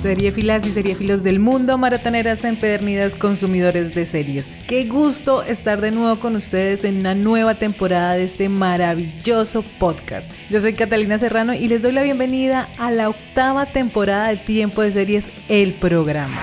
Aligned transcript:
Seriefilas 0.00 0.66
y 0.66 0.70
seriefilos 0.70 1.22
del 1.22 1.40
mundo, 1.40 1.76
maratoneras 1.76 2.42
empedernidas, 2.44 3.14
consumidores 3.14 3.94
de 3.94 4.06
series. 4.06 4.46
Qué 4.66 4.86
gusto 4.86 5.42
estar 5.42 5.82
de 5.82 5.90
nuevo 5.90 6.18
con 6.18 6.36
ustedes 6.36 6.84
en 6.84 7.00
una 7.00 7.14
nueva 7.14 7.56
temporada 7.56 8.14
de 8.14 8.24
este 8.24 8.48
maravilloso 8.48 9.62
podcast. 9.78 10.32
Yo 10.48 10.58
soy 10.58 10.72
Catalina 10.72 11.18
Serrano 11.18 11.52
y 11.52 11.68
les 11.68 11.82
doy 11.82 11.92
la 11.92 12.02
bienvenida 12.02 12.70
a 12.78 12.90
la 12.90 13.10
octava 13.10 13.66
temporada 13.66 14.28
de 14.30 14.38
Tiempo 14.38 14.80
de 14.80 14.90
Series, 14.90 15.30
el 15.50 15.74
programa. 15.74 16.40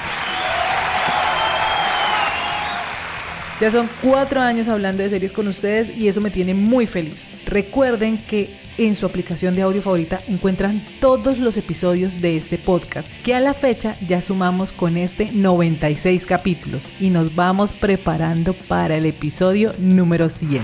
Ya 3.60 3.72
son 3.72 3.90
cuatro 4.04 4.40
años 4.40 4.68
hablando 4.68 5.02
de 5.02 5.10
series 5.10 5.34
con 5.34 5.48
ustedes 5.48 5.98
y 5.98 6.08
eso 6.08 6.22
me 6.22 6.30
tiene 6.30 6.54
muy 6.54 6.86
feliz. 6.86 7.24
Recuerden 7.48 8.20
que 8.20 8.52
en 8.78 8.96
su 8.96 9.06
aplicación 9.06 9.56
de 9.56 9.62
audio 9.64 9.82
favorita 9.82 10.22
encuentran 10.28 10.82
todos 11.00 11.38
los 11.40 11.58
episodios 11.58 12.22
de 12.22 12.38
este 12.38 12.58
podcast, 12.58 13.10
que 13.24 13.36
a 13.36 13.40
la 13.40 13.54
fecha 13.54 13.96
ya 14.08 14.22
sumamos 14.22 14.72
con 14.72 14.98
este 14.98 15.32
96 15.32 16.26
capítulos 16.26 16.88
y 17.00 17.10
nos 17.10 17.36
vamos 17.36 17.74
preparando 17.74 18.54
para 18.54 18.98
el 18.98 19.06
episodio 19.06 19.74
número 19.80 20.30
100. 20.30 20.62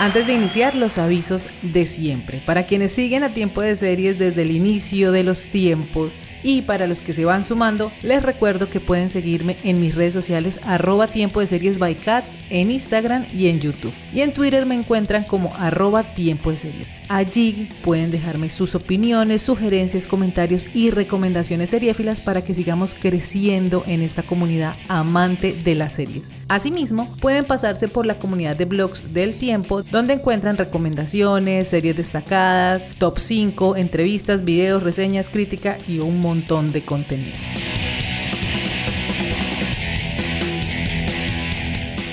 Antes 0.00 0.28
de 0.28 0.34
iniciar, 0.34 0.76
los 0.76 0.96
avisos 0.96 1.48
de 1.62 1.84
siempre. 1.84 2.40
Para 2.46 2.66
quienes 2.66 2.92
siguen 2.92 3.24
a 3.24 3.30
tiempo 3.30 3.62
de 3.62 3.74
series 3.74 4.16
desde 4.16 4.42
el 4.42 4.52
inicio 4.52 5.10
de 5.10 5.24
los 5.24 5.46
tiempos 5.46 6.20
y 6.42 6.62
para 6.62 6.86
los 6.86 7.02
que 7.02 7.12
se 7.12 7.24
van 7.24 7.44
sumando, 7.44 7.92
les 8.02 8.22
recuerdo 8.22 8.68
que 8.68 8.80
pueden 8.80 9.10
seguirme 9.10 9.56
en 9.64 9.80
mis 9.80 9.94
redes 9.94 10.14
sociales 10.14 10.60
arroba 10.64 11.06
tiempo 11.06 11.40
de 11.40 11.46
series 11.46 11.78
by 11.78 11.94
cats 11.94 12.36
en 12.50 12.70
Instagram 12.70 13.26
y 13.32 13.48
en 13.48 13.60
YouTube. 13.60 13.94
Y 14.12 14.20
en 14.20 14.32
Twitter 14.32 14.66
me 14.66 14.74
encuentran 14.74 15.24
como 15.24 15.54
arroba 15.56 16.14
tiempo 16.14 16.50
de 16.50 16.58
series. 16.58 16.92
Allí 17.08 17.68
pueden 17.82 18.10
dejarme 18.10 18.50
sus 18.50 18.74
opiniones, 18.74 19.42
sugerencias, 19.42 20.06
comentarios 20.06 20.66
y 20.74 20.90
recomendaciones 20.90 21.70
seriéfilas 21.70 22.20
para 22.20 22.42
que 22.42 22.54
sigamos 22.54 22.94
creciendo 22.94 23.82
en 23.86 24.02
esta 24.02 24.22
comunidad 24.22 24.76
amante 24.88 25.52
de 25.52 25.74
las 25.74 25.94
series. 25.94 26.30
Asimismo, 26.48 27.14
pueden 27.20 27.44
pasarse 27.44 27.88
por 27.88 28.06
la 28.06 28.14
comunidad 28.14 28.56
de 28.56 28.64
blogs 28.64 29.12
del 29.12 29.34
tiempo, 29.34 29.82
donde 29.82 30.14
encuentran 30.14 30.56
recomendaciones, 30.56 31.68
series 31.68 31.96
destacadas, 31.96 32.86
top 32.98 33.18
5, 33.18 33.76
entrevistas, 33.76 34.44
videos, 34.46 34.82
reseñas, 34.82 35.28
crítica 35.28 35.76
y 35.86 35.98
un 35.98 36.22
montón 36.22 36.27
de 36.34 36.82
contenido. 36.82 37.36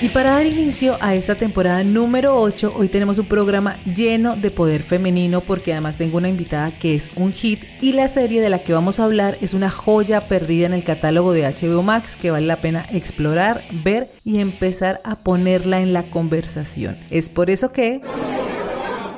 Y 0.00 0.08
para 0.08 0.30
dar 0.30 0.46
inicio 0.46 0.96
a 1.00 1.14
esta 1.14 1.34
temporada 1.34 1.84
número 1.84 2.40
8, 2.40 2.72
hoy 2.76 2.88
tenemos 2.88 3.18
un 3.18 3.26
programa 3.26 3.76
lleno 3.84 4.36
de 4.36 4.50
poder 4.50 4.82
femenino 4.82 5.42
porque 5.42 5.72
además 5.72 5.98
tengo 5.98 6.16
una 6.16 6.30
invitada 6.30 6.70
que 6.70 6.94
es 6.94 7.10
un 7.16 7.32
hit 7.32 7.64
y 7.82 7.92
la 7.92 8.08
serie 8.08 8.40
de 8.40 8.48
la 8.48 8.60
que 8.60 8.72
vamos 8.72 9.00
a 9.00 9.04
hablar 9.04 9.36
es 9.42 9.52
una 9.52 9.68
joya 9.68 10.22
perdida 10.22 10.64
en 10.64 10.72
el 10.72 10.84
catálogo 10.84 11.32
de 11.32 11.42
HBO 11.42 11.82
Max 11.82 12.16
que 12.16 12.30
vale 12.30 12.46
la 12.46 12.56
pena 12.56 12.86
explorar, 12.90 13.60
ver 13.84 14.08
y 14.24 14.40
empezar 14.40 15.00
a 15.04 15.16
ponerla 15.16 15.80
en 15.80 15.92
la 15.92 16.04
conversación. 16.04 16.96
Es 17.10 17.28
por 17.28 17.50
eso 17.50 17.72
que... 17.72 18.00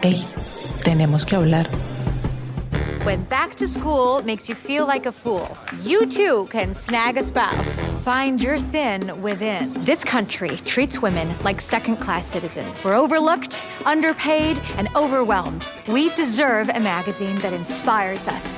Hey, 0.02 0.24
tenemos 0.82 1.24
que 1.24 1.36
hablar. 1.36 1.68
When 3.08 3.24
back 3.24 3.54
to 3.54 3.66
school 3.66 4.22
makes 4.22 4.50
you 4.50 4.54
feel 4.54 4.86
like 4.86 5.06
a 5.06 5.12
fool, 5.12 5.56
you 5.82 6.04
too 6.04 6.46
can 6.50 6.74
snag 6.74 7.16
a 7.16 7.22
spouse. 7.22 7.82
Find 8.04 8.38
your 8.38 8.58
thin 8.58 9.22
within. 9.22 9.72
This 9.82 10.04
country 10.04 10.58
treats 10.58 11.00
women 11.00 11.34
like 11.42 11.62
second 11.62 11.96
class 11.96 12.26
citizens. 12.26 12.84
We're 12.84 12.96
overlooked, 12.96 13.62
underpaid, 13.86 14.58
and 14.76 14.90
overwhelmed. 14.94 15.66
We 15.88 16.10
deserve 16.16 16.68
a 16.68 16.80
magazine 16.80 17.36
that 17.36 17.54
inspires 17.54 18.28
us. 18.28 18.54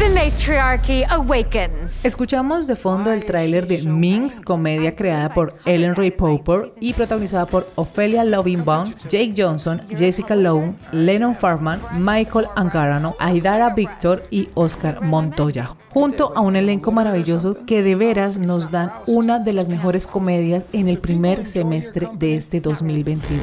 The 0.00 0.08
Matriarchy 0.08 1.04
Awakens. 1.10 2.06
Escuchamos 2.06 2.66
de 2.66 2.74
fondo 2.74 3.12
el 3.12 3.22
tráiler 3.22 3.66
de 3.66 3.82
Minx, 3.82 4.40
comedia 4.40 4.96
creada 4.96 5.28
por 5.34 5.54
Ellen 5.66 5.94
Ray 5.94 6.10
Popper 6.10 6.72
y 6.80 6.94
protagonizada 6.94 7.44
por 7.44 7.68
Ophelia 7.74 8.24
Lovingbaum, 8.24 8.94
Jake 9.10 9.34
Johnson, 9.36 9.82
Jessica 9.90 10.34
Lowe, 10.34 10.74
Lennon 10.92 11.34
Farman, 11.34 11.82
Michael 11.98 12.46
Angarano, 12.56 13.14
Aidara 13.18 13.74
Victor 13.74 14.24
y 14.30 14.48
Oscar 14.54 15.02
Montoya, 15.02 15.68
junto 15.90 16.32
a 16.34 16.40
un 16.40 16.56
elenco 16.56 16.92
maravilloso 16.92 17.58
que 17.66 17.82
de 17.82 17.94
veras 17.94 18.38
nos 18.38 18.70
dan 18.70 18.90
una 19.06 19.38
de 19.38 19.52
las 19.52 19.68
mejores 19.68 20.06
comedias 20.06 20.64
en 20.72 20.88
el 20.88 20.96
primer 20.96 21.44
semestre 21.44 22.08
de 22.14 22.36
este 22.36 22.62
2022. 22.62 23.42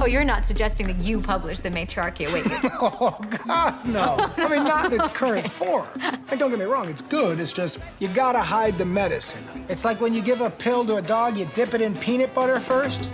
Oh, 0.00 0.06
you're 0.06 0.24
not 0.24 0.44
suggesting 0.44 0.86
that 0.86 0.96
you 0.98 1.20
published 1.20 1.62
The 1.62 1.70
Matriarchy 1.70 2.24
Awakens. 2.24 2.72
Oh, 3.04 3.16
God, 3.46 3.84
no. 3.84 4.16
I 4.36 4.48
mean, 4.48 4.64
not 4.64 4.92
in 4.92 4.98
its 4.98 5.08
current 5.08 5.48
form. 5.48 5.71
And 5.72 6.38
don't 6.38 6.50
get 6.50 6.58
me 6.58 6.64
wrong, 6.66 6.88
it's 6.88 7.02
good. 7.02 7.40
It's 7.40 7.52
just, 7.52 7.78
you 7.98 8.08
gotta 8.08 8.40
hide 8.40 8.76
the 8.76 8.84
medicine. 8.84 9.42
It's 9.68 9.84
like 9.84 10.00
when 10.00 10.12
you 10.12 10.22
give 10.22 10.40
a 10.40 10.50
pill 10.50 10.84
to 10.86 10.96
a 10.96 11.02
dog, 11.02 11.36
you 11.36 11.48
dip 11.54 11.72
it 11.74 11.80
in 11.80 11.94
peanut 11.96 12.34
butter 12.34 12.60
first. 12.60 13.08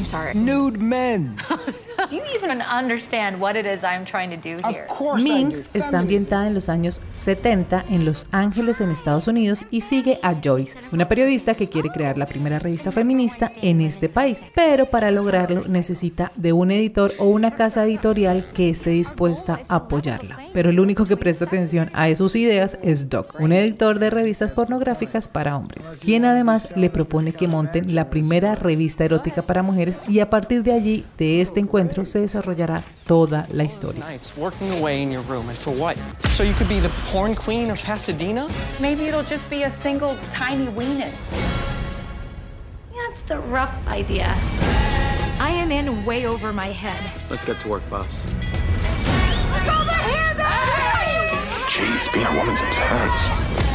I'm 0.00 0.06
sorry. 0.06 0.34
Nude 0.34 0.78
men. 0.78 1.36
Do 2.08 2.16
you 2.16 2.22
even 2.34 2.62
understand 2.62 3.38
what 3.38 3.54
it 3.54 3.66
is 3.66 3.84
I'm 3.84 4.06
trying 4.06 4.30
to 4.30 4.36
do 4.36 4.56
here? 4.66 4.84
Of 4.84 4.88
course 4.88 5.22
I 5.22 5.26
do. 5.26 5.34
Minx 5.34 5.68
está 5.74 5.98
ambientada 5.98 6.46
en 6.46 6.54
los 6.54 6.70
años 6.70 7.02
70 7.12 7.84
en 7.90 8.06
Los 8.06 8.26
Ángeles, 8.32 8.80
en 8.80 8.90
Estados 8.90 9.28
Unidos, 9.28 9.66
y 9.70 9.82
sigue 9.82 10.18
a 10.22 10.34
Joyce, 10.42 10.78
una 10.90 11.06
periodista 11.06 11.54
que 11.54 11.68
quiere 11.68 11.90
crear 11.90 12.16
la 12.16 12.24
primera 12.26 12.58
revista 12.58 12.90
feminista 12.90 13.52
en 13.60 13.82
este 13.82 14.08
país, 14.08 14.42
pero 14.54 14.86
para 14.86 15.10
lograrlo 15.10 15.64
necesita 15.68 16.32
de 16.36 16.54
un 16.54 16.70
editor 16.70 17.12
o 17.18 17.26
una 17.26 17.50
casa 17.50 17.84
editorial 17.84 18.50
que 18.54 18.70
esté 18.70 18.90
dispuesta 18.90 19.60
a 19.68 19.74
apoyarla. 19.76 20.38
Pero 20.54 20.70
el 20.70 20.80
único 20.80 21.04
que 21.04 21.18
presta 21.18 21.44
atención 21.44 21.90
a 21.92 22.14
sus 22.16 22.36
ideas 22.36 22.78
es 22.82 23.10
Doc, 23.10 23.36
un 23.38 23.52
editor 23.52 23.98
de 23.98 24.08
revistas 24.08 24.50
pornográficas 24.50 25.28
para 25.28 25.56
hombres, 25.56 25.90
quien 26.02 26.24
además 26.24 26.72
le 26.74 26.88
propone 26.88 27.34
que 27.34 27.46
monten 27.46 27.94
la 27.94 28.08
primera 28.08 28.54
revista 28.54 29.04
erótica 29.04 29.42
para 29.42 29.62
mujeres 29.62 29.89
y 30.08 30.20
a 30.20 30.28
partir 30.28 30.62
de 30.62 30.72
allí, 30.72 31.04
de 31.16 31.40
este 31.40 31.60
encuentro, 31.60 32.04
se 32.06 32.20
desarrollará 32.20 32.82
toda 33.06 33.46
la 33.52 33.64
historia. 33.64 34.04
nights 34.06 34.36
working 34.36 34.70
away 34.80 35.02
in 35.02 35.10
your 35.10 35.22
room, 35.22 35.48
and 35.48 35.56
for 35.58 35.72
what? 35.72 35.96
So 36.30 36.42
you 36.44 36.52
could 36.54 36.68
be 36.68 36.80
the 36.80 36.90
porn 37.10 37.34
queen 37.34 37.70
of 37.70 37.82
Pasadena? 37.82 38.48
Maybe 38.80 39.06
it'll 39.06 39.24
just 39.24 39.48
be 39.50 39.64
a 39.64 39.70
single 39.80 40.16
tiny 40.32 40.66
weenus. 40.68 41.14
That's 42.94 43.22
the 43.26 43.38
rough 43.50 43.74
idea. 43.88 44.36
I 45.40 45.50
am 45.50 45.72
in 45.72 46.04
way 46.04 46.26
over 46.26 46.52
my 46.52 46.66
head. 46.66 47.00
Let's 47.30 47.44
get 47.44 47.58
to 47.60 47.68
work, 47.68 47.88
boss. 47.88 48.34
Jeez, 51.66 52.12
being 52.12 52.26
a 52.26 52.36
woman's 52.36 52.60
intense. 52.60 53.69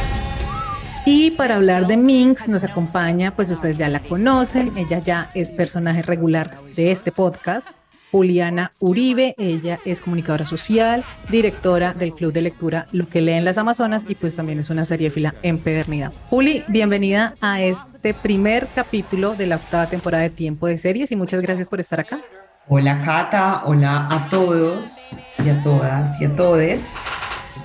Y 1.08 1.30
para 1.30 1.54
hablar 1.54 1.86
de 1.86 1.96
Minx 1.96 2.48
nos 2.48 2.64
acompaña, 2.64 3.30
pues 3.30 3.48
ustedes 3.48 3.76
ya 3.76 3.88
la 3.88 4.00
conocen, 4.00 4.76
ella 4.76 4.98
ya 4.98 5.30
es 5.34 5.52
personaje 5.52 6.02
regular 6.02 6.56
de 6.74 6.90
este 6.90 7.12
podcast. 7.12 7.78
Juliana 8.10 8.72
Uribe, 8.80 9.36
ella 9.38 9.78
es 9.84 10.00
comunicadora 10.00 10.44
social, 10.44 11.04
directora 11.30 11.94
del 11.94 12.12
club 12.12 12.32
de 12.32 12.42
lectura 12.42 12.88
Lo 12.90 13.08
que 13.08 13.20
leen 13.20 13.44
las 13.44 13.56
Amazonas 13.56 14.04
y 14.08 14.16
pues 14.16 14.34
también 14.34 14.58
es 14.58 14.68
una 14.68 14.84
seriefila 14.84 15.36
empedernida. 15.44 16.10
Juli, 16.28 16.64
bienvenida 16.66 17.36
a 17.40 17.62
este 17.62 18.12
primer 18.12 18.66
capítulo 18.74 19.36
de 19.36 19.46
la 19.46 19.56
octava 19.56 19.86
temporada 19.86 20.24
de 20.24 20.30
Tiempo 20.30 20.66
de 20.66 20.76
Series 20.76 21.12
y 21.12 21.16
muchas 21.16 21.40
gracias 21.40 21.68
por 21.68 21.78
estar 21.78 22.00
acá. 22.00 22.20
Hola 22.66 23.00
Cata, 23.04 23.62
hola 23.64 24.08
a 24.10 24.28
todos 24.28 25.20
y 25.38 25.50
a 25.50 25.62
todas 25.62 26.20
y 26.20 26.24
a 26.24 26.34
todes. 26.34 27.04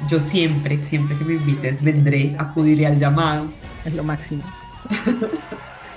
Yo 0.09 0.19
siempre, 0.19 0.77
siempre 0.79 1.17
que 1.17 1.23
me 1.23 1.33
invites 1.33 1.83
vendré, 1.83 2.35
acudiré 2.37 2.87
al 2.87 2.99
llamado. 2.99 3.45
Es 3.85 3.95
lo 3.95 4.03
máximo. 4.03 4.43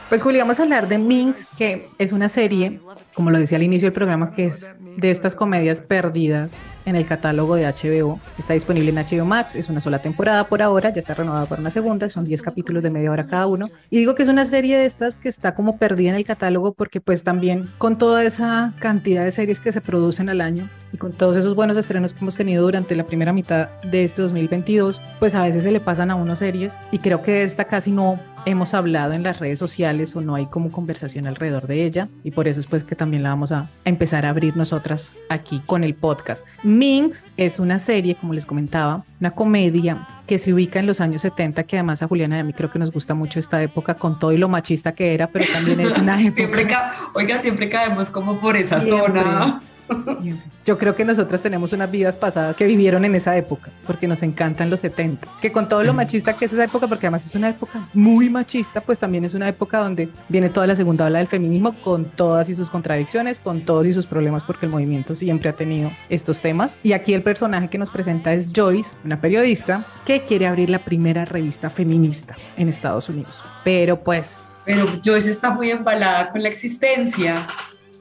Pues 0.08 0.22
Juli, 0.22 0.38
vamos 0.38 0.60
a 0.60 0.62
hablar 0.62 0.86
de 0.86 0.98
Minx, 0.98 1.56
que 1.56 1.88
es 1.98 2.12
una 2.12 2.28
serie, 2.28 2.78
como 3.14 3.30
lo 3.30 3.38
decía 3.38 3.56
al 3.56 3.62
inicio 3.62 3.86
del 3.86 3.94
programa, 3.94 4.32
que 4.32 4.44
es 4.46 4.76
de 4.98 5.10
estas 5.10 5.34
comedias 5.34 5.80
perdidas 5.80 6.58
en 6.84 6.96
el 6.96 7.06
catálogo 7.06 7.56
de 7.56 7.66
HBO. 7.66 8.20
Está 8.38 8.54
disponible 8.54 8.90
en 8.90 8.96
HBO 8.96 9.24
Max, 9.24 9.54
es 9.54 9.68
una 9.68 9.80
sola 9.80 10.00
temporada 10.00 10.44
por 10.44 10.62
ahora, 10.62 10.90
ya 10.90 10.98
está 10.98 11.14
renovada 11.14 11.46
para 11.46 11.60
una 11.60 11.70
segunda, 11.70 12.08
son 12.10 12.24
10 12.24 12.42
capítulos 12.42 12.82
de 12.82 12.90
media 12.90 13.10
hora 13.10 13.26
cada 13.26 13.46
uno. 13.46 13.70
Y 13.90 13.98
digo 13.98 14.14
que 14.14 14.22
es 14.22 14.28
una 14.28 14.46
serie 14.46 14.76
de 14.78 14.86
estas 14.86 15.18
que 15.18 15.28
está 15.28 15.54
como 15.54 15.78
perdida 15.78 16.10
en 16.10 16.16
el 16.16 16.24
catálogo 16.24 16.74
porque 16.74 17.00
pues 17.00 17.24
también 17.24 17.68
con 17.78 17.98
toda 17.98 18.24
esa 18.24 18.72
cantidad 18.78 19.24
de 19.24 19.32
series 19.32 19.60
que 19.60 19.72
se 19.72 19.80
producen 19.80 20.28
al 20.28 20.40
año 20.40 20.68
y 20.92 20.96
con 20.96 21.12
todos 21.12 21.36
esos 21.36 21.54
buenos 21.54 21.76
estrenos 21.76 22.14
que 22.14 22.20
hemos 22.20 22.36
tenido 22.36 22.62
durante 22.62 22.94
la 22.94 23.04
primera 23.04 23.32
mitad 23.32 23.68
de 23.82 24.04
este 24.04 24.22
2022, 24.22 25.00
pues 25.18 25.34
a 25.34 25.42
veces 25.42 25.62
se 25.62 25.72
le 25.72 25.80
pasan 25.80 26.10
a 26.10 26.14
uno 26.14 26.36
series 26.36 26.78
y 26.92 26.98
creo 26.98 27.22
que 27.22 27.42
esta 27.42 27.64
casi 27.64 27.90
no 27.90 28.20
hemos 28.46 28.74
hablado 28.74 29.12
en 29.12 29.22
las 29.22 29.40
redes 29.40 29.58
sociales 29.58 30.14
o 30.16 30.20
no 30.20 30.34
hay 30.34 30.46
como 30.46 30.70
conversación 30.70 31.26
alrededor 31.26 31.66
de 31.66 31.84
ella 31.84 32.08
y 32.22 32.30
por 32.30 32.48
eso 32.48 32.60
es 32.60 32.66
pues 32.66 32.84
que 32.84 32.94
también 32.94 33.22
la 33.22 33.30
vamos 33.30 33.52
a, 33.52 33.68
empezar 33.84 34.26
a 34.26 34.30
abrir 34.30 34.56
nosotras 34.56 35.16
aquí 35.28 35.60
con 35.66 35.84
el 35.84 35.94
podcast. 35.94 36.46
Minx 36.62 37.32
es 37.36 37.58
una 37.58 37.78
serie, 37.78 38.14
como 38.14 38.32
les 38.32 38.46
comentaba, 38.46 39.04
una 39.20 39.30
comedia 39.30 40.06
que 40.26 40.38
se 40.38 40.52
ubica 40.52 40.80
en 40.80 40.86
los 40.86 41.00
años 41.00 41.22
70, 41.22 41.64
que 41.64 41.76
además 41.76 42.02
a 42.02 42.08
Juliana 42.08 42.36
y 42.36 42.40
a 42.40 42.44
mí 42.44 42.52
creo 42.52 42.70
que 42.70 42.78
nos 42.78 42.90
gusta 42.90 43.14
mucho 43.14 43.38
esta 43.38 43.62
época 43.62 43.94
con 43.94 44.18
todo 44.18 44.32
y 44.32 44.36
lo 44.36 44.48
machista 44.48 44.94
que 44.94 45.14
era, 45.14 45.28
pero 45.28 45.44
también 45.52 45.80
es 45.80 45.98
una 45.98 46.20
época... 46.20 46.34
siempre 46.36 46.68
oiga, 47.14 47.38
siempre 47.40 47.68
caemos 47.68 48.10
como 48.10 48.38
por 48.38 48.56
esa 48.56 48.80
zona. 48.80 49.60
Yo 50.64 50.78
creo 50.78 50.94
que 50.94 51.04
nosotras 51.04 51.42
tenemos 51.42 51.72
unas 51.72 51.90
vidas 51.90 52.16
pasadas 52.16 52.56
que 52.56 52.64
vivieron 52.66 53.04
en 53.04 53.14
esa 53.14 53.36
época, 53.36 53.70
porque 53.86 54.08
nos 54.08 54.22
encantan 54.22 54.70
los 54.70 54.80
70. 54.80 55.26
Que 55.40 55.52
con 55.52 55.68
todo 55.68 55.82
lo 55.84 55.92
machista 55.92 56.34
que 56.36 56.46
es 56.46 56.52
esa 56.52 56.64
época, 56.64 56.86
porque 56.88 57.06
además 57.06 57.26
es 57.26 57.34
una 57.34 57.50
época 57.50 57.86
muy 57.92 58.30
machista, 58.30 58.80
pues 58.80 58.98
también 58.98 59.24
es 59.24 59.34
una 59.34 59.48
época 59.48 59.78
donde 59.78 60.08
viene 60.28 60.48
toda 60.48 60.66
la 60.66 60.76
segunda 60.76 61.04
ola 61.04 61.18
del 61.18 61.28
feminismo 61.28 61.74
con 61.82 62.06
todas 62.06 62.48
y 62.48 62.54
sus 62.54 62.70
contradicciones, 62.70 63.40
con 63.40 63.62
todos 63.62 63.86
y 63.86 63.92
sus 63.92 64.06
problemas, 64.06 64.42
porque 64.42 64.66
el 64.66 64.72
movimiento 64.72 65.14
siempre 65.14 65.50
ha 65.50 65.52
tenido 65.54 65.90
estos 66.08 66.40
temas. 66.40 66.78
Y 66.82 66.92
aquí 66.92 67.14
el 67.14 67.22
personaje 67.22 67.68
que 67.68 67.78
nos 67.78 67.90
presenta 67.90 68.32
es 68.32 68.50
Joyce, 68.54 68.94
una 69.04 69.20
periodista 69.20 69.86
que 70.06 70.24
quiere 70.24 70.46
abrir 70.46 70.70
la 70.70 70.84
primera 70.84 71.24
revista 71.24 71.68
feminista 71.68 72.36
en 72.56 72.68
Estados 72.68 73.08
Unidos. 73.08 73.44
Pero 73.64 74.02
pues... 74.02 74.48
Pero 74.64 74.86
Joyce 75.04 75.28
está 75.28 75.50
muy 75.50 75.70
embalada 75.70 76.30
con 76.30 76.42
la 76.42 76.48
existencia 76.48 77.34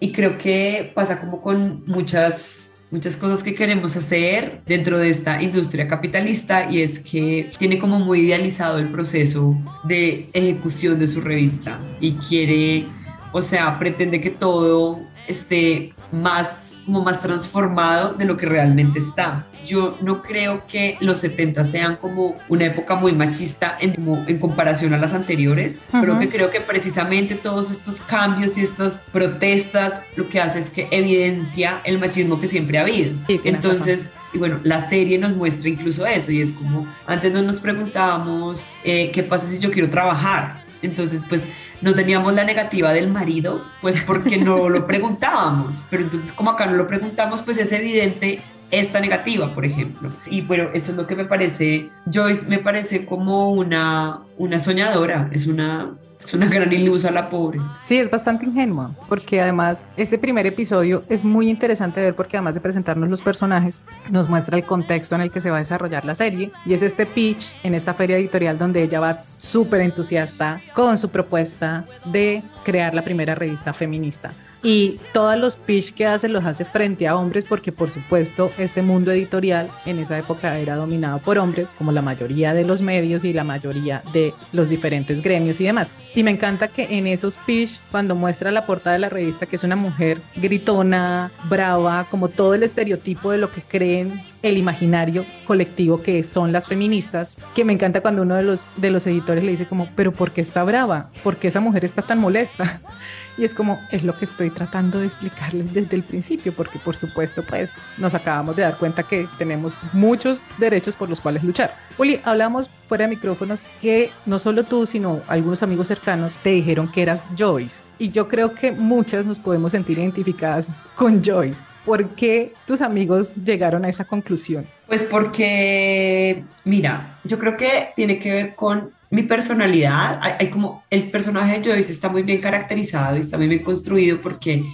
y 0.03 0.11
creo 0.11 0.37
que 0.37 0.91
pasa 0.93 1.21
como 1.21 1.39
con 1.39 1.81
muchas 1.87 2.73
muchas 2.91 3.15
cosas 3.15 3.41
que 3.41 3.55
queremos 3.55 3.95
hacer 3.95 4.61
dentro 4.65 4.97
de 4.97 5.07
esta 5.07 5.41
industria 5.41 5.87
capitalista 5.87 6.69
y 6.69 6.81
es 6.81 6.99
que 6.99 7.49
tiene 7.57 7.79
como 7.79 7.99
muy 7.99 8.19
idealizado 8.19 8.79
el 8.79 8.91
proceso 8.91 9.55
de 9.85 10.27
ejecución 10.33 10.99
de 10.99 11.07
su 11.07 11.21
revista 11.21 11.79
y 12.01 12.11
quiere, 12.15 12.85
o 13.31 13.41
sea, 13.41 13.79
pretende 13.79 14.19
que 14.19 14.29
todo 14.29 14.99
esté 15.25 15.93
más 16.13 16.73
como 16.85 17.01
más 17.01 17.21
transformado 17.21 18.13
de 18.13 18.25
lo 18.25 18.37
que 18.37 18.45
realmente 18.45 18.99
está. 18.99 19.47
Yo 19.65 19.97
no 20.01 20.21
creo 20.21 20.67
que 20.67 20.97
los 20.99 21.19
70 21.19 21.63
sean 21.63 21.95
como 21.95 22.35
una 22.49 22.65
época 22.65 22.95
muy 22.95 23.13
machista 23.13 23.77
en, 23.79 23.95
en 24.27 24.39
comparación 24.39 24.93
a 24.93 24.97
las 24.97 25.13
anteriores, 25.13 25.79
solo 25.91 26.19
que 26.19 26.29
creo 26.29 26.51
que 26.51 26.59
precisamente 26.59 27.35
todos 27.35 27.71
estos 27.71 28.01
cambios 28.01 28.57
y 28.57 28.61
estas 28.61 29.05
protestas 29.11 30.01
lo 30.15 30.27
que 30.27 30.41
hace 30.41 30.59
es 30.59 30.69
que 30.69 30.87
evidencia 30.91 31.81
el 31.85 31.99
machismo 31.99 32.39
que 32.39 32.47
siempre 32.47 32.77
ha 32.77 32.81
habido. 32.81 33.13
Entonces, 33.45 34.11
y 34.33 34.37
bueno, 34.37 34.59
la 34.63 34.79
serie 34.79 35.17
nos 35.17 35.33
muestra 35.35 35.69
incluso 35.69 36.05
eso 36.05 36.31
y 36.31 36.41
es 36.41 36.51
como 36.51 36.87
antes 37.05 37.31
no 37.31 37.41
nos 37.41 37.59
preguntábamos 37.59 38.65
eh, 38.83 39.11
qué 39.13 39.23
pasa 39.23 39.47
si 39.47 39.59
yo 39.59 39.71
quiero 39.71 39.89
trabajar. 39.89 40.62
Entonces, 40.83 41.25
pues 41.27 41.47
no 41.81 41.93
teníamos 41.93 42.33
la 42.33 42.43
negativa 42.43 42.93
del 42.93 43.09
marido, 43.09 43.65
pues 43.81 43.99
porque 44.05 44.37
no 44.37 44.69
lo 44.69 44.85
preguntábamos, 44.87 45.81
pero 45.89 46.03
entonces 46.03 46.31
como 46.31 46.51
acá 46.51 46.65
no 46.65 46.73
lo 46.73 46.87
preguntamos, 46.87 47.41
pues 47.41 47.57
es 47.57 47.71
evidente 47.71 48.41
esta 48.71 48.99
negativa, 48.99 49.53
por 49.53 49.65
ejemplo. 49.65 50.11
Y 50.25 50.41
bueno, 50.41 50.69
eso 50.73 50.91
es 50.91 50.97
lo 50.97 51.07
que 51.07 51.15
me 51.15 51.25
parece, 51.25 51.89
Joyce 52.11 52.47
me 52.47 52.59
parece 52.59 53.05
como 53.05 53.51
una, 53.51 54.21
una 54.37 54.59
soñadora, 54.59 55.29
es 55.31 55.47
una 55.47 55.93
es 56.23 56.33
una 56.33 56.47
gran 56.47 56.71
ilusa 56.71 57.11
la 57.11 57.29
pobre. 57.29 57.59
Sí, 57.81 57.97
es 57.97 58.09
bastante 58.09 58.45
ingenua, 58.45 58.95
porque 59.09 59.41
además 59.41 59.85
este 59.97 60.17
primer 60.17 60.45
episodio 60.45 61.03
es 61.09 61.23
muy 61.23 61.49
interesante 61.49 62.01
ver 62.01 62.15
porque 62.15 62.37
además 62.37 62.53
de 62.53 62.61
presentarnos 62.61 63.09
los 63.09 63.21
personajes, 63.21 63.81
nos 64.09 64.29
muestra 64.29 64.57
el 64.57 64.63
contexto 64.63 65.15
en 65.15 65.21
el 65.21 65.31
que 65.31 65.41
se 65.41 65.49
va 65.49 65.57
a 65.57 65.59
desarrollar 65.59 66.05
la 66.05 66.15
serie 66.15 66.51
y 66.65 66.73
es 66.73 66.81
este 66.81 67.05
pitch 67.05 67.55
en 67.63 67.75
esta 67.75 67.93
feria 67.93 68.17
editorial 68.17 68.57
donde 68.57 68.83
ella 68.83 68.99
va 68.99 69.21
súper 69.37 69.81
entusiasta 69.81 70.61
con 70.73 70.97
su 70.97 71.09
propuesta 71.09 71.85
de 72.05 72.43
crear 72.63 72.93
la 72.93 73.03
primera 73.03 73.35
revista 73.35 73.73
feminista 73.73 74.31
y 74.63 74.99
todos 75.11 75.37
los 75.37 75.57
pitch 75.57 75.93
que 75.93 76.07
hace 76.07 76.29
los 76.29 76.45
hace 76.45 76.63
frente 76.63 77.07
a 77.07 77.17
hombres 77.17 77.43
porque 77.47 77.73
por 77.73 77.91
supuesto 77.91 78.51
este 78.57 78.81
mundo 78.81 79.11
editorial 79.11 79.69
en 79.85 79.99
esa 79.99 80.17
época 80.17 80.57
era 80.57 80.77
dominado 80.77 81.19
por 81.19 81.37
hombres 81.37 81.71
como 81.77 81.91
la 81.91 82.01
mayoría 82.01 82.53
de 82.53 82.63
los 82.63 82.81
medios 82.81 83.25
y 83.25 83.33
la 83.33 83.43
mayoría 83.43 84.01
de 84.13 84.33
los 84.53 84.69
diferentes 84.69 85.21
gremios 85.21 85.59
y 85.59 85.65
demás. 85.65 85.93
Y 86.15 86.23
me 86.23 86.31
encanta 86.31 86.69
que 86.69 86.97
en 86.97 87.07
esos 87.07 87.37
pitch 87.45 87.77
cuando 87.91 88.15
muestra 88.15 88.51
la 88.51 88.65
portada 88.65 88.93
de 88.93 88.99
la 88.99 89.09
revista 89.09 89.45
que 89.45 89.57
es 89.57 89.63
una 89.63 89.75
mujer 89.75 90.21
gritona, 90.35 91.31
brava, 91.49 92.07
como 92.09 92.29
todo 92.29 92.53
el 92.53 92.63
estereotipo 92.63 93.31
de 93.31 93.37
lo 93.39 93.51
que 93.51 93.61
creen 93.61 94.21
el 94.43 94.57
imaginario 94.57 95.25
colectivo 95.47 96.01
que 96.03 96.21
son 96.21 96.51
las 96.51 96.67
feministas, 96.67 97.35
que 97.55 97.65
me 97.65 97.73
encanta 97.73 98.01
cuando 98.01 98.21
uno 98.21 98.35
de 98.35 98.43
los, 98.43 98.67
de 98.75 98.91
los 98.91 99.07
editores 99.07 99.43
le 99.43 99.51
dice 99.51 99.65
como, 99.65 99.89
pero 99.95 100.11
¿por 100.11 100.31
qué 100.31 100.41
está 100.41 100.63
brava? 100.63 101.09
¿Por 101.23 101.37
qué 101.37 101.47
esa 101.47 101.61
mujer 101.61 101.83
está 101.85 102.03
tan 102.03 102.19
molesta? 102.19 102.81
Y 103.35 103.45
es 103.45 103.55
como, 103.55 103.79
es 103.89 104.03
lo 104.03 104.15
que 104.15 104.25
estoy 104.25 104.51
tratando 104.51 104.99
de 104.99 105.05
explicarles 105.05 105.73
desde 105.73 105.95
el 105.95 106.03
principio, 106.03 106.53
porque 106.53 106.77
por 106.77 106.95
supuesto, 106.95 107.41
pues 107.41 107.73
nos 107.97 108.13
acabamos 108.13 108.55
de 108.55 108.61
dar 108.61 108.77
cuenta 108.77 109.01
que 109.01 109.27
tenemos 109.39 109.73
muchos 109.91 110.39
derechos 110.59 110.95
por 110.95 111.09
los 111.09 111.19
cuales 111.19 111.43
luchar. 111.43 111.75
Uli, 111.97 112.19
hablamos 112.25 112.69
fuera 112.85 113.05
de 113.05 113.15
micrófonos 113.15 113.65
que 113.81 114.11
no 114.27 114.37
solo 114.37 114.63
tú, 114.65 114.85
sino 114.85 115.21
algunos 115.27 115.63
amigos 115.63 115.87
cercanos 115.87 116.35
te 116.43 116.51
dijeron 116.51 116.91
que 116.91 117.01
eras 117.01 117.25
Joyce. 117.35 117.81
Y 118.03 118.11
yo 118.11 118.27
creo 118.27 118.53
que 118.53 118.73
muchas 118.73 119.25
nos 119.25 119.39
podemos 119.39 119.71
sentir 119.71 119.97
identificadas 119.97 120.69
con 120.93 121.23
Joyce. 121.23 121.63
¿Por 121.85 122.09
qué 122.15 122.51
tus 122.67 122.81
amigos 122.81 123.33
llegaron 123.33 123.85
a 123.85 123.87
esa 123.87 124.03
conclusión? 124.03 124.67
Pues 124.87 125.05
porque, 125.05 126.43
mira, 126.65 127.17
yo 127.23 127.39
creo 127.39 127.55
que 127.55 127.93
tiene 127.95 128.19
que 128.19 128.29
ver 128.29 128.55
con 128.55 128.91
mi 129.09 129.23
personalidad. 129.23 130.19
Hay, 130.21 130.49
como 130.49 130.83
el 130.89 131.09
personaje 131.11 131.61
de 131.61 131.71
Joyce 131.71 131.93
está 131.93 132.09
muy 132.09 132.23
bien 132.23 132.41
caracterizado 132.41 133.15
y 133.15 133.21
está 133.21 133.37
muy 133.37 133.47
bien 133.47 133.63
construido 133.63 134.17
porque 134.17 134.65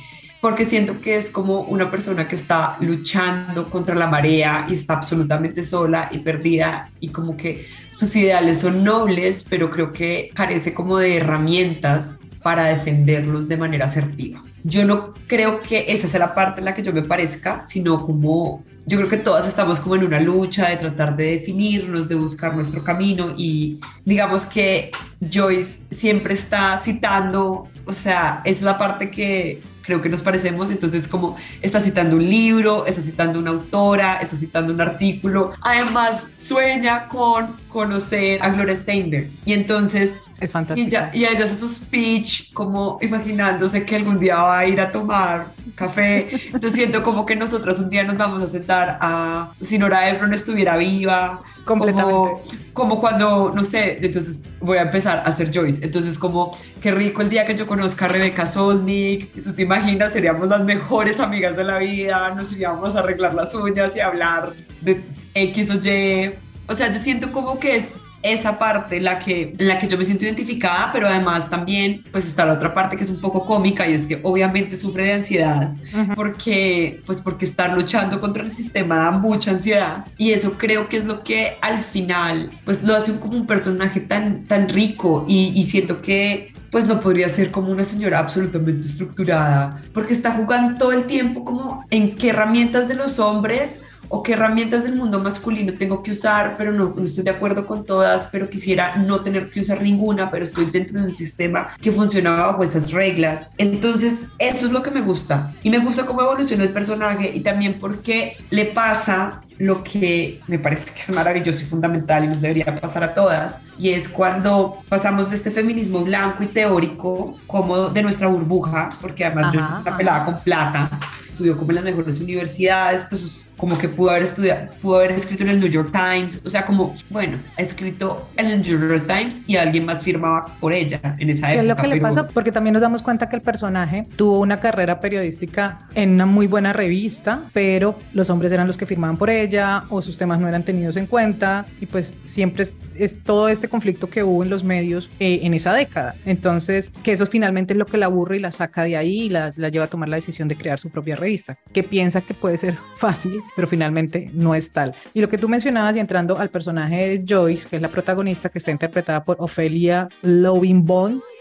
porque 0.42 0.66
siento 0.66 1.00
que 1.00 1.18
es 1.18 1.30
como 1.30 1.62
una 1.62 1.92
persona 1.92 2.28
que 2.28 2.34
está 2.34 2.78
luchando 2.80 3.70
contra 3.70 3.94
la 3.94 4.08
marea 4.08 4.66
y 4.68 4.74
está 4.74 4.94
absolutamente 4.94 5.64
sola 5.64 6.10
y 6.12 6.18
perdida 6.20 6.90
y 7.00 7.10
como 7.10 7.38
que 7.38 7.68
sus 7.92 8.16
ideales 8.16 8.62
son 8.62 8.84
nobles, 8.84 9.46
pero 9.48 9.70
creo 9.70 9.92
que 9.92 10.32
carece 10.34 10.74
como 10.74 10.98
de 10.98 11.18
herramientas 11.18 12.22
para 12.42 12.66
defenderlos 12.66 13.48
de 13.48 13.58
manera 13.58 13.86
asertiva. 13.86 14.42
Yo 14.64 14.86
no 14.86 15.12
creo 15.28 15.62
que 15.62 15.86
esa 15.90 16.08
sea 16.08 16.20
la 16.20 16.36
parte 16.36 16.62
en 16.62 16.66
la 16.66 16.74
que 16.74 16.84
yo 16.84 16.94
me 16.94 17.04
parezca, 17.04 17.64
sino 17.66 18.06
como 18.06 18.64
yo 18.86 18.98
creo 18.98 19.10
que 19.10 19.18
todas 19.18 19.48
estamos 19.48 19.80
como 19.80 19.96
en 19.96 20.04
una 20.04 20.20
lucha 20.20 20.68
de 20.68 20.78
tratar 20.78 21.16
de 21.16 21.38
definirnos, 21.38 22.10
de 22.10 22.16
buscar 22.16 22.56
nuestro 22.56 22.84
camino 22.84 23.36
y 23.38 23.80
digamos 24.04 24.48
que 24.48 24.90
Joyce 25.32 25.80
siempre 25.92 26.34
está 26.34 26.76
citando, 26.78 27.68
o 27.86 27.92
sea, 27.92 28.42
es 28.46 28.64
la 28.64 28.80
parte 28.80 29.12
que 29.12 29.62
creo 29.90 30.04
que 30.04 30.10
nos 30.10 30.22
parecemos, 30.22 30.70
entonces 30.70 31.08
como 31.08 31.36
está 31.64 31.80
citando 31.80 32.16
un 32.16 32.30
libro, 32.30 32.86
está 32.86 33.02
citando 33.02 33.40
una 33.40 33.50
autora, 33.50 34.20
está 34.22 34.36
citando 34.36 34.72
un 34.72 34.80
artículo, 34.80 35.52
además 35.62 36.28
sueña 36.38 37.08
con 37.08 37.56
conocer 37.70 38.40
a 38.44 38.50
Gloria 38.50 38.76
Steinberg 38.76 39.30
y 39.46 39.54
entonces 39.54 40.22
es 40.40 40.52
fantástico. 40.52 40.88
Y, 40.88 40.92
ya, 40.92 41.10
y 41.12 41.26
ella 41.26 41.46
hace 41.46 41.56
su 41.56 41.68
speech 41.68 42.54
como 42.54 43.00
imaginándose 43.02 43.84
que 43.84 43.96
algún 43.96 44.20
día 44.20 44.36
va 44.36 44.60
a 44.60 44.68
ir 44.68 44.80
a 44.80 44.92
tomar 44.92 45.48
café. 45.74 46.30
Entonces 46.46 46.74
siento 46.74 47.02
como 47.02 47.26
que 47.26 47.36
nosotras 47.36 47.80
un 47.80 47.90
día 47.90 48.04
nos 48.04 48.16
vamos 48.16 48.44
a 48.44 48.48
sentar 48.48 49.00
a, 49.02 49.52
si 49.60 49.80
Nora 49.80 50.08
Ephron 50.08 50.34
estuviera 50.34 50.78
viva, 50.78 51.42
Completamente. 51.66 52.42
Como, 52.74 53.00
cuando, 53.00 53.52
no 53.54 53.64
sé, 53.64 54.00
entonces 54.02 54.44
voy 54.60 54.78
a 54.78 54.84
empezar 54.84 55.20
a 55.20 55.22
hacer 55.24 55.52
Joyce. 55.54 55.84
Entonces, 55.86 56.18
como, 56.18 56.56
qué 56.82 56.92
rico 56.92 57.22
el 57.22 57.30
día 57.30 57.46
que 57.46 57.56
yo 57.56 57.68
conozca 57.68 58.06
a 58.06 58.08
Rebeca 58.08 58.46
Solnik. 58.46 59.42
Tú 59.44 59.54
te 59.54 59.62
imaginas, 59.62 60.14
seríamos 60.14 60.48
las 60.48 60.64
mejores 60.64 61.20
amigas 61.20 61.58
de 61.58 61.64
la 61.64 61.78
vida, 61.78 62.34
nos 62.36 62.52
iríamos 62.52 62.96
a 62.96 63.00
arreglar 63.00 63.34
las 63.34 63.54
uñas 63.54 63.96
y 63.96 64.00
hablar 64.00 64.54
de 64.82 65.02
X 65.34 65.70
o 65.70 65.76
Y. 65.76 66.34
O 66.68 66.74
sea, 66.74 66.92
yo 66.92 67.00
siento 67.00 67.32
como 67.32 67.60
que 67.60 67.76
es 67.78 68.00
esa 68.22 68.60
parte 68.60 69.00
la 69.00 69.20
que, 69.20 69.54
en 69.58 69.68
la 69.68 69.80
que 69.80 69.88
yo 69.88 69.98
me 69.98 70.06
siento 70.06 70.26
identificada, 70.26 70.90
pero 70.92 71.08
además 71.08 71.50
también 71.50 72.04
pues 72.12 72.28
está 72.28 72.46
la 72.46 72.54
otra 72.54 72.74
parte 72.74 72.98
que 72.98 73.04
es 73.04 73.10
un 73.10 73.22
poco 73.22 73.46
cómica 73.46 73.88
y 73.88 73.94
es 73.94 74.08
que 74.08 74.20
obviamente 74.24 74.76
sufre 74.76 75.06
de 75.06 75.14
ansiedad 75.14 75.74
porque 76.16 77.02
pues 77.06 77.20
porque 77.20 77.46
estar 77.46 77.76
luchando 77.76 78.20
contra 78.20 78.44
el 78.44 78.52
sistema 78.52 78.98
da 78.98 79.12
mucha 79.12 79.52
ansiedad 79.52 80.06
y 80.18 80.32
eso 80.32 80.54
creo 80.58 80.90
que 80.90 80.98
es 80.98 81.06
lo 81.06 81.24
que 81.24 81.58
al 81.62 81.84
final 81.84 82.52
pues 82.66 82.84
lo 82.84 82.96
hace 82.96 83.18
como 83.20 83.38
un 83.38 83.48
personaje 83.48 84.00
tan, 84.00 84.44
tan 84.46 84.70
rico 84.70 85.26
y, 85.28 85.54
y 85.56 85.64
siento 85.64 86.02
que 86.02 86.54
pues 86.72 86.86
no 86.86 87.00
podría 87.00 87.30
ser 87.30 87.52
como 87.52 87.72
una 87.72 87.84
señora 87.84 88.20
absolutamente 88.20 88.86
estructurada, 88.86 89.82
porque 89.94 90.14
está 90.14 90.32
jugando 90.32 90.78
todo 90.78 90.92
el 90.92 91.06
tiempo 91.06 91.44
como 91.44 91.84
en 91.90 92.16
qué 92.16 92.30
herramientas 92.30 92.88
de 92.88 92.94
los 92.94 93.20
hombres 93.20 93.82
o 94.10 94.24
qué 94.24 94.34
herramientas 94.34 94.84
del 94.84 94.96
mundo 94.96 95.20
masculino 95.20 95.74
tengo 95.74 96.04
que 96.04 96.12
usar, 96.12 96.56
pero 96.58 96.72
no, 96.72 96.94
estoy 97.02 97.24
de 97.24 97.30
acuerdo 97.30 97.66
con 97.66 97.86
todas, 97.86 98.28
pero 98.32 98.50
quisiera 98.50 98.98
no 98.98 99.22
tener 99.22 99.50
que 99.50 99.62
usar 99.62 99.82
ninguna, 99.82 100.30
pero 100.30 100.44
estoy 100.44 100.66
dentro 100.66 101.00
de 101.00 101.06
un 101.06 101.12
sistema 101.12 101.70
que 101.82 101.92
funciona 101.92 102.32
bajo 102.32 102.64
esas 102.64 102.92
reglas. 102.92 103.52
Entonces, 103.58 104.28
eso 104.40 104.66
es 104.66 104.72
lo 104.72 104.84
que 104.84 104.92
me 104.92 105.02
gusta. 105.02 105.54
Y 105.64 105.70
me 105.70 105.80
gusta 105.80 106.06
cómo 106.06 106.22
evoluciona 106.22 106.64
el 106.64 106.74
personaje 106.74 107.32
y 107.34 107.42
también 107.42 107.78
porque 107.80 108.36
le 108.50 108.66
pasa 108.66 109.42
lo 109.60 109.84
que 109.84 110.40
me 110.48 110.58
parece 110.58 110.94
que 110.94 111.02
es 111.02 111.10
maravilloso 111.10 111.60
y 111.60 111.66
fundamental 111.66 112.24
y 112.24 112.28
nos 112.28 112.42
debería 112.42 112.74
pasar 112.80 113.04
a 113.04 113.14
todas, 113.14 113.60
y 113.78 113.90
es 113.90 114.08
cuando 114.08 114.78
pasamos 114.88 115.30
de 115.30 115.36
este 115.36 115.52
feminismo 115.52 116.00
blanco 116.00 116.44
y 116.44 116.48
teórico 116.48 117.38
como 117.46 117.90
de 117.90 118.02
nuestra 118.02 118.30
burbuja, 118.30 118.90
porque 119.02 119.26
además 119.26 119.54
yo 119.54 119.62
soy 119.62 119.82
una 119.82 119.98
pelada 119.98 120.26
con 120.26 120.40
plata, 120.40 121.00
estudió 121.40 121.58
como 121.58 121.72
en 121.72 121.76
las 121.76 121.84
mejores 121.86 122.20
universidades, 122.20 123.06
pues 123.06 123.50
como 123.56 123.78
que 123.78 123.88
pudo 123.88 124.10
haber 124.10 124.24
estudiado, 124.24 124.68
pudo 124.82 124.98
haber 124.98 125.12
escrito 125.12 125.44
en 125.44 125.50
el 125.50 125.60
New 125.60 125.70
York 125.70 125.92
Times, 125.94 126.42
o 126.44 126.50
sea, 126.50 126.66
como, 126.66 126.94
bueno, 127.10 127.38
ha 127.58 127.62
escrito 127.62 128.28
en 128.36 128.48
el 128.48 128.62
New 128.62 128.78
York 128.78 129.06
Times 129.08 129.44
y 129.48 129.56
alguien 129.56 129.86
más 129.86 130.04
firmaba 130.04 130.58
por 130.60 130.74
ella 130.74 131.00
en 131.18 131.30
esa 131.30 131.48
época. 131.48 131.54
¿Qué 131.54 131.60
es 131.60 131.66
lo 131.66 131.76
que 131.78 131.88
le 131.88 132.02
pasa? 132.02 132.28
Porque 132.28 132.52
también 132.52 132.74
nos 132.74 132.82
damos 132.82 133.02
cuenta 133.02 133.30
que 133.30 133.38
el 133.38 133.42
personaje 133.42 134.06
tuvo 134.18 134.40
una 134.40 134.60
carrera 134.60 135.00
periodística 135.00 135.88
en 135.96 136.12
una 136.12 136.26
muy 136.26 136.48
buena 136.48 136.74
revista, 136.74 137.44
pero 137.54 137.98
los 138.14 138.30
hombres 138.30 138.52
eran 138.52 138.68
los 138.68 138.78
que 138.78 138.86
firmaban 138.86 139.16
por 139.16 139.30
ella 139.30 139.86
o 139.90 140.02
sus 140.02 140.18
temas 140.18 140.40
no 140.40 140.48
eran 140.48 140.64
tenidos 140.64 140.98
en 140.98 141.06
cuenta 141.06 141.66
y 141.80 141.86
pues 141.86 142.14
siempre 142.26 142.66
es, 143.00 143.24
todo 143.24 143.50
este 143.50 143.68
conflicto 143.68 144.10
que 144.10 144.24
hubo 144.24 144.44
en 144.44 144.50
los 144.50 144.64
medios 144.64 145.10
eh, 145.20 145.42
en 145.44 145.54
esa 145.54 145.74
década. 145.74 146.16
Entonces, 146.26 146.92
que 147.04 147.12
eso 147.12 147.26
finalmente 147.26 147.74
es 147.74 147.80
lo 147.80 147.86
que 147.86 147.98
la 147.98 148.08
aburre 148.08 148.38
y 148.38 148.40
la 148.40 148.52
saca 148.52 148.84
de 148.84 148.98
ahí 148.98 149.24
y 149.24 149.30
la, 149.30 149.52
lleva 149.52 149.86
a 149.86 149.90
tomar 149.90 150.10
la 150.10 150.18
decisión 150.18 150.48
de 150.48 150.58
crear 150.58 150.80
su 150.80 150.90
propia 150.90 151.16
revista, 151.16 151.58
que 151.74 151.84
piensa 151.84 152.22
que 152.22 152.34
puede 152.34 152.58
ser 152.58 152.78
fácil, 152.98 153.42
pero 153.56 153.68
finalmente 153.68 154.30
no 154.34 154.56
es 154.56 154.72
tal. 154.72 154.96
Y 155.14 155.22
lo 155.22 155.30
que 155.30 155.38
tú 155.38 155.50
mencionabas 155.50 155.96
y 155.96 156.00
entrando 156.00 156.38
al 156.38 156.50
personaje 156.50 157.08
de 157.08 157.26
Joyce, 157.28 157.68
que 157.70 157.76
es 157.78 157.82
la 157.82 157.90
protagonista 157.90 158.50
que 158.50 158.58
está 158.58 158.72
interpretada 158.72 159.24
por 159.24 159.38
Ophelia 159.40 160.08
Loving 160.22 160.80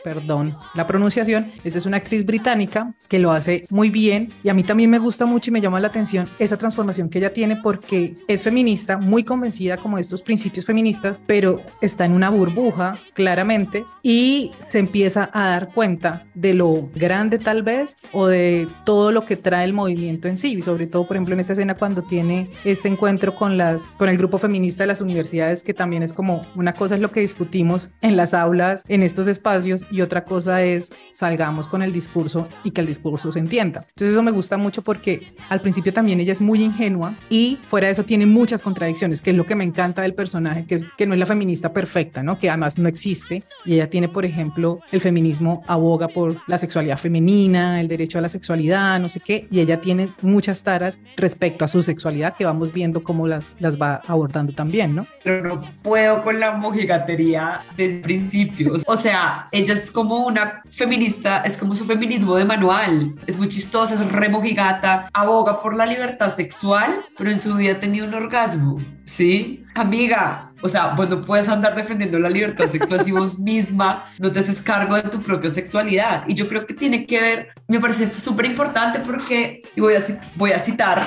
perdón 0.04 0.56
la 0.74 0.86
pronunciación, 0.86 1.50
esta 1.64 1.78
es 1.78 1.86
una 1.86 1.96
actriz 1.96 2.24
británica 2.24 2.94
que 3.08 3.18
lo 3.18 3.30
hace 3.30 3.66
muy 3.70 3.90
bien 3.90 4.32
y 4.42 4.48
a 4.48 4.54
mí 4.54 4.62
también 4.62 4.90
me 4.90 4.98
gusta 4.98 5.26
mucho 5.26 5.50
y 5.50 5.52
me 5.52 5.60
llama 5.60 5.80
la 5.80 5.88
atención 5.88 6.28
esa 6.38 6.56
transformación 6.56 7.08
que 7.08 7.18
ella 7.18 7.32
tiene 7.32 7.56
porque 7.56 8.14
es 8.26 8.42
feminista, 8.42 8.98
muy 8.98 9.24
convencida 9.24 9.76
como 9.76 9.98
estos 9.98 10.22
principios 10.22 10.64
feministas, 10.64 11.20
pero 11.26 11.47
está 11.80 12.04
en 12.04 12.12
una 12.12 12.30
burbuja 12.30 12.98
claramente 13.14 13.84
y 14.02 14.52
se 14.68 14.78
empieza 14.78 15.30
a 15.32 15.48
dar 15.48 15.72
cuenta 15.72 16.26
de 16.34 16.54
lo 16.54 16.88
grande 16.94 17.38
tal 17.38 17.62
vez 17.62 17.96
o 18.12 18.26
de 18.26 18.68
todo 18.84 19.12
lo 19.12 19.24
que 19.24 19.36
trae 19.36 19.64
el 19.64 19.72
movimiento 19.72 20.28
en 20.28 20.36
sí, 20.36 20.54
y 20.58 20.62
sobre 20.62 20.86
todo 20.86 21.06
por 21.06 21.16
ejemplo 21.16 21.34
en 21.34 21.40
esta 21.40 21.52
escena 21.52 21.74
cuando 21.74 22.02
tiene 22.02 22.50
este 22.64 22.88
encuentro 22.88 23.34
con 23.34 23.56
las 23.56 23.86
con 23.98 24.08
el 24.08 24.16
grupo 24.16 24.38
feminista 24.38 24.82
de 24.82 24.88
las 24.88 25.00
universidades 25.00 25.62
que 25.62 25.74
también 25.74 26.02
es 26.02 26.12
como 26.12 26.44
una 26.54 26.74
cosa 26.74 26.94
es 26.94 27.00
lo 27.00 27.10
que 27.10 27.20
discutimos 27.20 27.90
en 28.00 28.16
las 28.16 28.34
aulas 28.34 28.84
en 28.88 29.02
estos 29.02 29.26
espacios 29.26 29.86
y 29.90 30.00
otra 30.00 30.24
cosa 30.24 30.62
es 30.62 30.92
salgamos 31.12 31.68
con 31.68 31.82
el 31.82 31.92
discurso 31.92 32.48
y 32.64 32.70
que 32.70 32.80
el 32.80 32.86
discurso 32.86 33.32
se 33.32 33.38
entienda. 33.38 33.86
Entonces 33.88 34.12
eso 34.12 34.22
me 34.22 34.30
gusta 34.30 34.56
mucho 34.56 34.82
porque 34.82 35.32
al 35.48 35.60
principio 35.60 35.92
también 35.92 36.20
ella 36.20 36.32
es 36.32 36.40
muy 36.40 36.62
ingenua 36.62 37.14
y 37.30 37.58
fuera 37.66 37.86
de 37.86 37.92
eso 37.92 38.04
tiene 38.04 38.26
muchas 38.26 38.62
contradicciones, 38.62 39.22
que 39.22 39.30
es 39.30 39.36
lo 39.36 39.46
que 39.46 39.54
me 39.54 39.64
encanta 39.64 40.02
del 40.02 40.14
personaje, 40.14 40.64
que 40.66 40.76
es 40.76 40.86
que 40.96 41.06
no 41.06 41.14
es 41.14 41.20
la 41.20 41.26
feminista 41.26 41.37
perfecta, 41.72 42.22
¿no? 42.22 42.38
Que 42.38 42.48
además 42.48 42.78
no 42.78 42.88
existe 42.88 43.42
y 43.64 43.74
ella 43.74 43.90
tiene, 43.90 44.08
por 44.08 44.24
ejemplo, 44.24 44.80
el 44.92 45.00
feminismo 45.00 45.62
aboga 45.66 46.08
por 46.08 46.36
la 46.46 46.58
sexualidad 46.58 46.98
femenina, 46.98 47.80
el 47.80 47.88
derecho 47.88 48.18
a 48.18 48.20
la 48.20 48.28
sexualidad, 48.28 48.98
no 49.00 49.08
sé 49.08 49.20
qué, 49.20 49.46
y 49.50 49.60
ella 49.60 49.80
tiene 49.80 50.12
muchas 50.22 50.62
taras 50.62 50.98
respecto 51.16 51.64
a 51.64 51.68
su 51.68 51.82
sexualidad 51.82 52.34
que 52.36 52.44
vamos 52.44 52.72
viendo 52.72 53.02
cómo 53.02 53.26
las, 53.26 53.52
las 53.58 53.80
va 53.80 54.00
abordando 54.06 54.52
también, 54.52 54.94
¿no? 54.94 55.06
Pero 55.22 55.42
no 55.42 55.60
puedo 55.82 56.22
con 56.22 56.40
la 56.40 56.52
mojigatería 56.52 57.62
del 57.76 58.00
principio. 58.00 58.74
O 58.86 58.96
sea, 58.96 59.48
ella 59.52 59.74
es 59.74 59.90
como 59.90 60.26
una 60.26 60.62
feminista, 60.70 61.42
es 61.42 61.56
como 61.56 61.74
su 61.74 61.84
feminismo 61.84 62.36
de 62.36 62.44
manual. 62.44 63.14
Es 63.26 63.36
muy 63.36 63.48
chistosa, 63.48 63.94
es 63.94 64.12
remojigata, 64.12 65.08
aboga 65.12 65.62
por 65.62 65.76
la 65.76 65.86
libertad 65.86 66.34
sexual, 66.34 67.04
pero 67.16 67.30
en 67.30 67.40
su 67.40 67.54
vida 67.54 67.72
ha 67.72 67.80
tenido 67.80 68.06
un 68.06 68.14
orgasmo. 68.14 68.78
¿Sí? 69.08 69.62
Amiga, 69.74 70.52
o 70.60 70.68
sea, 70.68 70.88
vos 70.88 71.08
no 71.08 71.24
puedes 71.24 71.48
andar 71.48 71.74
defendiendo 71.74 72.18
la 72.18 72.28
libertad 72.28 72.66
sexual 72.66 73.02
si 73.02 73.10
vos 73.10 73.38
misma 73.38 74.04
no 74.18 74.30
te 74.30 74.40
haces 74.40 74.60
cargo 74.60 74.96
de 74.96 75.02
tu 75.04 75.22
propia 75.22 75.48
sexualidad. 75.48 76.24
Y 76.28 76.34
yo 76.34 76.46
creo 76.46 76.66
que 76.66 76.74
tiene 76.74 77.06
que 77.06 77.18
ver, 77.18 77.48
me 77.68 77.80
parece 77.80 78.12
súper 78.20 78.44
importante 78.44 79.00
porque, 79.00 79.62
y 79.74 79.80
voy 79.80 79.94
a, 79.94 80.02
voy 80.34 80.52
a 80.52 80.58
citar 80.58 81.02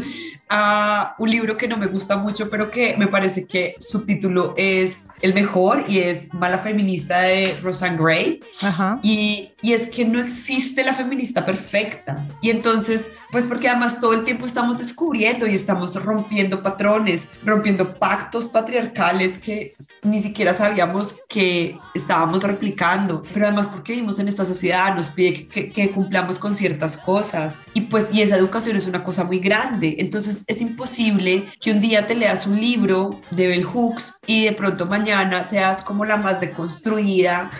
a 0.48 1.14
un 1.18 1.30
libro 1.30 1.58
que 1.58 1.68
no 1.68 1.76
me 1.76 1.88
gusta 1.88 2.16
mucho, 2.16 2.48
pero 2.48 2.70
que 2.70 2.96
me 2.96 3.06
parece 3.06 3.46
que 3.46 3.74
su 3.78 4.06
título 4.06 4.54
es 4.56 5.08
el 5.20 5.34
mejor 5.34 5.84
y 5.88 5.98
es 5.98 6.32
Mala 6.32 6.56
Feminista 6.56 7.20
de 7.20 7.54
Roseanne 7.62 7.98
Gray. 7.98 8.40
Ajá. 8.62 8.98
Y, 9.02 9.50
y 9.60 9.74
es 9.74 9.88
que 9.88 10.06
no 10.06 10.20
existe 10.20 10.84
la 10.84 10.94
feminista 10.94 11.44
perfecta. 11.44 12.26
Y 12.40 12.48
entonces, 12.48 13.12
pues 13.32 13.44
porque 13.46 13.68
además 13.68 13.98
todo 13.98 14.12
el 14.12 14.24
tiempo 14.24 14.44
estamos 14.44 14.76
descubriendo 14.76 15.46
y 15.46 15.54
estamos 15.54 15.96
rompiendo 15.96 16.62
patrones, 16.62 17.30
rompiendo 17.44 17.94
pactos 17.94 18.44
patriarcales 18.44 19.38
que 19.38 19.74
ni 20.02 20.20
siquiera 20.20 20.52
sabíamos 20.52 21.16
que 21.28 21.78
estábamos 21.94 22.42
replicando. 22.42 23.22
Pero 23.32 23.46
además 23.46 23.68
porque 23.68 23.94
vivimos 23.94 24.18
en 24.18 24.28
esta 24.28 24.44
sociedad, 24.44 24.94
nos 24.94 25.08
pide 25.08 25.32
que, 25.32 25.48
que, 25.48 25.72
que 25.72 25.90
cumplamos 25.90 26.38
con 26.38 26.54
ciertas 26.54 26.98
cosas. 26.98 27.58
Y 27.72 27.82
pues, 27.82 28.12
y 28.12 28.20
esa 28.20 28.36
educación 28.36 28.76
es 28.76 28.86
una 28.86 29.02
cosa 29.02 29.24
muy 29.24 29.38
grande. 29.38 29.96
Entonces, 29.98 30.44
es 30.46 30.60
imposible 30.60 31.50
que 31.58 31.70
un 31.72 31.80
día 31.80 32.06
te 32.06 32.14
leas 32.14 32.46
un 32.46 32.60
libro 32.60 33.22
de 33.30 33.46
Bell 33.48 33.64
Hooks 33.64 34.18
y 34.26 34.44
de 34.44 34.52
pronto 34.52 34.84
mañana 34.84 35.42
seas 35.42 35.80
como 35.80 36.04
la 36.04 36.18
más 36.18 36.38
deconstruida 36.38 37.50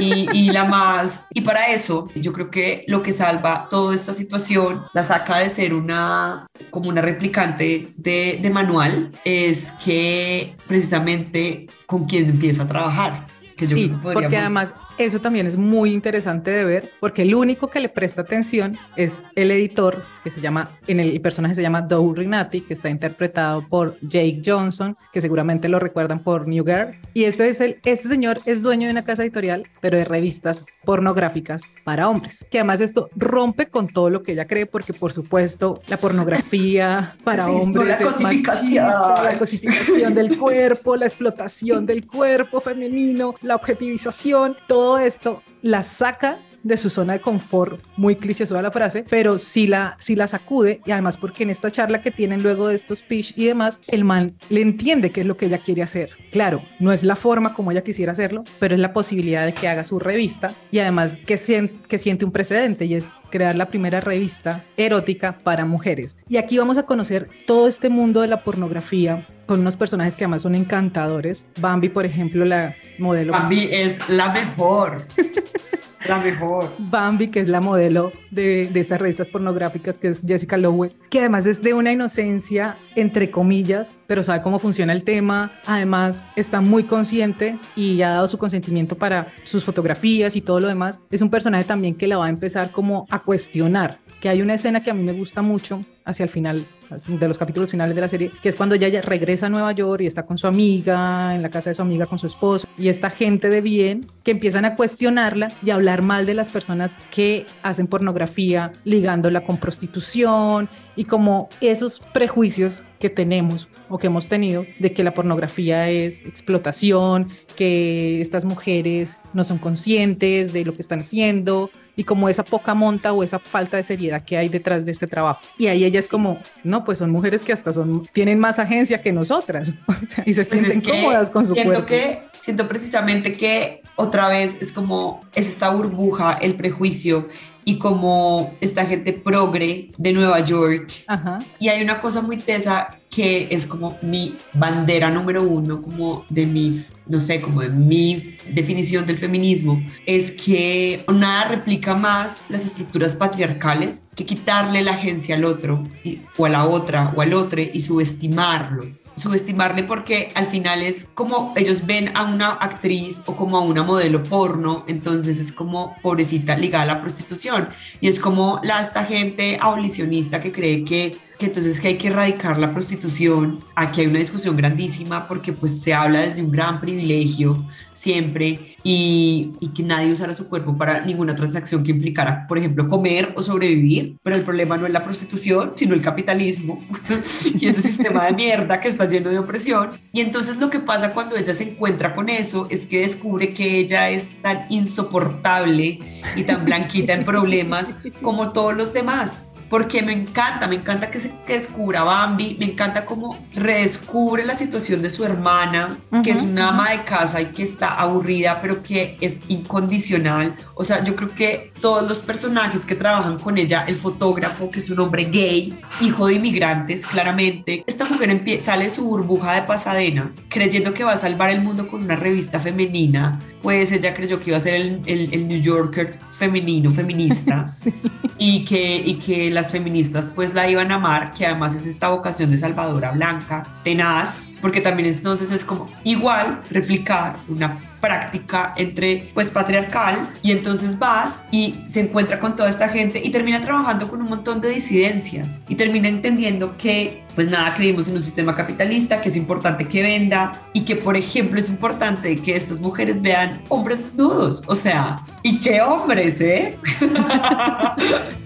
y, 0.00 0.28
y 0.32 0.50
la 0.50 0.64
más... 0.64 1.28
Y 1.32 1.42
para 1.42 1.68
eso, 1.68 2.08
yo 2.16 2.32
creo 2.32 2.50
que 2.50 2.84
lo 2.88 3.00
que 3.00 3.12
salva 3.12 3.68
toda 3.70 3.94
esta 3.94 4.12
situación, 4.12 4.82
la 4.92 5.04
saca 5.20 5.38
de 5.38 5.50
ser 5.50 5.74
una 5.74 6.46
como 6.70 6.88
una 6.88 7.02
replicante 7.02 7.88
de, 7.96 8.38
de 8.42 8.50
manual, 8.50 9.10
es 9.24 9.72
que 9.84 10.56
precisamente 10.66 11.66
con 11.86 12.06
quien 12.06 12.30
empieza 12.30 12.62
a 12.64 12.68
trabajar. 12.68 13.26
Que 13.56 13.66
yo 13.66 13.76
sí, 13.76 13.88
creo 13.88 13.96
que 13.98 14.02
porque 14.02 14.14
podríamos- 14.28 14.44
además 14.46 14.74
eso 15.04 15.20
también 15.20 15.46
es 15.46 15.56
muy 15.56 15.92
interesante 15.92 16.50
de 16.50 16.64
ver, 16.64 16.90
porque 17.00 17.22
el 17.22 17.34
único 17.34 17.68
que 17.68 17.80
le 17.80 17.88
presta 17.88 18.22
atención 18.22 18.78
es 18.96 19.22
el 19.34 19.50
editor, 19.50 20.02
que 20.22 20.30
se 20.30 20.40
llama, 20.40 20.70
en 20.86 21.00
el, 21.00 21.10
el 21.10 21.20
personaje 21.20 21.54
se 21.54 21.62
llama 21.62 21.82
Doug 21.82 22.16
Rinati, 22.18 22.60
que 22.62 22.74
está 22.74 22.88
interpretado 22.90 23.66
por 23.68 23.98
Jake 24.00 24.42
Johnson, 24.44 24.96
que 25.12 25.20
seguramente 25.20 25.68
lo 25.68 25.78
recuerdan 25.78 26.22
por 26.22 26.46
New 26.46 26.64
Girl. 26.64 26.98
Y 27.14 27.24
este, 27.24 27.48
es 27.48 27.60
el, 27.60 27.78
este 27.84 28.08
señor 28.08 28.38
es 28.44 28.62
dueño 28.62 28.86
de 28.86 28.92
una 28.92 29.04
casa 29.04 29.22
editorial, 29.22 29.66
pero 29.80 29.96
de 29.96 30.04
revistas 30.04 30.64
pornográficas 30.84 31.62
para 31.84 32.08
hombres. 32.08 32.44
Que 32.50 32.58
además 32.58 32.80
esto 32.80 33.10
rompe 33.16 33.66
con 33.66 33.88
todo 33.88 34.10
lo 34.10 34.22
que 34.22 34.32
ella 34.32 34.46
cree, 34.46 34.66
porque 34.66 34.92
por 34.92 35.12
supuesto 35.12 35.82
la 35.88 35.96
pornografía 35.98 37.16
para 37.24 37.44
Sí, 37.44 37.52
hombres 37.52 37.86
la 37.86 37.98
cosificación. 37.98 38.84
machista, 38.86 39.22
la 39.32 39.38
cosificación 39.38 40.14
del 40.14 40.36
cuerpo, 40.38 40.96
la 40.96 41.06
explotación 41.06 41.86
del 41.86 42.06
cuerpo 42.06 42.60
femenino, 42.60 43.34
la 43.40 43.56
objetivización, 43.56 44.56
todo 44.66 44.89
esto 44.98 45.42
la 45.62 45.82
saca 45.82 46.38
de 46.62 46.76
su 46.76 46.90
zona 46.90 47.14
de 47.14 47.22
confort, 47.22 47.82
muy 47.96 48.16
clichésuda 48.16 48.60
la 48.60 48.70
frase, 48.70 49.02
pero 49.08 49.38
sí 49.38 49.66
la, 49.66 49.96
sí 49.98 50.14
la 50.14 50.26
sacude 50.26 50.82
y 50.84 50.90
además 50.90 51.16
porque 51.16 51.42
en 51.44 51.48
esta 51.48 51.70
charla 51.70 52.02
que 52.02 52.10
tienen 52.10 52.42
luego 52.42 52.68
de 52.68 52.74
estos 52.74 53.00
pitch 53.00 53.32
y 53.34 53.46
demás, 53.46 53.80
el 53.88 54.04
man 54.04 54.34
le 54.50 54.60
entiende 54.60 55.08
qué 55.10 55.22
es 55.22 55.26
lo 55.26 55.38
que 55.38 55.46
ella 55.46 55.56
quiere 55.56 55.82
hacer. 55.82 56.10
Claro, 56.32 56.60
no 56.78 56.92
es 56.92 57.02
la 57.02 57.16
forma 57.16 57.54
como 57.54 57.70
ella 57.70 57.82
quisiera 57.82 58.12
hacerlo, 58.12 58.44
pero 58.58 58.74
es 58.74 58.80
la 58.82 58.92
posibilidad 58.92 59.46
de 59.46 59.54
que 59.54 59.68
haga 59.68 59.84
su 59.84 59.98
revista 59.98 60.52
y 60.70 60.80
además 60.80 61.16
que, 61.26 61.36
sien- 61.38 61.72
que 61.88 61.96
siente 61.96 62.26
un 62.26 62.32
precedente 62.32 62.84
y 62.84 62.94
es 62.94 63.08
crear 63.30 63.56
la 63.56 63.68
primera 63.68 64.00
revista 64.00 64.62
erótica 64.76 65.38
para 65.38 65.64
mujeres. 65.64 66.18
Y 66.28 66.36
aquí 66.36 66.58
vamos 66.58 66.76
a 66.76 66.82
conocer 66.84 67.30
todo 67.46 67.68
este 67.68 67.88
mundo 67.88 68.20
de 68.20 68.26
la 68.28 68.42
pornografía 68.44 69.26
con 69.50 69.58
unos 69.58 69.74
personajes 69.74 70.16
que 70.16 70.22
además 70.22 70.42
son 70.42 70.54
encantadores. 70.54 71.44
Bambi, 71.58 71.88
por 71.88 72.06
ejemplo, 72.06 72.44
la 72.44 72.72
modelo. 72.98 73.32
Bambi 73.32 73.68
es 73.72 74.08
la 74.08 74.28
mejor. 74.28 75.06
la 76.08 76.20
mejor. 76.20 76.70
Bambi, 76.78 77.32
que 77.32 77.40
es 77.40 77.48
la 77.48 77.60
modelo 77.60 78.12
de, 78.30 78.70
de 78.72 78.78
estas 78.78 79.00
revistas 79.00 79.26
pornográficas, 79.26 79.98
que 79.98 80.06
es 80.06 80.22
Jessica 80.24 80.56
Lowe, 80.56 80.92
que 81.10 81.18
además 81.18 81.46
es 81.46 81.62
de 81.62 81.74
una 81.74 81.90
inocencia, 81.90 82.76
entre 82.94 83.32
comillas, 83.32 83.92
pero 84.06 84.22
sabe 84.22 84.40
cómo 84.40 84.60
funciona 84.60 84.92
el 84.92 85.02
tema. 85.02 85.50
Además, 85.66 86.22
está 86.36 86.60
muy 86.60 86.84
consciente 86.84 87.58
y 87.74 88.02
ha 88.02 88.10
dado 88.10 88.28
su 88.28 88.38
consentimiento 88.38 88.96
para 88.96 89.26
sus 89.42 89.64
fotografías 89.64 90.36
y 90.36 90.42
todo 90.42 90.60
lo 90.60 90.68
demás. 90.68 91.00
Es 91.10 91.22
un 91.22 91.30
personaje 91.30 91.64
también 91.64 91.96
que 91.96 92.06
la 92.06 92.18
va 92.18 92.26
a 92.26 92.30
empezar 92.30 92.70
como 92.70 93.08
a 93.10 93.18
cuestionar. 93.18 93.98
Que 94.20 94.28
hay 94.28 94.42
una 94.42 94.54
escena 94.54 94.80
que 94.80 94.92
a 94.92 94.94
mí 94.94 95.02
me 95.02 95.12
gusta 95.12 95.42
mucho 95.42 95.80
hacia 96.04 96.22
el 96.22 96.28
final 96.28 96.68
de 97.06 97.28
los 97.28 97.38
capítulos 97.38 97.70
finales 97.70 97.94
de 97.94 98.00
la 98.00 98.08
serie, 98.08 98.30
que 98.42 98.48
es 98.48 98.56
cuando 98.56 98.74
ella 98.74 99.00
regresa 99.00 99.46
a 99.46 99.48
Nueva 99.48 99.72
York 99.72 100.02
y 100.02 100.06
está 100.06 100.26
con 100.26 100.38
su 100.38 100.46
amiga, 100.46 101.34
en 101.34 101.42
la 101.42 101.50
casa 101.50 101.70
de 101.70 101.74
su 101.74 101.82
amiga 101.82 102.06
con 102.06 102.18
su 102.18 102.26
esposo, 102.26 102.66
y 102.76 102.88
esta 102.88 103.10
gente 103.10 103.50
de 103.50 103.60
bien 103.60 104.06
que 104.22 104.32
empiezan 104.32 104.64
a 104.64 104.76
cuestionarla 104.76 105.52
y 105.64 105.70
a 105.70 105.74
hablar 105.74 106.02
mal 106.02 106.26
de 106.26 106.34
las 106.34 106.50
personas 106.50 106.96
que 107.10 107.46
hacen 107.62 107.86
pornografía, 107.86 108.72
ligándola 108.84 109.42
con 109.42 109.58
prostitución 109.58 110.68
y 110.96 111.04
como 111.04 111.48
esos 111.60 112.00
prejuicios 112.12 112.82
que 112.98 113.10
tenemos 113.10 113.68
o 113.88 113.98
que 113.98 114.08
hemos 114.08 114.28
tenido 114.28 114.64
de 114.78 114.92
que 114.92 115.02
la 115.02 115.12
pornografía 115.12 115.88
es 115.88 116.20
explotación, 116.26 117.28
que 117.56 118.20
estas 118.20 118.44
mujeres 118.44 119.16
no 119.32 119.42
son 119.42 119.58
conscientes 119.58 120.52
de 120.52 120.64
lo 120.64 120.74
que 120.74 120.82
están 120.82 121.00
haciendo 121.00 121.70
y 121.96 122.04
como 122.04 122.28
esa 122.28 122.44
poca 122.44 122.74
monta 122.74 123.12
o 123.12 123.22
esa 123.22 123.38
falta 123.38 123.76
de 123.76 123.82
seriedad 123.82 124.24
que 124.24 124.36
hay 124.36 124.48
detrás 124.48 124.84
de 124.84 124.92
este 124.92 125.06
trabajo. 125.06 125.40
Y 125.58 125.66
ahí 125.66 125.84
ella 125.84 125.98
es 125.98 126.08
como, 126.08 126.38
no, 126.64 126.84
pues 126.84 126.98
son 126.98 127.10
mujeres 127.10 127.42
que 127.42 127.52
hasta 127.52 127.72
son 127.72 128.06
tienen 128.12 128.38
más 128.38 128.58
agencia 128.58 129.00
que 129.00 129.12
nosotras 129.12 129.72
y 130.26 130.32
se 130.32 130.44
Pues 130.44 130.60
sienten 130.60 130.80
cómodas 130.80 131.30
con 131.30 131.44
su 131.44 131.54
siento 131.54 131.72
cuerpo. 131.72 131.86
Que, 131.86 132.22
siento 132.38 132.68
precisamente 132.68 133.32
que 133.32 133.82
otra 133.96 134.28
vez 134.28 134.60
es 134.60 134.72
como 134.72 135.20
es 135.34 135.48
esta 135.48 135.70
burbuja, 135.70 136.38
el 136.40 136.54
prejuicio 136.54 137.28
y 137.64 137.78
como 137.78 138.54
esta 138.60 138.86
gente 138.86 139.12
progre 139.12 139.90
de 139.98 140.12
Nueva 140.12 140.40
York. 140.40 140.92
Ajá. 141.06 141.38
Y 141.58 141.68
hay 141.68 141.82
una 141.82 142.00
cosa 142.00 142.20
muy 142.22 142.38
tesa 142.38 142.96
que 143.10 143.48
es 143.50 143.66
como 143.66 143.98
mi 144.02 144.36
bandera 144.54 145.10
número 145.10 145.42
uno, 145.42 145.82
como 145.82 146.24
de 146.28 146.46
mi, 146.46 146.80
no 147.08 147.18
sé, 147.18 147.40
como 147.40 147.60
de 147.60 147.68
mi 147.68 148.36
definición 148.52 149.04
del 149.04 149.18
feminismo, 149.18 149.82
es 150.06 150.30
que 150.30 151.04
nada 151.12 151.44
replica 151.48 151.94
más 151.96 152.44
las 152.48 152.64
estructuras 152.64 153.14
patriarcales 153.16 154.04
que 154.14 154.24
quitarle 154.24 154.82
la 154.82 154.92
agencia 154.92 155.34
al 155.34 155.44
otro 155.44 155.82
y- 156.04 156.20
o 156.36 156.46
a 156.46 156.48
la 156.50 156.66
otra 156.66 157.12
o 157.16 157.20
al 157.20 157.34
otro 157.34 157.60
y 157.60 157.80
subestimarlo 157.80 158.84
subestimarle 159.20 159.84
porque 159.84 160.32
al 160.34 160.46
final 160.46 160.82
es 160.82 161.08
como 161.14 161.52
ellos 161.56 161.86
ven 161.86 162.16
a 162.16 162.24
una 162.24 162.52
actriz 162.52 163.22
o 163.26 163.36
como 163.36 163.56
a 163.56 163.60
una 163.60 163.82
modelo 163.82 164.22
porno, 164.24 164.84
entonces 164.88 165.38
es 165.38 165.52
como 165.52 165.96
pobrecita 166.02 166.56
ligada 166.56 166.84
a 166.84 166.86
la 166.94 167.00
prostitución. 167.00 167.68
Y 168.00 168.08
es 168.08 168.18
como 168.18 168.60
la 168.62 168.80
esta 168.80 169.04
gente 169.04 169.58
abolicionista 169.60 170.40
que 170.40 170.52
cree 170.52 170.84
que 170.84 171.16
que 171.40 171.46
entonces 171.46 171.80
que 171.80 171.88
hay 171.88 171.96
que 171.96 172.08
erradicar 172.08 172.58
la 172.58 172.72
prostitución. 172.72 173.60
Aquí 173.74 174.02
hay 174.02 174.08
una 174.08 174.18
discusión 174.18 174.56
grandísima 174.56 175.26
porque 175.26 175.52
pues 175.52 175.80
se 175.80 175.94
habla 175.94 176.20
desde 176.20 176.42
un 176.42 176.52
gran 176.52 176.80
privilegio 176.80 177.64
siempre 177.92 178.76
y, 178.84 179.52
y 179.58 179.68
que 179.68 179.82
nadie 179.82 180.12
usara 180.12 180.34
su 180.34 180.48
cuerpo 180.48 180.76
para 180.76 181.00
ninguna 181.00 181.34
transacción 181.34 181.82
que 181.82 181.92
implicara, 181.92 182.46
por 182.46 182.58
ejemplo, 182.58 182.86
comer 182.86 183.32
o 183.36 183.42
sobrevivir, 183.42 184.16
pero 184.22 184.36
el 184.36 184.42
problema 184.42 184.76
no 184.76 184.86
es 184.86 184.92
la 184.92 185.02
prostitución, 185.02 185.70
sino 185.74 185.94
el 185.94 186.02
capitalismo 186.02 186.84
y 187.58 187.66
ese 187.66 187.80
sistema 187.80 188.26
de 188.26 188.32
mierda 188.32 188.78
que 188.78 188.88
está 188.88 189.06
lleno 189.06 189.30
de 189.30 189.38
opresión. 189.38 189.90
Y 190.12 190.20
entonces 190.20 190.58
lo 190.58 190.68
que 190.68 190.78
pasa 190.78 191.12
cuando 191.12 191.36
ella 191.36 191.54
se 191.54 191.70
encuentra 191.70 192.14
con 192.14 192.28
eso 192.28 192.68
es 192.70 192.84
que 192.84 193.00
descubre 193.00 193.54
que 193.54 193.78
ella 193.78 194.10
es 194.10 194.28
tan 194.42 194.66
insoportable 194.68 195.98
y 196.36 196.42
tan 196.44 196.66
blanquita 196.66 197.14
en 197.14 197.24
problemas 197.24 197.94
como 198.20 198.52
todos 198.52 198.76
los 198.76 198.92
demás 198.92 199.49
porque 199.70 200.02
me 200.02 200.12
encanta, 200.12 200.66
me 200.66 200.74
encanta 200.74 201.10
que, 201.10 201.20
se, 201.20 201.32
que 201.46 201.54
descubra 201.54 202.02
Bambi, 202.02 202.56
me 202.58 202.66
encanta 202.66 203.06
cómo 203.06 203.38
redescubre 203.54 204.44
la 204.44 204.56
situación 204.56 205.00
de 205.00 205.10
su 205.10 205.24
hermana, 205.24 205.96
uh-huh, 206.10 206.22
que 206.22 206.32
es 206.32 206.42
una 206.42 206.64
uh-huh. 206.64 206.68
ama 206.70 206.90
de 206.90 207.04
casa 207.04 207.40
y 207.40 207.46
que 207.46 207.62
está 207.62 207.94
aburrida, 207.94 208.60
pero 208.60 208.82
que 208.82 209.16
es 209.20 209.40
incondicional. 209.46 210.56
O 210.74 210.84
sea, 210.84 211.04
yo 211.04 211.14
creo 211.14 211.32
que 211.34 211.72
todos 211.80 212.06
los 212.06 212.18
personajes 212.18 212.84
que 212.84 212.96
trabajan 212.96 213.38
con 213.38 213.58
ella, 213.58 213.84
el 213.86 213.96
fotógrafo, 213.96 214.70
que 214.70 214.80
es 214.80 214.90
un 214.90 214.98
hombre 214.98 215.24
gay, 215.24 215.78
hijo 216.00 216.26
de 216.26 216.34
inmigrantes, 216.34 217.06
claramente, 217.06 217.84
esta 217.86 218.04
mujer 218.04 218.30
sale 218.60 218.84
de 218.84 218.90
su 218.90 219.04
burbuja 219.04 219.54
de 219.54 219.62
Pasadena, 219.62 220.32
creyendo 220.48 220.92
que 220.92 221.04
va 221.04 221.12
a 221.12 221.16
salvar 221.16 221.50
el 221.50 221.60
mundo 221.60 221.86
con 221.86 222.02
una 222.02 222.16
revista 222.16 222.58
femenina, 222.58 223.38
pues 223.62 223.92
ella 223.92 224.14
creyó 224.14 224.40
que 224.40 224.50
iba 224.50 224.58
a 224.58 224.60
ser 224.60 224.74
el, 224.74 225.00
el, 225.06 225.32
el 225.32 225.48
New 225.48 225.60
Yorker 225.60 226.10
femenino, 226.38 226.90
feminista, 226.90 227.68
sí. 227.82 227.92
y, 228.38 228.64
que, 228.64 228.96
y 228.96 229.14
que 229.14 229.50
las 229.60 229.72
feministas 229.72 230.32
pues 230.34 230.54
la 230.54 230.70
iban 230.70 230.90
a 230.90 230.94
amar, 230.94 231.34
que 231.34 231.44
además 231.44 231.74
es 231.74 231.84
esta 231.84 232.08
vocación 232.08 232.50
de 232.50 232.56
salvadora 232.56 233.10
blanca, 233.10 233.62
tenaz, 233.84 234.52
porque 234.62 234.80
también 234.80 235.12
entonces 235.12 235.50
es 235.52 235.64
como 235.64 235.86
igual 236.02 236.60
replicar 236.70 237.36
una 237.46 237.78
práctica 238.00 238.72
entre 238.78 239.30
pues 239.34 239.50
patriarcal 239.50 240.16
y 240.42 240.52
entonces 240.52 240.98
vas 240.98 241.44
y 241.50 241.84
se 241.86 242.00
encuentra 242.00 242.40
con 242.40 242.56
toda 242.56 242.70
esta 242.70 242.88
gente 242.88 243.20
y 243.22 243.28
termina 243.28 243.60
trabajando 243.60 244.08
con 244.08 244.22
un 244.22 244.30
montón 244.30 244.62
de 244.62 244.70
disidencias 244.70 245.62
y 245.68 245.74
termina 245.74 246.08
entendiendo 246.08 246.78
que 246.78 247.22
pues 247.34 247.50
nada, 247.50 247.74
creímos 247.74 248.08
en 248.08 248.14
un 248.14 248.22
sistema 248.22 248.56
capitalista, 248.56 249.20
que 249.20 249.28
es 249.28 249.36
importante 249.36 249.86
que 249.86 250.00
venda 250.00 250.52
y 250.72 250.86
que 250.86 250.96
por 250.96 251.18
ejemplo 251.18 251.60
es 251.60 251.68
importante 251.68 252.34
que 252.36 252.56
estas 252.56 252.80
mujeres 252.80 253.20
vean 253.20 253.60
hombres 253.68 254.02
desnudos, 254.02 254.62
o 254.66 254.74
sea, 254.74 255.16
y 255.42 255.60
qué 255.60 255.82
hombres, 255.82 256.40
¿eh? 256.40 256.78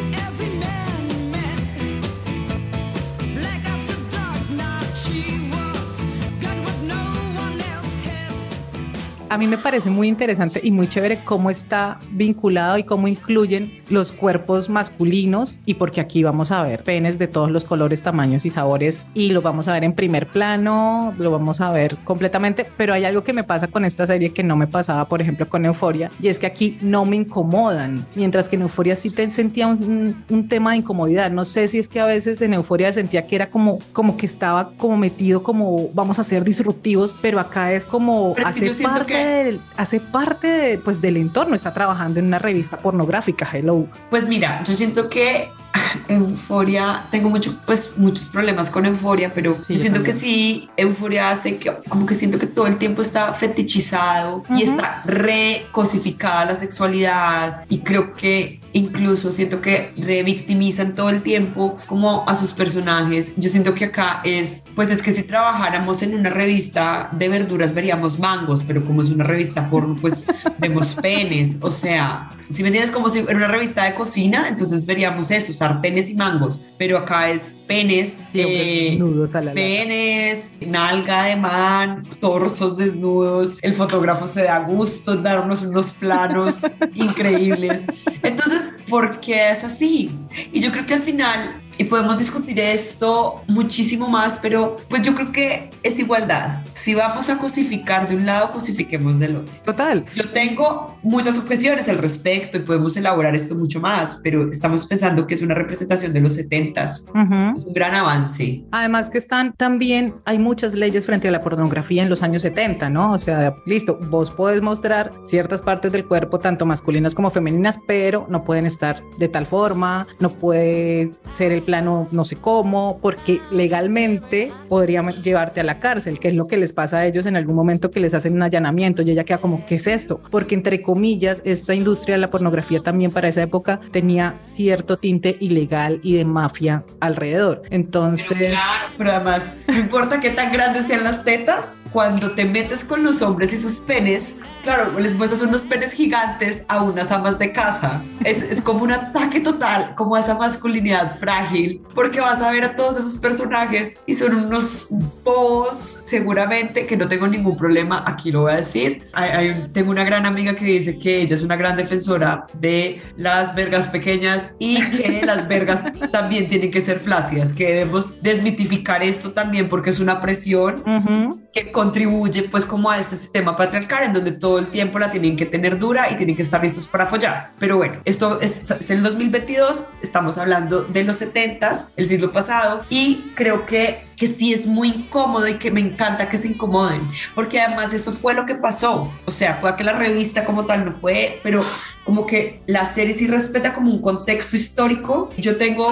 a 9.30 9.38
mí 9.38 9.48
me 9.48 9.58
parece 9.58 9.90
muy 9.90 10.08
interesante 10.08 10.60
y 10.64 10.72
muy 10.72 10.88
chévere 10.88 11.20
cómo 11.24 11.50
está 11.50 12.00
vinculado 12.12 12.78
y 12.78 12.84
cómo 12.84 13.08
incluyen 13.08 13.72
los 13.90 14.12
cuerpos 14.12 14.70
masculinos 14.70 15.60
y 15.66 15.76
porque 15.76 16.02
aquí 16.02 16.24
vamos 16.24 16.52
a 16.52 16.64
ver 16.64 16.84
penes 16.84 17.20
de 17.20 17.28
todos 17.28 17.52
los 17.52 17.64
colores, 17.64 18.02
tamaños 18.02 18.46
y 18.46 18.50
sabores 18.50 19.08
y 19.14 19.32
lo 19.32 19.42
vamos 19.42 19.68
a 19.68 19.74
ver 19.74 19.84
en 19.84 19.94
primer 19.94 20.28
plano, 20.28 21.14
lo 21.18 21.32
vamos 21.32 21.62
a 21.62 21.72
ver 21.72 21.98
completamente, 22.04 22.66
pero 22.78 22.94
hay 22.94 23.06
algo 23.06 23.24
que 23.24 23.34
me 23.34 23.44
pasa 23.44 23.68
con 23.68 23.86
esta 23.86 24.08
serie 24.08 24.32
que 24.32 24.44
no 24.44 24.56
me 24.56 24.68
pasaba, 24.68 25.08
por 25.08 25.22
ejemplo, 25.22 25.48
con 25.50 25.66
Euforia 25.66 26.10
y 26.22 26.28
es 26.28 26.40
que 26.40 26.46
aquí 26.46 26.78
no 26.82 27.06
me 27.06 27.16
incomodan, 27.16 28.06
mientras 28.16 28.50
que 28.50 28.56
en 28.56 28.64
Euforia 28.64 28.96
sí 28.96 29.10
te 29.10 29.30
sentía 29.32 29.68
un, 29.68 30.24
un 30.30 30.48
tema 30.48 30.72
de 30.72 30.78
incomodidad. 30.78 31.32
No 31.32 31.46
sé 31.46 31.68
si 31.68 31.80
es 31.80 31.88
que 31.88 32.00
a 32.00 32.06
veces 32.06 32.42
en 32.42 32.54
Euforia 32.54 32.94
sentía 32.94 33.28
que 33.28 33.36
era 33.36 33.48
como, 33.48 33.80
como 33.94 34.18
que 34.18 34.26
estaba 34.26 34.72
como 34.78 34.98
metido 34.98 35.44
como 35.44 35.90
vamos 35.94 36.20
a 36.20 36.24
ser 36.24 36.44
disruptivos, 36.44 37.14
pero 37.22 37.40
acá 37.40 37.74
es 37.74 37.86
como 37.86 38.34
hace 38.44 38.72
parte. 38.84 39.17
Del, 39.26 39.62
hace 39.76 40.00
parte 40.00 40.48
de, 40.48 40.78
pues, 40.78 41.02
del 41.02 41.18
entorno, 41.18 41.56
está 41.56 41.74
trabajando 41.74 42.20
en 42.20 42.28
una 42.28 42.40
revista 42.40 42.78
pornográfica, 42.78 43.48
hello. 43.52 43.88
Pues 44.10 44.28
mira, 44.28 44.64
yo 44.64 44.74
siento 44.76 45.10
que 45.10 45.52
Euforia, 46.08 47.08
tengo 47.12 47.30
mucho, 47.30 47.58
pues, 47.66 47.92
muchos 47.98 48.28
problemas 48.28 48.70
con 48.70 48.86
Euforia, 48.86 49.32
pero 49.34 49.56
sí, 49.62 49.74
yo 49.74 49.80
siento 49.80 50.00
también. 50.00 50.16
que 50.16 50.22
sí, 50.22 50.70
Euforia 50.78 51.30
hace 51.32 51.58
que, 51.58 51.72
como 51.90 52.06
que 52.06 52.16
siento 52.16 52.40
que 52.40 52.48
todo 52.48 52.68
el 52.68 52.78
tiempo 52.78 53.02
está 53.02 53.34
fetichizado 53.34 54.38
uh 54.38 54.44
-huh. 54.44 54.60
y 54.60 54.64
está 54.64 55.02
recosificada 55.06 56.46
la 56.46 56.56
sexualidad 56.56 57.66
y 57.70 57.80
creo 57.80 58.14
que 58.14 58.60
incluso 58.78 59.32
siento 59.32 59.62
que 59.62 59.92
revictimizan 59.98 60.96
todo 60.96 61.10
el 61.10 61.22
tiempo 61.22 61.78
como 61.86 62.28
a 62.28 62.36
sus 62.36 62.54
personajes. 62.54 63.34
Yo 63.36 63.50
siento 63.50 63.74
que 63.74 63.86
acá 63.86 64.22
es, 64.24 64.64
pues 64.76 64.90
es 64.90 65.02
que 65.02 65.12
si 65.12 65.24
trabajáramos 65.24 66.02
en 66.04 66.16
una 66.16 66.30
revista 66.30 67.10
de 67.12 67.30
verduras 67.30 67.74
veríamos 67.74 68.20
mangos, 68.20 68.64
pero 68.66 68.86
como 68.86 69.02
es 69.02 69.10
una 69.10 69.24
revista 69.24 69.70
porno, 69.70 69.96
pues 70.00 70.24
vemos 70.60 70.96
penes, 70.96 71.58
o 71.62 71.72
sea, 71.72 72.30
si 72.50 72.62
me 72.64 72.70
entiendes, 72.70 72.92
como 72.92 73.10
si 73.10 73.20
en 73.20 73.36
una 73.36 73.48
revista 73.48 73.84
de 73.84 73.94
cocina, 73.94 74.48
entonces 74.48 74.86
veríamos 74.86 75.32
eso, 75.32 75.52
sartenes 75.54 76.10
y 76.10 76.16
mangos, 76.16 76.62
pero 76.78 76.98
acá 76.98 77.30
es 77.30 77.62
penes, 77.68 78.18
eh, 78.34 78.92
desnudos 78.92 79.36
a 79.36 79.42
la 79.42 79.52
penes, 79.52 80.56
nalga 80.66 81.24
de 81.24 81.36
man, 81.36 82.04
torsos 82.22 82.78
desnudos, 82.78 83.56
el 83.62 83.74
fotógrafo 83.74 84.28
se 84.28 84.44
da 84.44 84.60
gusto 84.60 85.14
en 85.14 85.24
darnos 85.24 85.62
unos 85.62 85.92
planos 85.92 86.62
increíbles. 86.94 87.84
Entonces, 88.24 88.67
¿por 88.88 89.20
qué 89.20 89.52
es 89.52 89.64
así? 89.64 90.12
Y 90.52 90.60
yo 90.60 90.72
creo 90.72 90.86
que 90.86 90.94
al 90.96 91.02
final 91.02 91.62
y 91.78 91.84
podemos 91.84 92.18
discutir 92.18 92.60
esto 92.60 93.44
muchísimo 93.48 94.08
más, 94.08 94.40
pero 94.42 94.76
pues 94.90 95.02
yo 95.02 95.14
creo 95.14 95.32
que 95.32 95.70
es 95.84 96.00
igualdad. 96.00 96.64
Si 96.74 96.94
vamos 96.96 97.30
a 97.30 97.38
cosificar 97.38 98.08
de 98.08 98.16
un 98.16 98.26
lado, 98.26 98.52
cosifiquemos 98.52 99.20
del 99.20 99.38
otro. 99.38 99.54
Total. 99.64 100.06
Yo 100.16 100.30
tengo 100.30 100.98
muchas 101.04 101.38
objeciones 101.38 101.88
al 101.90 101.98
respecto 101.98 102.58
y 102.58 102.62
podemos 102.62 102.98
elaborar 102.98 103.36
esto 103.36 103.56
mucho 103.56 103.80
más, 103.80 104.20
pero 104.24 104.52
estamos 104.52 104.86
pensando 104.86 105.28
que 105.28 105.36
es 105.36 105.42
una 105.42 105.56
representación 105.56 106.14
de 106.14 106.22
los 106.22 106.38
70s. 106.38 107.06
Uh 107.10 107.18
-huh. 107.18 107.58
Es 107.58 107.66
un 107.66 107.74
gran 107.74 107.94
avance. 107.94 108.64
Además 108.72 109.10
que 109.10 109.18
están 109.18 109.54
también, 109.54 110.16
hay 110.26 110.40
muchas 110.40 110.74
leyes 110.74 111.06
frente 111.06 111.28
a 111.28 111.32
la 111.32 111.42
pornografía 111.42 112.04
en 112.04 112.10
los 112.10 112.24
años 112.24 112.42
70, 112.42 112.90
¿no? 112.90 113.14
O 113.14 113.18
sea, 113.18 113.56
listo, 113.66 114.00
vos 114.10 114.32
podés 114.32 114.62
mostrar 114.62 115.12
ciertas 115.26 115.62
partes 115.62 115.92
del 115.92 116.06
cuerpo, 116.06 116.40
tanto 116.40 116.66
masculinas 116.66 117.14
como 117.14 117.30
femeninas, 117.30 117.80
pero 117.88 118.26
no 118.30 118.44
pueden 118.44 118.66
estar 118.66 119.02
de 119.20 119.28
tal 119.28 119.46
forma, 119.46 120.08
no 120.20 120.30
puede 120.30 121.12
ser 121.32 121.52
el 121.52 121.64
plano 121.68 122.08
no 122.12 122.24
sé 122.24 122.38
cómo, 122.38 122.98
porque 123.02 123.42
legalmente 123.52 124.54
podría 124.70 125.04
llevarte 125.04 125.60
a 125.60 125.66
la 125.66 125.80
cárcel, 125.80 126.18
que 126.18 126.30
es 126.30 126.34
lo 126.34 126.48
que 126.48 126.56
les 126.56 126.72
pasa 126.72 127.00
a 127.00 127.06
ellos 127.06 127.26
en 127.26 127.36
algún 127.36 127.56
momento 127.56 127.92
que 127.92 128.00
les 128.00 128.14
hacen 128.14 128.34
un 128.34 128.42
allanamiento 128.42 129.02
y 129.02 129.12
ella 129.12 129.26
queda 129.26 129.40
como, 129.40 129.66
¿qué 129.66 129.76
es 129.76 129.86
esto? 129.86 130.22
Porque 130.32 130.56
entre 130.56 130.82
comillas, 130.82 131.42
esta 131.44 131.76
industria 131.76 132.16
de 132.16 132.22
la 132.22 132.30
pornografía 132.30 132.80
también 132.80 133.12
para 133.12 133.28
esa 133.28 133.42
época 133.42 133.82
tenía 133.92 134.36
cierto 134.42 134.96
tinte 134.96 135.36
ilegal 135.42 136.00
y 136.04 136.16
de 136.16 136.24
mafia 136.24 136.86
alrededor. 137.02 137.64
Entonces... 137.70 138.38
Pero 138.38 138.52
claro, 138.52 138.86
pero 138.98 139.12
además, 139.12 139.44
no 139.68 139.78
importa 139.78 140.22
qué 140.22 140.30
tan 140.30 140.54
grandes 140.54 140.88
sean 140.88 141.04
las 141.04 141.26
tetas, 141.26 141.80
cuando 141.98 142.30
te 142.34 142.46
metes 142.46 142.84
con 142.84 143.04
los 143.04 143.24
hombres 143.24 143.54
y 143.54 143.58
sus 143.58 143.80
penes, 143.80 144.42
claro, 144.64 145.00
les 145.00 145.16
muestras 145.16 145.42
unos 145.42 145.64
penes 145.64 145.94
gigantes 145.94 146.64
a 146.68 146.84
unas 146.84 147.12
amas 147.12 147.40
de 147.40 147.52
casa. 147.52 148.04
Es, 148.24 148.44
es 148.44 148.62
como 148.62 148.84
un 148.84 148.92
ataque 148.92 149.40
total, 149.40 149.96
como 149.96 150.16
a 150.16 150.20
esa 150.20 150.36
masculinidad 150.36 151.18
frágil, 151.18 151.82
porque 151.96 152.20
vas 152.22 152.40
a 152.44 152.52
ver 152.52 152.66
a 152.66 152.76
todos 152.76 152.98
esos 152.98 153.16
personajes 153.18 154.00
y 154.06 154.14
son 154.14 154.36
unos 154.36 154.90
bobos, 155.24 156.04
seguramente, 156.06 156.86
que 156.86 156.96
no 156.98 157.08
tengo 157.08 157.28
ningún 157.28 157.58
problema, 157.58 158.04
aquí 158.06 158.32
lo 158.32 158.42
voy 158.42 158.54
a 158.54 158.58
decir. 158.58 159.08
Hay, 159.14 159.30
hay- 159.32 159.68
tengo 159.74 159.90
una 159.90 160.04
gran 160.04 160.28
amiga 160.28 160.56
que 160.56 160.66
dice 160.66 161.00
que 161.00 161.22
ella 161.22 161.34
es 161.34 161.42
una 161.42 161.56
gran 161.56 161.78
defensora 161.78 162.46
de 162.54 163.02
las 163.18 163.56
vergas 163.56 163.88
pequeñas 163.88 164.50
y 164.60 164.80
que 164.92 165.24
las 165.26 165.48
vergas 165.48 165.84
también 166.12 166.48
tienen 166.48 166.70
que 166.70 166.80
ser 166.82 167.00
flácidas, 167.00 167.54
que 167.54 167.66
debemos 167.66 168.22
desmitificar 168.22 169.02
esto 169.02 169.32
también 169.32 169.68
porque 169.68 169.90
es 169.90 170.00
una 170.00 170.22
presión 170.22 170.76
Ujú. 170.86 171.42
Que 171.64 171.72
contribuye 171.72 172.44
pues 172.44 172.66
como 172.66 172.92
a 172.92 173.00
este 173.00 173.16
sistema 173.16 173.58
patriarcal 173.58 174.04
en 174.04 174.14
donde 174.14 174.32
todo 174.32 174.60
el 174.60 174.68
tiempo 174.68 175.00
la 175.00 175.10
tienen 175.10 175.36
que 175.36 175.46
tener 175.46 175.80
dura 175.80 176.12
y 176.12 176.16
tienen 176.16 176.36
que 176.36 176.44
estar 176.44 176.62
listos 176.62 176.86
para 176.86 177.08
follar. 177.08 177.52
Pero 177.58 177.78
bueno, 177.78 177.96
esto 178.06 178.40
es, 178.42 178.70
es 178.70 178.90
el 178.92 179.02
2022, 179.02 179.84
estamos 180.04 180.38
hablando 180.38 180.84
de 180.84 181.04
los 181.04 181.20
70s, 181.20 181.88
el 181.96 182.08
siglo 182.08 182.32
pasado, 182.32 182.84
y 182.90 183.32
creo 183.34 183.66
que, 183.66 184.06
que 184.16 184.28
sí 184.28 184.54
es 184.54 184.68
muy 184.68 184.90
incómodo 184.90 185.48
y 185.48 185.56
que 185.56 185.72
me 185.72 185.80
encanta 185.80 186.30
que 186.30 186.38
se 186.38 186.50
incomoden, 186.50 187.02
porque 187.34 187.60
además 187.60 187.92
eso 187.92 188.12
fue 188.12 188.36
lo 188.36 188.46
que 188.46 188.54
pasó. 188.54 189.12
O 189.26 189.32
sea, 189.32 189.60
puede 189.60 189.76
que 189.78 189.84
la 189.84 189.94
revista 189.94 190.46
como 190.46 190.66
tal 190.68 190.86
no 190.86 190.92
fue, 190.92 191.40
pero 191.42 191.62
como 192.04 192.28
que 192.28 192.62
la 192.68 192.86
serie 192.86 193.16
sí 193.16 193.26
respeta 193.26 193.74
como 193.74 193.92
un 193.92 194.02
contexto 194.02 194.56
histórico. 194.56 195.30
Yo 195.38 195.58
tengo 195.58 195.92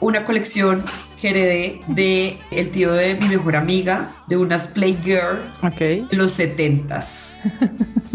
una 0.00 0.24
colección 0.24 0.84
que 1.20 1.30
heredé 1.30 1.80
de 1.88 2.38
el 2.50 2.70
tío 2.70 2.92
de 2.92 3.14
mi 3.14 3.28
mejor 3.28 3.56
amiga, 3.56 4.12
de 4.28 4.36
unas 4.36 4.66
Playgirl 4.68 5.52
Ok. 5.62 5.78
de 5.78 6.06
los 6.12 6.38
70s. 6.38 7.38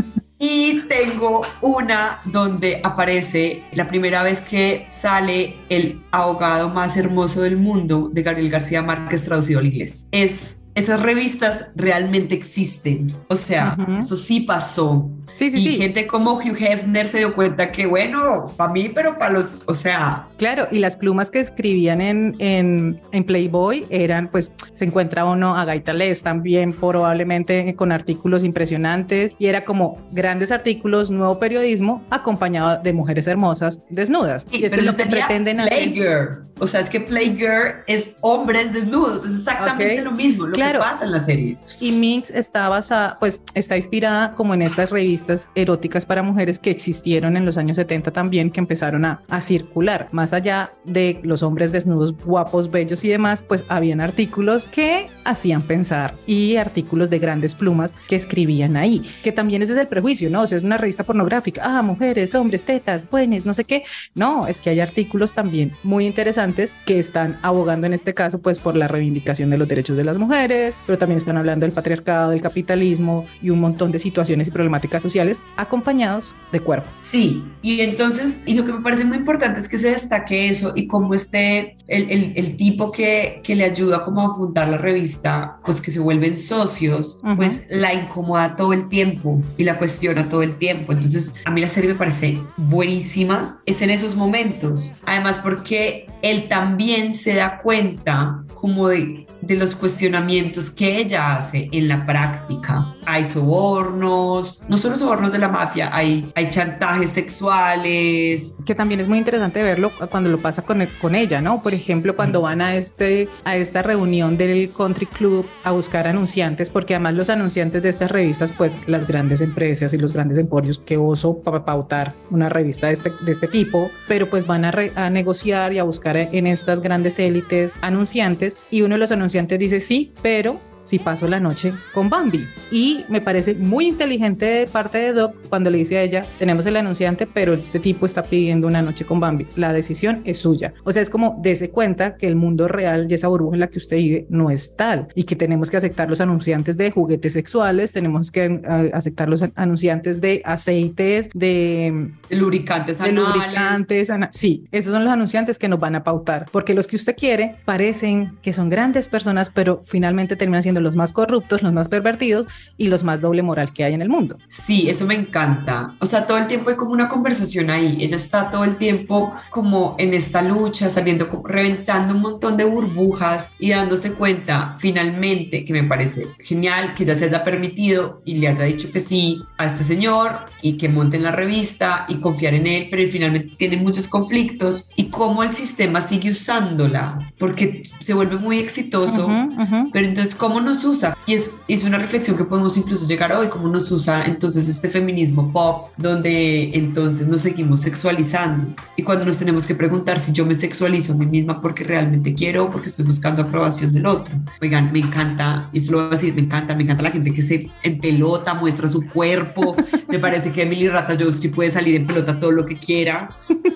Y 0.44 0.82
tengo 0.90 1.42
una 1.62 2.18
donde 2.26 2.82
aparece 2.84 3.62
la 3.74 3.88
primera 3.88 4.24
vez 4.24 4.42
que 4.42 4.88
sale 4.90 5.54
el 5.70 6.02
abogado 6.10 6.68
más 6.70 6.98
hermoso 6.98 7.44
del 7.44 7.58
mundo 7.58 8.10
de 8.12 8.24
Gabriel 8.24 8.50
García 8.50 8.82
Márquez 8.82 9.24
traducido 9.24 9.60
al 9.60 9.68
inglés. 9.68 10.08
Es, 10.10 10.61
esas 10.76 11.02
revistas 11.02 11.72
realmente 11.76 12.36
existen. 12.36 13.14
O 13.28 13.36
sea, 13.36 13.78
eso 14.00 14.16
sí 14.16 14.42
pasó. 14.42 15.10
Sí, 15.34 15.50
sí, 15.50 15.60
y 15.60 15.64
sí. 15.64 15.78
gente 15.78 16.08
como 16.08 16.34
Hugh 16.34 16.58
Hefner 16.60 17.08
se 17.08 17.20
dio 17.20 17.34
cuenta 17.34 17.72
que, 17.72 17.86
bueno, 17.86 18.46
para 18.58 18.72
mí, 18.72 18.92
pero 18.94 19.18
para 19.18 19.32
los, 19.32 19.60
o 19.66 19.74
sea, 19.74 20.28
Claro, 20.38 20.68
y 20.72 20.80
las 20.80 20.98
plumas 20.98 21.32
que 21.32 21.40
escribían 21.40 22.02
en, 22.02 22.36
en, 22.40 23.02
en 23.12 23.24
Playboy 23.24 23.86
eran, 23.90 24.30
pues, 24.30 24.54
se 24.74 24.86
encuentra 24.86 25.24
uno 25.24 25.56
a 25.56 25.64
Gaita 25.64 25.94
Les 25.94 26.22
también, 26.22 26.74
probablemente 26.74 27.76
con 27.76 27.92
artículos 27.92 28.44
impresionantes, 28.44 29.36
y 29.40 29.48
era 29.48 29.64
como 29.64 30.00
grandes 30.12 30.52
artículos, 30.52 31.12
nuevo 31.12 31.40
periodismo, 31.40 32.04
acompañado 32.10 32.82
de 32.82 32.92
mujeres 32.92 33.28
hermosas 33.28 33.84
desnudas. 33.90 34.46
Sí, 34.50 34.58
y 34.58 34.66
esto 34.66 34.80
es 34.80 34.86
lo 34.86 34.96
que 34.98 35.06
pretenden 35.06 35.62
hacer. 35.62 35.78
Playgirl. 35.78 36.52
O 36.60 36.68
sea, 36.68 36.82
es 36.82 36.90
que 36.90 37.00
Playgirl 37.00 37.84
es 37.88 38.16
hombres 38.22 38.74
desnudos. 38.74 39.26
Es 39.26 39.40
exactamente 39.40 40.02
lo 40.02 40.12
mismo, 40.12 40.48
lo 40.48 40.58
Claro. 40.62 40.80
que 40.80 40.86
pasa 40.86 41.06
en 41.06 41.12
la 41.12 41.20
serie. 41.20 41.58
Y 41.80 41.92
Minx 41.92 42.30
está 42.30 42.70
basada, 42.70 43.18
pues 43.20 43.44
está 43.54 43.76
inspirada 43.78 44.34
como 44.36 44.54
en 44.54 44.62
estas 44.62 44.90
revistas 44.90 45.52
eróticas 45.56 46.06
para 46.06 46.24
mujeres 46.24 46.60
que 46.60 46.72
existieron 46.72 47.38
en 47.38 47.46
los 47.46 47.58
años 47.58 47.78
70 47.78 48.12
también, 48.12 48.52
que 48.52 48.60
empezaron 48.60 49.06
a, 49.06 49.22
a 49.30 49.42
circular. 49.42 50.08
Más 50.12 50.34
allá 50.34 50.74
de 50.86 51.20
los 51.24 51.44
hombres 51.44 51.72
desnudos, 51.72 52.16
guapos, 52.18 52.72
bellos 52.72 53.04
y 53.04 53.10
demás, 53.10 53.42
pues 53.42 53.66
habían 53.70 54.02
artículos 54.02 54.68
que 54.68 55.08
hacían 55.26 55.62
pensar 55.62 56.14
y 56.28 56.56
artículos 56.58 57.10
de 57.10 57.20
grandes 57.20 57.56
plumas 57.56 57.94
que 58.08 58.16
escribían 58.16 58.78
ahí, 58.78 59.02
que 59.24 59.32
también 59.32 59.62
ese 59.62 59.74
es 59.74 59.80
el 59.80 59.88
prejuicio, 59.88 60.30
¿no? 60.30 60.42
O 60.42 60.48
sea, 60.48 60.58
es 60.58 60.64
una 60.64 60.78
revista 60.78 61.04
pornográfica, 61.04 61.62
ah, 61.64 61.82
mujeres, 61.82 62.36
hombres, 62.36 62.64
tetas, 62.64 63.10
buenas, 63.10 63.46
no 63.46 63.54
sé 63.54 63.66
qué. 63.66 63.84
No, 64.16 64.48
es 64.48 64.62
que 64.62 64.70
hay 64.70 64.80
artículos 64.80 65.34
también 65.34 65.72
muy 65.84 66.06
interesantes 66.06 66.76
que 66.86 67.00
están 67.00 67.38
abogando 67.42 67.88
en 67.88 67.94
este 67.94 68.14
caso, 68.14 68.40
pues 68.40 68.60
por 68.60 68.76
la 68.76 68.88
reivindicación 68.88 69.50
de 69.50 69.58
los 69.58 69.68
derechos 69.68 69.98
de 69.98 70.04
las 70.04 70.18
mujeres, 70.18 70.51
pero 70.86 70.98
también 70.98 71.18
están 71.18 71.38
hablando 71.38 71.66
del 71.66 71.74
patriarcado, 71.74 72.32
del 72.32 72.42
capitalismo 72.42 73.26
y 73.42 73.50
un 73.50 73.60
montón 73.60 73.92
de 73.92 74.00
situaciones 74.00 74.48
y 74.48 74.52
problemáticas 74.52 75.02
sociales 75.02 75.42
acompañados 75.58 76.34
de 76.52 76.60
cuerpo. 76.60 76.88
Sí, 77.02 77.44
y 77.62 77.82
entonces, 77.82 78.42
y 78.46 78.54
lo 78.54 78.66
que 78.66 78.74
me 78.74 78.82
parece 78.82 79.06
muy 79.06 79.18
importante 79.18 79.60
es 79.60 79.70
que 79.70 79.78
se 79.78 79.92
destaque 79.92 80.50
eso 80.50 80.74
y 80.76 80.88
cómo 80.88 81.14
este, 81.14 81.76
el, 81.88 82.10
el, 82.10 82.34
el 82.36 82.58
tipo 82.58 82.92
que, 82.92 83.42
que 83.44 83.56
le 83.56 83.64
ayuda 83.66 84.04
como 84.04 84.22
a 84.22 84.36
fundar 84.36 84.70
la 84.70 84.78
revista, 84.78 85.58
pues 85.64 85.82
que 85.82 85.92
se 85.92 86.00
vuelven 86.00 86.36
socios, 86.38 87.20
Ujú. 87.24 87.36
pues 87.38 87.64
la 87.70 87.94
incomoda 87.94 88.56
todo 88.56 88.74
el 88.74 88.90
tiempo 88.90 89.42
y 89.58 89.64
la 89.64 89.78
cuestiona 89.78 90.24
todo 90.26 90.42
el 90.44 90.56
tiempo. 90.56 90.92
Entonces, 90.94 91.34
a 91.46 91.52
mí 91.52 91.62
la 91.62 91.70
serie 91.70 91.92
me 91.92 91.96
parece 91.96 92.38
buenísima, 92.58 93.62
es 93.66 93.82
en 93.82 93.90
esos 93.90 94.16
momentos. 94.16 94.94
Además, 95.06 95.40
porque 95.42 96.08
él 96.22 96.48
también 96.48 97.12
se 97.12 97.36
da 97.36 97.60
cuenta 97.60 98.44
como 98.62 98.90
de, 98.90 99.26
de 99.42 99.56
los 99.56 99.76
cuestionamientos 99.76 100.70
que 100.70 100.98
ella 100.98 101.36
hace 101.36 101.68
en 101.72 101.88
la 101.88 102.06
práctica. 102.06 102.96
Hay 103.08 103.26
sobornos, 103.26 104.62
no 104.70 104.78
solo 104.78 104.96
sobornos 104.96 105.32
de 105.34 105.40
la 105.40 105.48
mafia, 105.50 105.90
hay, 105.92 106.32
hay 106.36 106.48
chantajes 106.48 107.10
sexuales. 107.10 108.58
que 108.66 108.76
también 108.76 109.00
es 109.00 109.08
muy 109.08 109.18
interesante 109.18 109.64
verlo 109.64 109.92
cuando 110.10 110.30
lo 110.30 110.38
pasa 110.38 110.62
con, 110.62 110.82
el- 110.82 110.90
con 111.00 111.16
ella, 111.16 111.42
¿no? 111.42 111.62
Por 111.64 111.74
ejemplo, 111.74 112.16
cuando 112.16 112.42
van 112.42 112.62
a, 112.62 112.76
este, 112.76 113.28
a 113.44 113.56
esta 113.56 113.82
reunión 113.82 114.38
del 114.38 114.70
country 114.72 115.08
club 115.08 115.46
a 115.64 115.72
buscar 115.72 116.08
anunciantes, 116.08 116.70
porque 116.70 116.94
además 116.96 117.16
los 117.16 117.30
anunciantes 117.30 117.82
de 117.82 117.90
estas 117.90 118.12
revistas, 118.12 118.52
pues 118.52 118.78
las 118.88 119.08
grandes 119.08 119.42
empresas 119.42 119.94
y 119.94 119.98
los 119.98 120.14
grandes 120.14 120.38
emporios, 120.38 120.78
que 120.80 120.98
oso 120.98 121.40
para 121.42 121.66
pautar 121.66 122.14
una 122.30 122.50
revista 122.50 122.88
de 122.88 122.94
este, 122.94 123.12
de 123.22 123.32
este 123.32 123.48
tipo, 123.48 123.90
pero 124.08 124.28
pues 124.30 124.46
van 124.46 124.66
a, 124.66 124.72
re- 124.72 124.92
a 124.96 125.10
negociar 125.10 125.74
y 125.74 125.80
a 125.80 125.84
buscar 125.84 126.16
en 126.18 126.46
estas 126.48 126.82
grandes 126.82 127.18
élites 127.20 127.74
anunciantes 127.82 128.51
y 128.70 128.82
uno 128.82 128.96
de 128.96 129.00
los 129.00 129.12
anunciantes 129.12 129.60
dice 129.60 129.80
sí, 129.80 130.14
pero 130.22 130.60
si 130.84 131.00
paso 131.00 131.28
la 131.28 131.40
noche 131.40 131.74
con 131.94 132.10
Bambi. 132.10 132.46
Y 132.72 133.06
me 133.10 133.22
parece 133.22 133.54
muy 133.56 133.88
inteligente 133.88 134.46
de 134.46 134.68
parte 134.68 134.98
de 134.98 135.14
Doc 135.14 135.36
cuando 135.50 135.70
le 135.70 135.78
dice 135.80 135.98
a 135.98 136.04
ella, 136.04 136.26
tenemos 136.40 136.66
el 136.66 136.76
anunciante, 136.78 137.28
pero 137.28 137.54
este 137.54 137.80
tipo 137.80 138.06
está 138.06 138.24
pidiendo 138.24 138.68
una 138.68 138.82
noche 138.82 139.06
con 139.06 139.20
Bambi. 139.20 139.46
La 139.56 139.74
decisión 139.74 140.22
es 140.26 140.38
suya. 140.40 140.74
O 140.84 140.92
sea, 140.92 141.02
es 141.02 141.10
como 141.10 141.40
dese 141.42 141.70
cuenta 141.70 142.16
que 142.16 142.28
el 142.28 142.36
mundo 142.36 142.68
real 142.68 143.08
y 143.10 143.14
esa 143.14 143.28
burbuja 143.28 143.56
en 143.56 143.60
la 143.60 143.68
que 143.68 143.78
usted 143.78 143.98
vive 143.98 144.26
no 144.30 144.50
es 144.50 144.76
tal 144.76 145.08
y 145.16 145.24
que 145.24 145.36
tenemos 145.36 145.70
que 145.70 145.78
aceptar 145.78 146.10
los 146.10 146.22
anunciantes 146.22 146.78
de 146.78 146.90
juguetes 146.92 147.34
sexuales, 147.34 147.92
tenemos 147.92 148.32
que 148.32 148.46
eh, 148.46 148.92
aceptar 148.94 149.28
los 149.30 149.44
anunciantes 149.56 150.22
de 150.22 150.42
aceites, 150.46 151.30
de 151.34 152.12
Lubricantes 152.30 153.00
de 153.00 153.10
anales. 153.10 153.34
lubricantes. 153.36 154.10
ana- 154.10 154.30
Sí, 154.34 154.66
esos 154.72 154.94
son 154.94 155.04
los 155.04 155.12
anunciantes 155.14 155.60
que 155.60 155.68
nos 155.68 155.80
van 155.80 155.96
a 155.96 156.04
pautar, 156.04 156.46
porque 156.52 156.74
los 156.74 156.88
que 156.88 156.96
usted 156.96 157.16
quiere 157.16 157.56
parecen 157.66 158.38
que 158.42 158.54
son 158.54 158.70
grandes 158.70 159.10
personas, 159.10 159.50
pero 159.54 159.82
finalmente 159.86 160.36
terminan 160.36 160.64
siendo 160.64 160.71
los 160.80 160.96
más 160.96 161.12
corruptos, 161.12 161.62
los 161.62 161.74
más 161.74 161.90
pervertidos 161.90 162.48
y 162.78 162.88
los 162.88 163.04
más 163.04 163.20
doble 163.20 163.42
moral 163.42 163.74
que 163.74 163.84
hay 163.84 163.94
en 163.94 164.02
el 164.02 164.08
mundo. 164.08 164.38
Sí, 164.48 164.90
eso 164.90 165.06
me 165.06 165.16
encanta. 165.16 165.94
O 166.00 166.06
sea, 166.06 166.26
todo 166.26 166.38
el 166.38 166.48
tiempo 166.48 166.70
hay 166.70 166.78
como 166.78 166.92
una 166.92 167.10
conversación 167.10 167.70
ahí. 167.70 167.98
Ella 168.00 168.16
está 168.16 168.50
todo 168.50 168.64
el 168.64 168.78
tiempo 168.78 169.34
como 169.50 169.96
en 169.98 170.14
esta 170.14 170.42
lucha, 170.42 170.90
saliendo, 170.90 171.28
reventando 171.44 172.16
un 172.16 172.22
montón 172.22 172.56
de 172.56 172.64
burbujas 172.64 173.52
y 173.60 173.72
dándose 173.72 174.14
cuenta 174.14 174.76
finalmente, 174.80 175.66
que 175.66 175.74
me 175.74 175.84
parece 175.84 176.28
genial, 176.40 176.94
que 176.94 177.06
ya 177.06 177.16
se 177.16 177.26
haya 177.26 177.44
permitido 177.44 178.22
y 178.24 178.36
le 178.36 178.48
haya 178.48 178.64
dicho 178.64 178.92
que 178.92 179.00
sí 179.00 179.42
a 179.58 179.66
este 179.66 179.84
señor 179.84 180.46
y 180.62 180.78
que 180.78 180.88
monte 180.88 181.18
en 181.18 181.24
la 181.24 181.32
revista 181.32 182.06
y 182.08 182.16
confiar 182.16 182.54
en 182.54 182.68
él, 182.68 182.88
pero 182.90 183.10
finalmente 183.10 183.56
tiene 183.58 183.78
muchos 183.78 184.08
conflictos 184.08 184.92
y 184.96 185.06
cómo 185.10 185.44
el 185.44 185.52
sistema 185.52 186.02
sigue 186.02 186.32
usándola, 186.32 187.32
porque 187.38 187.84
se 188.00 188.14
vuelve 188.14 188.38
muy 188.38 188.60
exitoso. 188.60 189.26
Ujú, 189.26 189.62
ujú. 189.62 189.90
Pero 189.92 190.08
entonces, 190.08 190.36
¿cómo 190.36 190.61
nos 190.62 190.84
usa? 190.84 191.18
Y 191.26 191.34
es, 191.34 191.52
es 191.68 191.84
una 191.84 191.98
reflexión 191.98 192.38
que 192.38 192.44
podemos 192.44 192.78
incluso 192.78 193.06
llegar 193.06 193.32
hoy, 193.34 193.50
cómo 193.50 193.68
nos 193.68 193.92
usa 193.92 194.26
entonces 194.26 194.68
este 194.68 194.90
feminismo 194.90 195.52
pop, 195.52 195.90
donde 195.98 196.72
entonces 196.74 197.28
nos 197.28 197.42
seguimos 197.42 197.82
sexualizando. 197.82 198.74
Y 198.96 199.04
cuando 199.04 199.26
nos 199.26 199.38
tenemos 199.38 199.66
que 199.66 199.76
preguntar 199.76 200.20
si 200.20 200.32
yo 200.32 200.46
me 200.46 200.56
sexualizo 200.56 201.14
a 201.14 201.16
mí 201.16 201.26
misma 201.26 201.62
porque 201.62 201.84
realmente 201.84 202.34
quiero 202.34 202.66
o 202.66 202.72
porque 202.72 202.90
estoy 202.90 203.06
buscando 203.06 203.42
aprobación 203.42 203.94
del 203.94 204.06
otro. 204.06 204.34
Oigan, 204.62 204.92
me 204.92 205.00
encanta, 205.00 205.70
y 205.74 205.80
eso 205.80 205.92
lo 205.92 205.98
voy 206.00 206.08
a 206.08 206.10
decir, 206.12 206.34
me 206.34 206.42
encanta, 206.42 206.76
me 206.76 206.84
encanta 206.84 207.04
la 207.04 207.12
gente 207.12 207.32
que 207.32 207.42
se 207.42 207.70
en 207.84 208.00
pelota, 208.00 208.54
muestra 208.54 208.88
su 208.88 209.08
cuerpo. 209.08 209.76
me 210.08 210.20
parece 210.20 210.52
que 210.52 210.64
Emily 210.64 210.88
Ratajkowski 210.90 211.50
puede 211.50 211.70
salir 211.70 211.96
en 211.96 212.08
pelota 212.08 212.40
todo 212.40 212.52
lo 212.52 212.66
que 212.66 212.78
quiera. 212.78 213.30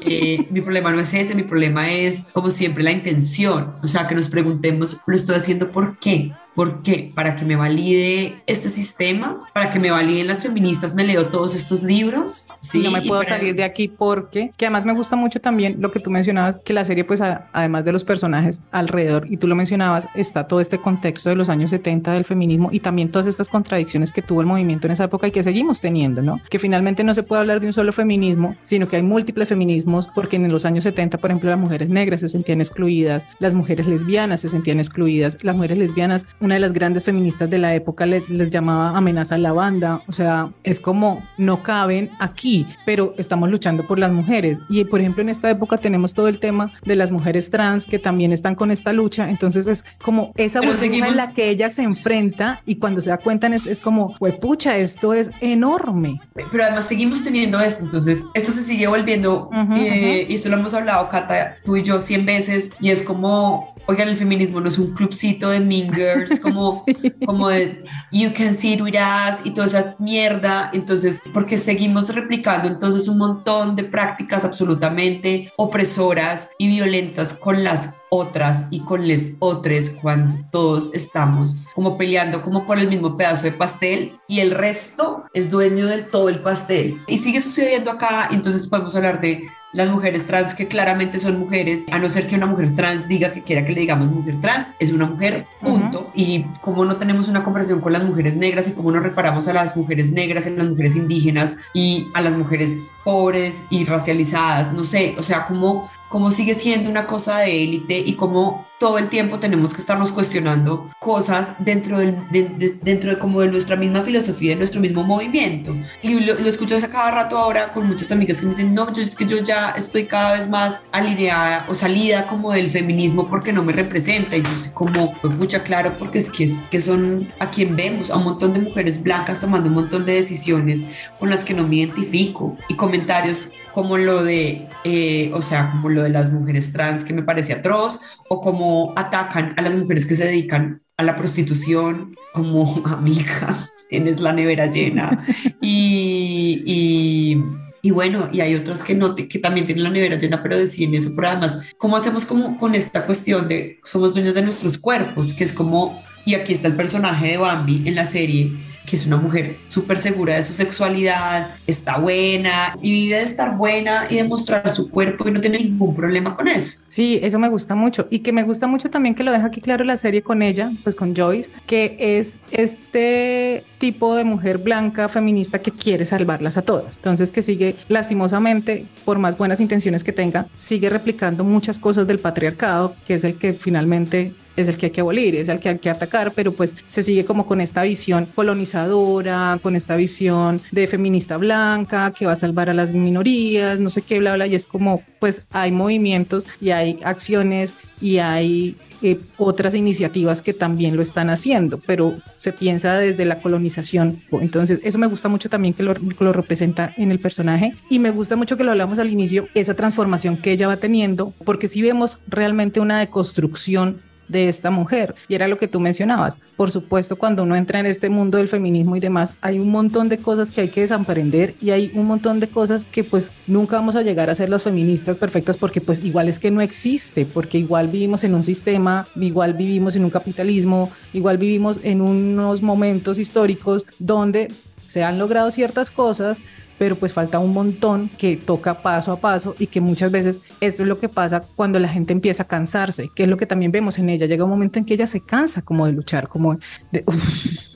Eh, 0.07 0.47
mi 0.51 0.61
problema 0.61 0.91
no 0.91 0.99
es 0.99 1.13
ese, 1.13 1.33
mi 1.33 1.43
problema 1.43 1.91
es, 1.91 2.25
como 2.33 2.51
siempre, 2.51 2.83
la 2.83 2.91
intención. 2.91 3.73
O 3.81 3.87
sea, 3.87 4.07
que 4.07 4.15
nos 4.15 4.27
preguntemos, 4.27 4.97
¿lo 5.05 5.15
estoy 5.15 5.35
haciendo 5.35 5.71
por 5.71 5.97
qué? 5.97 6.31
¿Por 6.55 6.83
qué? 6.83 7.11
Para 7.13 7.35
que 7.35 7.43
me 7.43 7.55
valide 7.57 8.41
este 8.47 8.69
sistema, 8.69 9.41
para 9.53 9.69
que 9.69 9.79
me 9.79 9.91
validen 9.91 10.27
las 10.27 10.41
feministas, 10.41 10.95
me 10.95 11.03
leo 11.03 11.27
todos 11.27 11.53
estos 11.53 11.83
libros. 11.83 12.47
Sí, 12.61 12.79
no 12.79 12.91
me 12.91 13.01
puedo 13.01 13.23
salir 13.25 13.55
de 13.55 13.63
aquí 13.63 13.89
porque, 13.89 14.51
que 14.55 14.65
además 14.65 14.85
me 14.85 14.93
gusta 14.93 15.17
mucho 15.17 15.41
también 15.41 15.75
lo 15.79 15.91
que 15.91 15.99
tú 15.99 16.09
mencionabas, 16.09 16.55
que 16.63 16.73
la 16.73 16.85
serie, 16.85 17.03
pues 17.03 17.21
además 17.21 17.83
de 17.83 17.91
los 17.91 18.03
personajes 18.05 18.61
alrededor, 18.71 19.27
y 19.29 19.37
tú 19.37 19.47
lo 19.47 19.55
mencionabas, 19.55 20.07
está 20.15 20.47
todo 20.47 20.61
este 20.61 20.79
contexto 20.79 21.29
de 21.29 21.35
los 21.35 21.49
años 21.49 21.71
70 21.71 22.13
del 22.13 22.23
feminismo 22.23 22.69
y 22.71 22.79
también 22.79 23.11
todas 23.11 23.27
estas 23.27 23.49
contradicciones 23.49 24.13
que 24.13 24.21
tuvo 24.21 24.41
el 24.41 24.47
movimiento 24.47 24.87
en 24.87 24.93
esa 24.93 25.05
época 25.05 25.27
y 25.27 25.31
que 25.31 25.43
seguimos 25.43 25.81
teniendo, 25.81 26.21
¿no? 26.21 26.39
Que 26.49 26.59
finalmente 26.59 27.03
no 27.03 27.13
se 27.13 27.23
puede 27.23 27.41
hablar 27.41 27.59
de 27.59 27.67
un 27.67 27.73
solo 27.73 27.91
feminismo, 27.91 28.55
sino 28.61 28.87
que 28.87 28.95
hay 28.95 29.03
múltiples 29.03 29.49
feminismos, 29.49 30.07
porque 30.07 30.37
en 30.37 30.49
los 30.51 30.65
años 30.65 30.85
70, 30.85 31.17
por 31.17 31.31
ejemplo, 31.31 31.49
las 31.49 31.59
mujeres 31.59 31.89
negras 31.89 32.21
se 32.21 32.29
sentían 32.29 32.61
excluidas, 32.61 33.27
las 33.39 33.53
mujeres 33.53 33.87
lesbianas 33.87 34.41
se 34.41 34.49
sentían 34.49 34.79
excluidas, 34.79 35.37
las 35.43 35.55
mujeres 35.55 35.77
lesbianas, 35.77 36.25
una 36.45 36.53
de 36.53 36.59
las 36.59 36.73
grandes 36.73 37.03
feministas 37.03 37.49
de 37.49 37.57
la 37.57 37.73
época 37.73 38.05
les 38.05 38.51
llamaba 38.51 38.95
amenaza 38.95 39.35
a 39.35 39.37
la 39.39 39.51
banda, 39.51 40.01
o 40.07 40.11
sea, 40.11 40.51
es 40.63 40.79
como 40.79 41.23
no 41.37 41.63
caben 41.63 42.11
aquí, 42.19 42.67
pero 42.85 43.15
estamos 43.17 43.49
luchando 43.49 43.83
por 43.85 43.97
las 43.97 44.11
mujeres. 44.11 44.59
Y 44.69 44.83
por 44.85 44.99
ejemplo, 44.99 45.23
en 45.23 45.29
esta 45.29 45.49
época 45.49 45.77
tenemos 45.77 46.13
todo 46.13 46.27
el 46.27 46.39
tema 46.39 46.71
de 46.83 46.95
las 46.95 47.11
mujeres 47.11 47.49
trans 47.49 47.85
que 47.85 47.97
también 47.97 48.31
están 48.31 48.53
con 48.53 48.69
esta 48.69 48.93
lucha, 48.93 49.29
entonces 49.29 49.65
es 49.65 49.85
como 50.03 50.31
esa 50.35 50.61
burbuja 50.61 50.85
en 51.07 51.17
la 51.17 51.33
que 51.33 51.49
ella 51.49 51.69
se 51.69 51.81
enfrenta 51.81 52.61
y 52.65 52.75
cuando 52.75 53.01
se 53.01 53.09
da 53.09 53.17
cuenta 53.17 53.47
es, 53.47 53.65
es 53.65 53.79
como, 53.79 54.15
pucha, 54.39 54.77
esto 54.77 55.13
es 55.13 55.31
enorme. 55.41 56.21
Pero 56.33 56.63
además 56.63 56.85
seguimos 56.85 57.23
teniendo 57.23 57.59
esto, 57.59 57.83
entonces 57.83 58.25
esto 58.35 58.51
se 58.51 58.61
sigue 58.61 58.87
volviendo, 58.87 59.49
eh, 59.75 60.27
y 60.29 60.35
esto 60.35 60.49
lo 60.49 60.57
hemos 60.57 60.73
hablado, 60.73 61.09
Cata, 61.09 61.57
tú 61.63 61.75
y 61.75 61.83
yo 61.83 61.99
cien 61.99 62.25
veces, 62.25 62.71
y 62.79 62.91
es 62.91 63.01
como 63.01 63.74
oigan, 63.87 64.09
el 64.09 64.17
feminismo 64.17 64.61
no 64.61 64.67
es 64.67 64.77
un 64.77 64.93
clubcito 64.93 65.49
de 65.49 65.59
mingers, 65.59 66.39
como, 66.41 66.85
como 67.25 67.49
de 67.49 67.83
you 68.11 68.31
can 68.33 68.53
see 68.53 68.73
it 68.73 68.81
with 68.81 68.95
us 68.95 69.45
y 69.45 69.51
toda 69.51 69.67
esa 69.67 69.95
mierda. 69.99 70.69
Entonces, 70.73 71.21
porque 71.33 71.57
seguimos 71.57 72.13
replicando 72.13 72.67
entonces 72.67 73.07
un 73.07 73.17
montón 73.17 73.75
de 73.75 73.83
prácticas 73.83 74.45
absolutamente 74.45 75.51
opresoras 75.57 76.49
y 76.57 76.67
violentas 76.67 77.33
con 77.33 77.63
las 77.63 77.95
otras 78.09 78.67
y 78.71 78.79
con 78.81 79.07
les 79.07 79.35
otros 79.39 79.89
cuando 80.01 80.35
todos 80.51 80.93
estamos 80.93 81.57
como 81.73 81.97
peleando 81.97 82.41
como 82.41 82.65
por 82.65 82.77
el 82.77 82.87
mismo 82.87 83.17
pedazo 83.17 83.43
de 83.43 83.51
pastel 83.51 84.19
y 84.27 84.39
el 84.39 84.51
resto 84.51 85.25
es 85.33 85.49
dueño 85.49 85.87
del 85.87 86.07
todo 86.07 86.29
el 86.29 86.39
pastel. 86.39 87.01
Y 87.07 87.17
sigue 87.17 87.39
sucediendo 87.39 87.91
acá, 87.91 88.29
entonces 88.31 88.67
podemos 88.67 88.95
hablar 88.95 89.21
de 89.21 89.43
las 89.75 89.89
mujeres 89.89 90.25
trans 90.25 90.55
que 90.55 90.67
claramente 90.67 91.19
son 91.19 91.37
mujeres, 91.37 91.85
a 91.91 91.99
no 91.99 92.09
ser 92.09 92.27
que 92.27 92.35
una 92.35 92.45
mujer 92.45 92.73
trans 92.75 93.09
diga 93.09 93.33
que 93.33 93.43
quiera 93.43 93.65
que 93.65 93.73
le 93.73 93.81
digamos 93.81 94.09
mujer 94.09 94.39
trans, 94.39 94.71
es 94.79 94.93
una 94.93 95.05
mujer, 95.05 95.45
punto. 95.59 96.11
Y 96.15 96.45
como 96.61 96.85
no 96.85 96.95
tenemos 96.95 97.27
una 97.27 97.43
conversación 97.43 97.81
con 97.81 97.91
las 97.91 98.03
mujeres 98.03 98.37
negras 98.37 98.69
y 98.69 98.71
cómo 98.71 98.91
nos 98.91 99.03
reparamos 99.03 99.49
a 99.49 99.53
las 99.53 99.75
mujeres 99.75 100.11
negras, 100.11 100.47
a 100.47 100.51
las 100.51 100.65
mujeres 100.65 100.95
indígenas 100.95 101.57
y 101.73 102.07
a 102.13 102.21
las 102.21 102.37
mujeres 102.37 102.91
pobres 103.03 103.63
y 103.69 103.83
racializadas, 103.83 104.71
no 104.71 104.85
sé, 104.85 105.13
o 105.19 105.23
sea, 105.23 105.45
como 105.45 105.89
cómo 106.09 106.31
sigue 106.31 106.53
siendo 106.53 106.89
una 106.89 107.07
cosa 107.07 107.39
de 107.39 107.63
élite 107.63 107.97
y 107.99 108.13
cómo 108.13 108.65
todo 108.79 108.97
el 108.97 109.07
tiempo 109.09 109.39
tenemos 109.39 109.73
que 109.73 109.79
estarnos 109.79 110.11
cuestionando 110.11 110.89
cosas 110.99 111.53
dentro, 111.59 111.99
del, 111.99 112.15
de, 112.29 112.77
dentro 112.81 113.09
de, 113.09 113.17
como 113.17 113.41
de 113.41 113.47
nuestra 113.47 113.75
misma 113.75 114.03
filosofía, 114.03 114.51
de 114.51 114.57
nuestro 114.57 114.81
mismo 114.81 115.03
movimiento. 115.03 115.75
Y 116.01 116.19
lo, 116.19 116.35
lo 116.35 116.49
escucho 116.49 116.75
a 116.75 116.87
cada 116.87 117.11
rato 117.11 117.37
ahora 117.37 117.71
con 117.71 117.87
muchas 117.87 118.11
amigas 118.11 118.37
que 118.37 118.43
me 118.43 118.49
dicen, 118.49 118.73
no, 118.73 118.91
yo 118.91 119.01
es 119.01 119.15
que 119.15 119.25
yo 119.25 119.37
ya 119.37 119.71
estoy 119.71 120.05
cada 120.05 120.37
vez 120.37 120.49
más 120.49 120.83
alineada 120.91 121.65
o 121.69 121.75
salida 121.75 122.27
como 122.27 122.51
del 122.51 122.69
feminismo 122.69 123.27
porque 123.27 123.53
no 123.53 123.63
me 123.63 123.71
representa. 123.71 124.35
Y 124.35 124.41
yo 124.41 124.57
sé 124.57 124.71
como, 124.73 125.13
pues 125.21 125.33
mucha 125.35 125.63
claro, 125.63 125.93
porque 125.97 126.19
es 126.19 126.29
que, 126.29 126.43
es 126.43 126.59
que 126.69 126.81
son 126.81 127.31
a 127.39 127.49
quien 127.49 127.75
vemos, 127.75 128.11
a 128.11 128.17
un 128.17 128.25
montón 128.25 128.53
de 128.53 128.59
mujeres 128.59 129.01
blancas 129.01 129.39
tomando 129.39 129.69
un 129.69 129.75
montón 129.75 130.05
de 130.05 130.13
decisiones 130.13 130.83
con 131.17 131.29
las 131.29 131.45
que 131.45 131.53
no 131.53 131.65
me 131.65 131.77
identifico. 131.77 132.57
Y 132.67 132.75
comentarios 132.75 133.49
como 133.75 133.97
lo 133.97 134.23
de, 134.23 134.69
eh, 134.85 135.31
o 135.33 135.41
sea, 135.41 135.69
como 135.69 135.89
lo 135.95 136.03
de 136.03 136.09
las 136.09 136.31
mujeres 136.31 136.71
trans 136.71 137.03
que 137.03 137.13
me 137.13 137.23
parece 137.23 137.53
atroz, 137.53 137.99
o 138.29 138.41
como 138.41 138.93
atacan 138.95 139.53
a 139.57 139.61
las 139.61 139.75
mujeres 139.75 140.05
que 140.05 140.15
se 140.15 140.25
dedican 140.25 140.81
a 140.97 141.03
la 141.03 141.15
prostitución, 141.15 142.15
como 142.33 142.83
amiga, 142.85 143.69
tienes 143.89 144.19
la 144.19 144.33
nevera 144.33 144.67
llena. 144.67 145.25
Y, 145.61 146.61
y, 146.65 147.43
y, 147.81 147.91
bueno, 147.91 148.29
y 148.31 148.41
hay 148.41 148.55
otras 148.55 148.83
que, 148.83 148.93
no, 148.93 149.15
que 149.15 149.39
también 149.39 149.65
tienen 149.65 149.83
la 149.83 149.89
nevera 149.89 150.17
llena, 150.17 150.43
pero 150.43 150.57
deciden 150.57 150.95
eso. 150.95 151.11
Pero 151.15 151.29
además, 151.29 151.61
¿cómo 151.77 151.97
hacemos 151.97 152.25
como 152.25 152.57
con 152.57 152.75
esta 152.75 153.05
cuestión 153.05 153.47
de 153.47 153.79
somos 153.83 154.13
dueños 154.13 154.35
de 154.35 154.41
nuestros 154.41 154.77
cuerpos? 154.77 155.33
Que 155.33 155.43
es 155.43 155.53
como, 155.53 156.03
y 156.25 156.35
aquí 156.35 156.53
está 156.53 156.67
el 156.67 156.75
personaje 156.75 157.29
de 157.29 157.37
Bambi 157.37 157.83
en 157.87 157.95
la 157.95 158.05
serie 158.05 158.51
que 158.85 158.95
es 158.95 159.05
una 159.05 159.17
mujer 159.17 159.57
súper 159.67 159.99
segura 159.99 160.35
de 160.35 160.43
su 160.43 160.53
sexualidad, 160.53 161.55
está 161.67 161.97
buena 161.97 162.75
y 162.81 162.91
vive 162.91 163.17
de 163.17 163.23
estar 163.23 163.57
buena 163.57 164.07
y 164.09 164.15
de 164.15 164.23
mostrar 164.23 164.69
su 164.73 164.89
cuerpo 164.89 165.27
y 165.27 165.31
no 165.31 165.41
tiene 165.41 165.59
ningún 165.59 165.95
problema 165.95 166.35
con 166.35 166.47
eso. 166.47 166.81
Sí, 166.87 167.19
eso 167.21 167.39
me 167.39 167.49
gusta 167.49 167.75
mucho 167.75 168.07
y 168.09 168.19
que 168.19 168.31
me 168.31 168.43
gusta 168.43 168.67
mucho 168.67 168.89
también 168.89 169.15
que 169.15 169.23
lo 169.23 169.31
deja 169.31 169.47
aquí 169.47 169.61
claro 169.61 169.83
la 169.83 169.97
serie 169.97 170.21
con 170.21 170.41
ella, 170.41 170.71
pues 170.83 170.95
con 170.95 171.15
Joyce, 171.15 171.49
que 171.65 171.97
es 171.99 172.37
este 172.51 173.63
tipo 173.79 174.15
de 174.15 174.23
mujer 174.23 174.59
blanca 174.59 175.09
feminista 175.09 175.59
que 175.59 175.71
quiere 175.71 176.05
salvarlas 176.05 176.57
a 176.57 176.61
todas. 176.61 176.95
Entonces 176.97 177.31
que 177.31 177.41
sigue 177.41 177.75
lastimosamente, 177.89 178.85
por 179.03 179.19
más 179.19 179.37
buenas 179.37 179.59
intenciones 179.59 180.03
que 180.03 180.11
tenga, 180.11 180.47
sigue 180.57 180.89
replicando 180.89 181.43
muchas 181.43 181.79
cosas 181.79 182.07
del 182.07 182.19
patriarcado, 182.19 182.95
que 183.07 183.15
es 183.15 183.23
el 183.23 183.35
que 183.35 183.53
finalmente 183.53 184.33
es 184.55 184.67
el 184.67 184.77
que 184.77 184.87
hay 184.87 184.91
que 184.91 185.01
abolir, 185.01 185.35
es 185.35 185.49
el 185.49 185.59
que 185.59 185.69
hay 185.69 185.79
que 185.79 185.89
atacar, 185.89 186.31
pero 186.33 186.53
pues 186.53 186.75
se 186.85 187.03
sigue 187.03 187.25
como 187.25 187.45
con 187.45 187.61
esta 187.61 187.83
visión 187.83 188.25
colonizadora, 188.33 189.59
con 189.61 189.75
esta 189.75 189.95
visión 189.95 190.61
de 190.71 190.87
feminista 190.87 191.37
blanca 191.37 192.11
que 192.11 192.25
va 192.25 192.33
a 192.33 192.37
salvar 192.37 192.69
a 192.69 192.73
las 192.73 192.93
minorías, 192.93 193.79
no 193.79 193.89
sé 193.89 194.01
qué, 194.01 194.19
bla, 194.19 194.35
bla, 194.35 194.47
y 194.47 194.55
es 194.55 194.65
como 194.65 195.03
pues 195.19 195.43
hay 195.51 195.71
movimientos 195.71 196.45
y 196.61 196.71
hay 196.71 196.99
acciones 197.03 197.73
y 198.01 198.17
hay 198.17 198.77
eh, 199.01 199.19
otras 199.37 199.75
iniciativas 199.75 200.41
que 200.41 200.53
también 200.53 200.95
lo 200.95 201.03
están 201.03 201.29
haciendo, 201.29 201.79
pero 201.85 202.15
se 202.37 202.53
piensa 202.53 202.97
desde 202.97 203.25
la 203.25 203.39
colonización. 203.39 204.21
Entonces, 204.31 204.79
eso 204.83 204.97
me 204.97 205.07
gusta 205.07 205.29
mucho 205.29 205.49
también 205.49 205.73
que 205.73 205.83
lo, 205.83 205.93
lo, 206.19 206.33
representa 206.33 206.93
en 206.97 207.11
el 207.11 207.19
personaje 207.19 207.75
y 207.89 207.99
me 207.99 208.11
gusta 208.11 208.35
mucho 208.35 208.57
que 208.57 208.63
lo 208.63 208.71
hablamos 208.71 208.99
al 208.99 209.11
inicio, 209.11 209.47
esa 209.53 209.73
transformación 209.73 210.37
que 210.37 210.51
ella 210.51 210.67
va 210.67 210.77
teniendo, 210.77 211.33
porque 211.43 211.67
si 211.67 211.81
vemos 211.81 212.17
realmente 212.27 212.79
una 212.79 212.99
deconstrucción 212.99 214.01
de 214.27 214.49
esta 214.49 214.71
mujer. 214.71 215.15
Y 215.27 215.35
era 215.35 215.47
lo 215.47 215.57
que 215.57 215.67
tú 215.67 215.79
mencionabas. 215.79 216.37
Por 216.55 216.71
supuesto, 216.71 217.15
cuando 217.15 217.43
uno 217.43 217.55
entra 217.55 217.79
en 217.79 217.85
este 217.85 218.09
mundo 218.09 218.37
del 218.37 218.47
feminismo 218.47 218.95
y 218.95 218.99
demás, 218.99 219.33
hay 219.41 219.59
un 219.59 219.69
montón 219.69 220.09
de 220.09 220.17
cosas 220.17 220.51
que 220.51 220.61
hay 220.61 220.69
que 220.69 220.81
desaprender 220.81 221.55
y 221.61 221.71
hay 221.71 221.91
un 221.93 222.05
montón 222.05 222.39
de 222.39 222.47
cosas 222.47 222.85
que 222.85 223.03
pues 223.03 223.31
nunca 223.47 223.75
vamos 223.75 223.95
a 223.95 224.01
llegar 224.01 224.29
a 224.29 224.35
ser 224.35 224.49
las 224.49 224.63
feministas 224.63 225.17
perfectas 225.17 225.57
porque 225.57 225.81
pues 225.81 226.03
igual 226.03 226.29
es 226.29 226.39
que 226.39 226.51
no 226.51 226.61
existe, 226.61 227.25
porque 227.25 227.57
igual 227.57 227.87
vivimos 227.87 228.23
en 228.23 228.35
un 228.35 228.43
sistema, 228.43 229.07
igual 229.15 229.53
vivimos 229.53 229.95
en 229.95 230.03
un 230.03 230.09
capitalismo, 230.09 230.91
igual 231.13 231.37
vivimos 231.37 231.79
en 231.83 232.01
unos 232.01 232.61
momentos 232.61 233.19
históricos 233.19 233.85
donde 233.99 234.49
se 234.87 235.03
han 235.03 235.19
logrado 235.19 235.51
ciertas 235.51 235.91
cosas, 235.91 236.41
pero 236.77 236.95
pues 236.95 237.13
falta 237.13 237.39
un 237.39 237.53
montón 237.53 238.09
que 238.17 238.37
toca 238.37 238.81
paso 238.81 239.11
a 239.11 239.19
paso 239.19 239.55
y 239.59 239.67
que 239.67 239.81
muchas 239.81 240.11
veces 240.11 240.41
esto 240.61 240.83
es 240.83 240.89
lo 240.89 240.99
que 240.99 241.09
pasa 241.09 241.43
cuando 241.55 241.79
la 241.79 241.87
gente 241.87 242.13
empieza 242.13 242.43
a 242.43 242.47
cansarse, 242.47 243.09
que 243.15 243.23
es 243.23 243.29
lo 243.29 243.37
que 243.37 243.45
también 243.45 243.71
vemos 243.71 243.97
en 243.99 244.09
ella. 244.09 244.25
Llega 244.25 244.43
un 244.43 244.49
momento 244.49 244.79
en 244.79 244.85
que 244.85 244.93
ella 244.93 245.07
se 245.07 245.21
cansa 245.21 245.61
como 245.61 245.85
de 245.85 245.93
luchar, 245.93 246.27
como 246.27 246.57
de... 246.91 247.03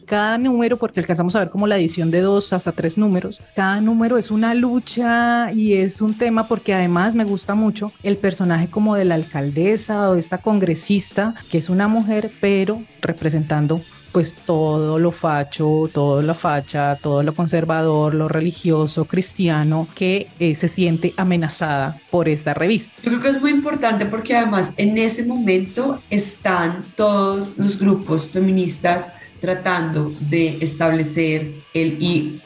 cada 0.09 0.39
número, 0.39 0.77
porque 0.77 0.99
alcanzamos 0.99 1.35
a 1.35 1.39
ver 1.39 1.49
como 1.51 1.67
la 1.67 1.77
edición 1.77 2.09
de 2.09 2.21
dos 2.21 2.51
hasta 2.51 2.71
tres 2.71 2.97
números, 2.97 3.39
cada 3.55 3.79
número 3.79 4.17
es 4.17 4.31
una 4.31 4.55
lucha 4.55 5.51
y 5.51 5.73
es 5.73 6.01
un 6.01 6.17
tema 6.17 6.47
porque 6.47 6.73
además 6.73 7.13
me 7.13 7.25
gusta 7.25 7.53
mucho 7.53 7.91
el 8.01 8.17
personaje 8.17 8.71
como 8.71 8.95
de 8.95 9.05
la 9.05 9.13
alcaldesa 9.13 10.09
o 10.09 10.15
de 10.15 10.19
esta 10.19 10.39
congresista, 10.39 11.35
que 11.51 11.59
es 11.59 11.69
una 11.69 11.87
mujer, 11.87 12.31
pero 12.41 12.81
representando 13.01 13.81
pues 14.11 14.33
todo 14.33 14.99
lo 14.99 15.11
facho, 15.11 15.89
todo 15.93 16.21
lo 16.21 16.33
facha, 16.33 16.95
todo 16.95 17.23
lo 17.23 17.33
conservador, 17.33 18.13
lo 18.13 18.27
religioso, 18.27 19.05
cristiano, 19.05 19.87
que 19.95 20.27
eh, 20.39 20.55
se 20.55 20.67
siente 20.67 21.13
amenazada 21.17 21.99
por 22.09 22.29
esta 22.29 22.53
revista. 22.53 22.93
Yo 23.03 23.11
creo 23.11 23.21
que 23.21 23.29
es 23.29 23.41
muy 23.41 23.51
importante 23.51 24.05
porque 24.05 24.35
además 24.35 24.71
en 24.77 24.97
ese 24.97 25.23
momento 25.23 26.01
están 26.09 26.83
todos 26.95 27.49
los 27.57 27.79
grupos 27.79 28.27
feministas 28.27 29.13
tratando 29.39 30.11
de 30.19 30.57
establecer 30.61 31.53
el 31.73 31.97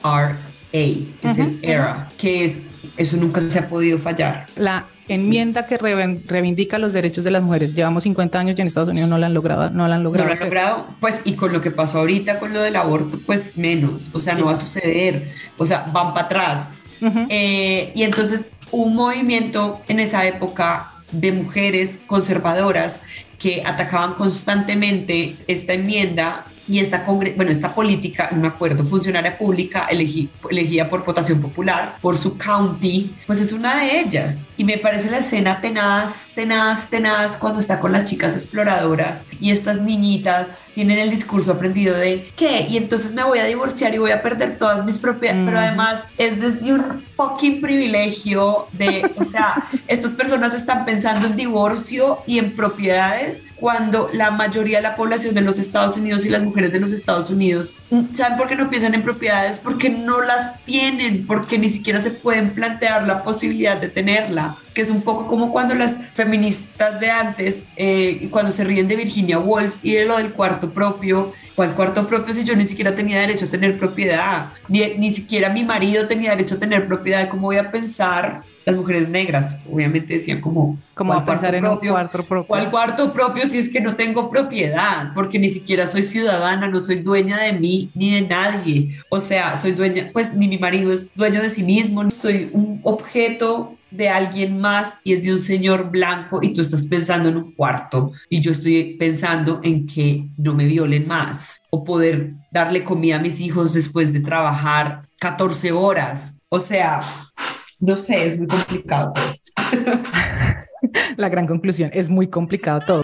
ERA, 0.04 0.38
que 0.72 1.08
es 1.24 1.38
el 1.40 1.60
ERA, 1.62 2.10
que 2.18 2.46
es, 2.46 2.64
eso 2.98 3.18
nunca 3.18 3.42
se 3.42 3.60
ha 3.60 3.68
podido 3.68 3.98
fallar. 3.98 4.48
La 4.56 4.86
enmienda 5.08 5.66
que 5.66 5.78
reivindica 5.78 6.80
los 6.80 6.94
derechos 6.94 7.24
de 7.24 7.32
las 7.32 7.44
mujeres. 7.44 7.76
Llevamos 7.76 8.04
50 8.04 8.40
años 8.40 8.58
y 8.58 8.62
en 8.62 8.68
Estados 8.68 8.90
Unidos 8.90 9.10
no 9.10 9.18
la 9.18 9.28
han 9.28 9.34
logrado. 9.34 9.70
No 9.70 9.88
la 9.88 9.96
han 9.96 10.04
logrado. 10.04 10.28
No 10.28 10.34
lo 10.34 10.40
han 10.40 10.50
logrado, 10.50 10.88
pues, 11.00 11.22
y 11.24 11.34
con 11.34 11.54
lo 11.54 11.62
que 11.62 11.72
pasó 11.72 12.00
ahorita 12.00 12.40
con 12.40 12.54
lo 12.54 12.62
del 12.62 12.76
aborto, 12.76 13.20
pues 13.26 13.58
menos. 13.58 14.10
O 14.14 14.20
sea, 14.20 14.36
no 14.36 14.46
va 14.46 14.54
a 14.54 14.58
suceder. 14.58 15.32
O 15.58 15.66
sea, 15.66 15.86
van 15.92 16.14
para 16.14 16.26
atrás. 16.26 16.76
Eh, 17.28 17.92
y 17.94 18.04
entonces, 18.04 18.54
un 18.72 18.96
movimiento 18.96 19.82
en 19.90 20.00
esa 20.00 20.26
época 20.26 20.90
de 21.12 21.32
mujeres 21.34 22.00
conservadoras 22.08 23.02
que 23.38 23.62
atacaban 23.66 24.14
constantemente 24.14 25.36
esta 25.48 25.74
enmienda 25.74 26.46
y 26.68 26.80
esta, 26.80 27.04
bueno, 27.06 27.52
esta 27.52 27.74
política, 27.74 28.30
me 28.32 28.48
acuerdo, 28.48 28.84
funcionaria 28.84 29.38
pública 29.38 29.88
elegida 29.90 30.90
por 30.90 31.06
votación 31.06 31.42
popular 31.42 31.98
por 32.02 32.18
su 32.18 32.38
county, 32.38 33.14
pues 33.28 33.40
es 33.40 33.52
una 33.52 33.82
de 33.82 34.00
ellas. 34.00 34.50
Y 34.58 34.64
me 34.64 34.78
parece 34.78 35.10
la 35.10 35.18
escena 35.18 35.62
tenaz, 35.62 36.30
tenaz, 36.34 36.90
tenaz 36.90 37.38
cuando 37.38 37.60
está 37.60 37.80
con 37.80 37.92
las 37.92 38.06
chicas 38.06 38.34
exploradoras 38.36 39.26
y 39.40 39.52
estas 39.52 39.82
niñitas 39.82 40.56
tienen 40.74 41.00
el 41.00 41.10
discurso 41.10 41.52
aprendido 41.54 41.96
de 41.96 42.28
¿qué? 42.36 42.68
Y 42.70 42.78
entonces 42.78 43.14
me 43.14 43.24
voy 43.24 43.40
a 43.40 43.46
divorciar 43.46 43.94
y 43.94 43.98
voy 43.98 44.12
a 44.12 44.22
perder 44.22 44.58
todas 44.58 44.86
mis 44.86 44.98
propiedades, 44.98 45.44
pero 45.46 45.60
además 45.60 46.04
es 46.18 46.40
desde 46.40 46.74
un 46.74 47.04
fucking 47.16 47.62
privilegio 47.62 48.68
de, 48.74 49.12
o 49.16 49.24
sea, 49.24 49.68
estas 49.88 50.12
personas 50.12 50.54
están 50.54 50.86
pensando 50.86 51.28
en 51.28 51.36
divorcio 51.36 52.20
y 52.26 52.40
en 52.40 52.56
propiedades 52.56 53.42
cuando 53.64 54.10
la 54.12 54.30
mayoría 54.30 54.80
de 54.80 54.84
la 54.84 54.98
población 54.98 55.34
de 55.34 55.40
los 55.40 55.58
Estados 55.58 55.96
Unidos 55.96 56.26
y 56.26 56.30
las 56.30 56.44
mujeres 56.44 56.74
de 56.74 56.82
los 56.82 56.92
Estados 56.92 57.30
Unidos, 57.30 57.76
¿saben 58.14 58.38
por 58.38 58.50
qué 58.50 58.58
no 58.58 58.70
piensan 58.70 58.94
en 58.94 59.04
propiedades? 59.04 59.60
Porque 59.60 59.90
no 59.90 60.20
las 60.20 60.62
tienen, 60.66 61.26
porque 61.26 61.58
ni 61.58 61.70
siquiera 61.70 62.02
se 62.02 62.12
pueden 62.12 62.54
plantear 62.54 63.08
la 63.08 63.24
posibilidad 63.24 63.80
de 63.80 63.88
tenerla, 63.88 64.58
que 64.74 64.82
es 64.82 64.90
un 64.90 65.02
poco 65.02 65.28
como 65.28 65.52
cuando 65.52 65.76
las 65.76 65.98
feministas 66.14 67.00
de 67.00 67.12
antes, 67.12 67.66
eh, 67.76 68.28
cuando 68.32 68.52
se 68.52 68.64
ríen 68.64 68.88
de 68.88 68.96
Virginia 68.96 69.40
Woolf 69.40 69.76
y 69.84 69.94
de 69.94 70.06
lo 70.06 70.18
del 70.18 70.32
cuarto 70.32 70.70
propio, 70.70 71.34
¿Cuál 71.56 71.76
cuarto 71.76 72.08
propio 72.08 72.34
si 72.34 72.44
yo 72.44 72.56
ni 72.56 72.66
siquiera 72.66 72.96
tenía 72.96 73.20
derecho 73.20 73.46
a 73.46 73.48
tener 73.48 73.78
propiedad? 73.78 74.48
Ni, 74.68 74.80
ni 74.98 75.14
siquiera 75.14 75.50
mi 75.50 75.64
marido 75.64 76.08
tenía 76.08 76.32
derecho 76.32 76.56
a 76.56 76.60
tener 76.60 76.88
propiedad. 76.88 77.30
¿Cómo 77.30 77.44
voy 77.44 77.58
a 77.58 77.70
pensar 77.70 78.42
las 78.66 78.76
mujeres 78.76 79.08
negras? 79.08 79.60
Obviamente 79.72 80.16
decían 80.16 80.42
como... 80.42 80.80
¿Cómo 80.96 81.14
a 81.14 81.24
pensar 81.24 81.54
en 81.54 81.66
un 81.66 81.78
cuarto 81.78 82.24
propio? 82.24 82.48
¿Cuál 82.48 82.72
cuarto 82.72 83.14
propio 83.14 83.48
si 83.48 83.60
es 83.60 83.70
que 83.70 83.82
no 83.82 83.96
tengo 83.96 84.32
propiedad? 84.32 85.12
Porque 85.14 85.38
ni 85.38 85.50
siquiera 85.50 85.86
soy 85.86 86.02
ciudadana, 86.02 86.68
no 86.68 86.80
soy 86.80 86.98
dueña 87.02 87.38
de 87.38 87.54
mí 87.54 87.92
ni 87.94 88.16
de 88.16 88.22
nadie. 88.22 88.98
O 89.10 89.20
sea, 89.20 89.56
soy 89.56 89.74
dueña, 89.74 90.10
pues 90.12 90.34
ni 90.34 90.48
mi 90.48 90.58
marido 90.58 90.92
es 90.92 91.14
dueño 91.14 91.42
de 91.42 91.50
sí 91.50 91.62
mismo, 91.62 92.10
soy 92.10 92.50
un 92.52 92.80
objeto 92.84 93.76
de 93.96 94.10
alguien 94.10 94.60
más 94.60 94.94
y 95.04 95.14
es 95.14 95.24
de 95.24 95.32
un 95.32 95.40
señor 95.40 95.90
blanco 95.90 96.40
y 96.42 96.54
tú 96.54 96.62
estás 96.62 96.86
pensando 96.86 97.30
en 97.30 97.38
un 97.38 97.54
cuarto 97.54 98.12
y 98.30 98.42
yo 98.42 98.52
estoy 98.52 98.96
pensando 98.96 99.60
en 99.64 99.86
que 99.86 100.30
no 100.38 100.54
me 100.54 100.66
violen 100.66 101.08
más 101.08 101.62
o 101.70 101.84
poder 101.84 102.34
darle 102.52 102.84
comida 102.84 103.18
a 103.18 103.20
mis 103.20 103.40
hijos 103.40 103.74
después 103.74 104.14
de 104.14 104.22
trabajar 104.22 105.04
14 105.20 105.72
horas. 105.72 106.42
O 106.50 106.60
sea, 106.60 107.00
no 107.80 107.98
sé, 107.98 108.26
es 108.26 108.38
muy 108.38 108.48
complicado. 108.48 109.14
La 111.18 111.30
gran 111.30 111.48
conclusión, 111.48 111.90
es 111.94 112.10
muy 112.10 112.28
complicado 112.28 112.82
todo. 112.86 113.04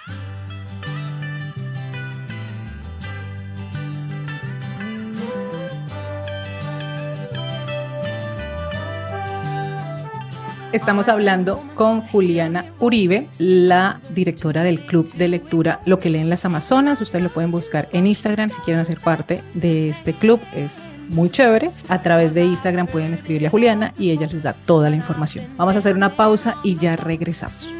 Estamos 10.72 11.08
hablando 11.08 11.64
con 11.74 12.02
Juliana 12.02 12.64
Uribe, 12.78 13.26
la 13.38 14.00
directora 14.14 14.62
del 14.62 14.86
Club 14.86 15.12
de 15.14 15.26
Lectura 15.26 15.80
Lo 15.84 15.98
que 15.98 16.10
leen 16.10 16.30
las 16.30 16.44
Amazonas. 16.44 17.00
Ustedes 17.00 17.24
lo 17.24 17.30
pueden 17.30 17.50
buscar 17.50 17.88
en 17.92 18.06
Instagram 18.06 18.50
si 18.50 18.60
quieren 18.60 18.80
hacer 18.80 19.00
parte 19.00 19.42
de 19.54 19.88
este 19.88 20.12
club. 20.12 20.40
Es 20.54 20.80
muy 21.08 21.28
chévere. 21.28 21.72
A 21.88 22.02
través 22.02 22.34
de 22.34 22.44
Instagram 22.44 22.86
pueden 22.86 23.12
escribirle 23.12 23.48
a 23.48 23.50
Juliana 23.50 23.92
y 23.98 24.10
ella 24.10 24.28
les 24.30 24.44
da 24.44 24.52
toda 24.52 24.90
la 24.90 24.96
información. 24.96 25.44
Vamos 25.56 25.74
a 25.74 25.78
hacer 25.78 25.96
una 25.96 26.14
pausa 26.14 26.54
y 26.62 26.76
ya 26.76 26.94
regresamos. 26.94 27.79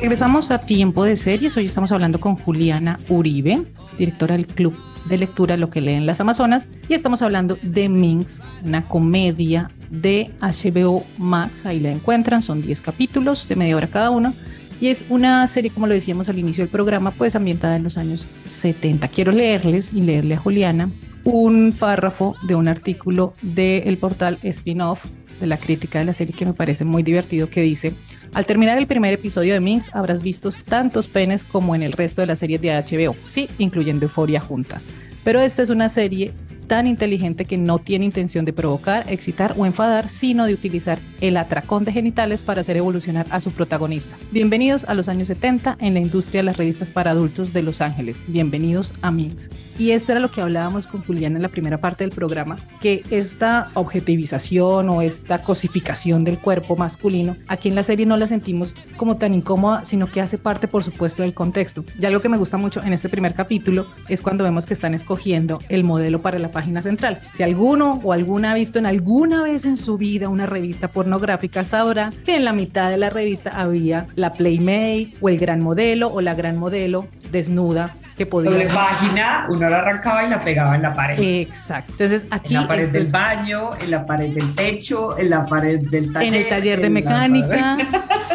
Regresamos 0.00 0.50
a 0.50 0.56
Tiempo 0.56 1.04
de 1.04 1.14
Series. 1.14 1.58
Hoy 1.58 1.66
estamos 1.66 1.92
hablando 1.92 2.20
con 2.20 2.34
Juliana 2.34 2.98
Uribe, 3.10 3.60
directora 3.98 4.34
del 4.34 4.46
Club 4.46 4.74
de 5.04 5.18
Lectura 5.18 5.58
Lo 5.58 5.68
que 5.68 5.82
leen 5.82 6.06
las 6.06 6.22
Amazonas. 6.22 6.70
Y 6.88 6.94
estamos 6.94 7.20
hablando 7.20 7.58
de 7.60 7.90
Minx, 7.90 8.42
una 8.64 8.88
comedia 8.88 9.70
de 9.90 10.30
HBO 10.40 11.04
Max. 11.18 11.66
Ahí 11.66 11.80
la 11.80 11.90
encuentran, 11.90 12.40
son 12.40 12.62
10 12.62 12.80
capítulos 12.80 13.46
de 13.46 13.56
media 13.56 13.76
hora 13.76 13.88
cada 13.88 14.08
uno. 14.08 14.32
Y 14.80 14.86
es 14.86 15.04
una 15.10 15.46
serie, 15.48 15.70
como 15.70 15.86
lo 15.86 15.92
decíamos 15.92 16.30
al 16.30 16.38
inicio 16.38 16.64
del 16.64 16.70
programa, 16.70 17.10
pues 17.10 17.36
ambientada 17.36 17.76
en 17.76 17.82
los 17.82 17.98
años 17.98 18.26
70. 18.46 19.06
Quiero 19.08 19.32
leerles 19.32 19.92
y 19.92 20.00
leerle 20.00 20.36
a 20.36 20.38
Juliana 20.38 20.88
un 21.24 21.76
párrafo 21.78 22.36
de 22.44 22.54
un 22.54 22.68
artículo 22.68 23.34
del 23.42 23.98
portal 23.98 24.38
Spin-off 24.42 25.04
de 25.40 25.46
la 25.46 25.58
crítica 25.58 25.98
de 25.98 26.06
la 26.06 26.14
serie 26.14 26.34
que 26.34 26.46
me 26.46 26.54
parece 26.54 26.86
muy 26.86 27.02
divertido 27.02 27.50
que 27.50 27.60
dice 27.60 27.92
al 28.32 28.46
terminar 28.46 28.78
el 28.78 28.86
primer 28.86 29.12
episodio 29.12 29.54
de 29.54 29.60
Minx, 29.60 29.94
habrás 29.94 30.22
visto 30.22 30.50
tantos 30.68 31.08
penes 31.08 31.42
como 31.42 31.74
en 31.74 31.82
el 31.82 31.92
resto 31.92 32.20
de 32.20 32.28
las 32.28 32.38
series 32.38 32.60
de 32.60 32.70
HBO, 32.70 33.16
sí, 33.26 33.48
incluyendo 33.58 34.06
Euforia 34.06 34.40
juntas. 34.40 34.88
Pero 35.24 35.40
esta 35.40 35.62
es 35.62 35.70
una 35.70 35.88
serie 35.88 36.32
tan 36.70 36.86
inteligente 36.86 37.46
que 37.46 37.58
no 37.58 37.80
tiene 37.80 38.04
intención 38.04 38.44
de 38.44 38.52
provocar, 38.52 39.04
excitar 39.12 39.56
o 39.58 39.66
enfadar, 39.66 40.08
sino 40.08 40.46
de 40.46 40.54
utilizar 40.54 41.00
el 41.20 41.36
atracón 41.36 41.82
de 41.84 41.90
genitales 41.90 42.44
para 42.44 42.60
hacer 42.60 42.76
evolucionar 42.76 43.26
a 43.30 43.40
su 43.40 43.50
protagonista. 43.50 44.16
Bienvenidos 44.30 44.84
a 44.84 44.94
los 44.94 45.08
años 45.08 45.26
70 45.26 45.78
en 45.80 45.94
la 45.94 46.00
industria 46.00 46.38
de 46.38 46.44
las 46.44 46.58
revistas 46.58 46.92
para 46.92 47.10
adultos 47.10 47.52
de 47.52 47.62
Los 47.62 47.80
Ángeles. 47.80 48.22
Bienvenidos 48.28 48.94
a 49.02 49.10
Minx. 49.10 49.50
Y 49.80 49.90
esto 49.90 50.12
era 50.12 50.20
lo 50.20 50.30
que 50.30 50.42
hablábamos 50.42 50.86
con 50.86 51.02
Julián 51.02 51.34
en 51.34 51.42
la 51.42 51.48
primera 51.48 51.78
parte 51.78 52.04
del 52.04 52.12
programa, 52.12 52.56
que 52.80 53.02
esta 53.10 53.70
objetivización 53.74 54.90
o 54.90 55.02
esta 55.02 55.42
cosificación 55.42 56.22
del 56.22 56.38
cuerpo 56.38 56.76
masculino, 56.76 57.36
aquí 57.48 57.68
en 57.68 57.74
la 57.74 57.82
serie 57.82 58.06
no 58.06 58.16
la 58.16 58.28
sentimos 58.28 58.76
como 58.96 59.16
tan 59.16 59.34
incómoda, 59.34 59.84
sino 59.84 60.06
que 60.06 60.20
hace 60.20 60.38
parte, 60.38 60.68
por 60.68 60.84
supuesto, 60.84 61.24
del 61.24 61.34
contexto. 61.34 61.84
Ya 61.98 62.10
lo 62.10 62.22
que 62.22 62.28
me 62.28 62.36
gusta 62.36 62.58
mucho 62.58 62.80
en 62.80 62.92
este 62.92 63.08
primer 63.08 63.34
capítulo 63.34 63.88
es 64.08 64.22
cuando 64.22 64.44
vemos 64.44 64.66
que 64.66 64.74
están 64.74 64.94
escogiendo 64.94 65.58
el 65.68 65.82
modelo 65.82 66.22
para 66.22 66.38
la 66.38 66.52
página 66.60 66.82
central. 66.82 67.20
Si 67.32 67.42
alguno 67.42 68.02
o 68.04 68.12
alguna 68.12 68.50
ha 68.50 68.54
visto 68.54 68.78
en 68.78 68.84
alguna 68.84 69.40
vez 69.40 69.64
en 69.64 69.78
su 69.78 69.96
vida 69.96 70.28
una 70.28 70.44
revista 70.44 70.88
pornográfica, 70.88 71.64
sabrá 71.64 72.12
que 72.26 72.36
en 72.36 72.44
la 72.44 72.52
mitad 72.52 72.90
de 72.90 72.98
la 72.98 73.08
revista 73.08 73.48
había 73.48 74.06
la 74.14 74.34
Playmate 74.34 75.14
o 75.22 75.30
el 75.30 75.38
gran 75.38 75.62
modelo 75.62 76.08
o 76.12 76.20
la 76.20 76.34
gran 76.34 76.58
modelo 76.58 77.08
desnuda 77.32 77.94
que 78.18 78.26
podía. 78.26 78.50
Doble 78.50 78.66
página, 78.66 79.46
uno 79.48 79.70
la 79.70 79.78
arrancaba 79.78 80.22
y 80.26 80.28
la 80.28 80.44
pegaba 80.44 80.76
en 80.76 80.82
la 80.82 80.94
pared. 80.94 81.18
Exacto. 81.18 81.92
Entonces 81.92 82.26
aquí. 82.30 82.54
En 82.54 82.60
la 82.60 82.68
pared 82.68 82.90
del 82.90 83.10
baño, 83.10 83.70
en 83.80 83.90
la 83.90 84.04
pared 84.04 84.34
del 84.34 84.54
techo, 84.54 85.16
en 85.16 85.30
la 85.30 85.46
pared 85.46 85.80
del 85.80 86.12
taller. 86.12 86.28
En 86.28 86.34
el 86.34 86.46
taller 86.46 86.82
de 86.82 86.90
mecánica. 86.90 87.78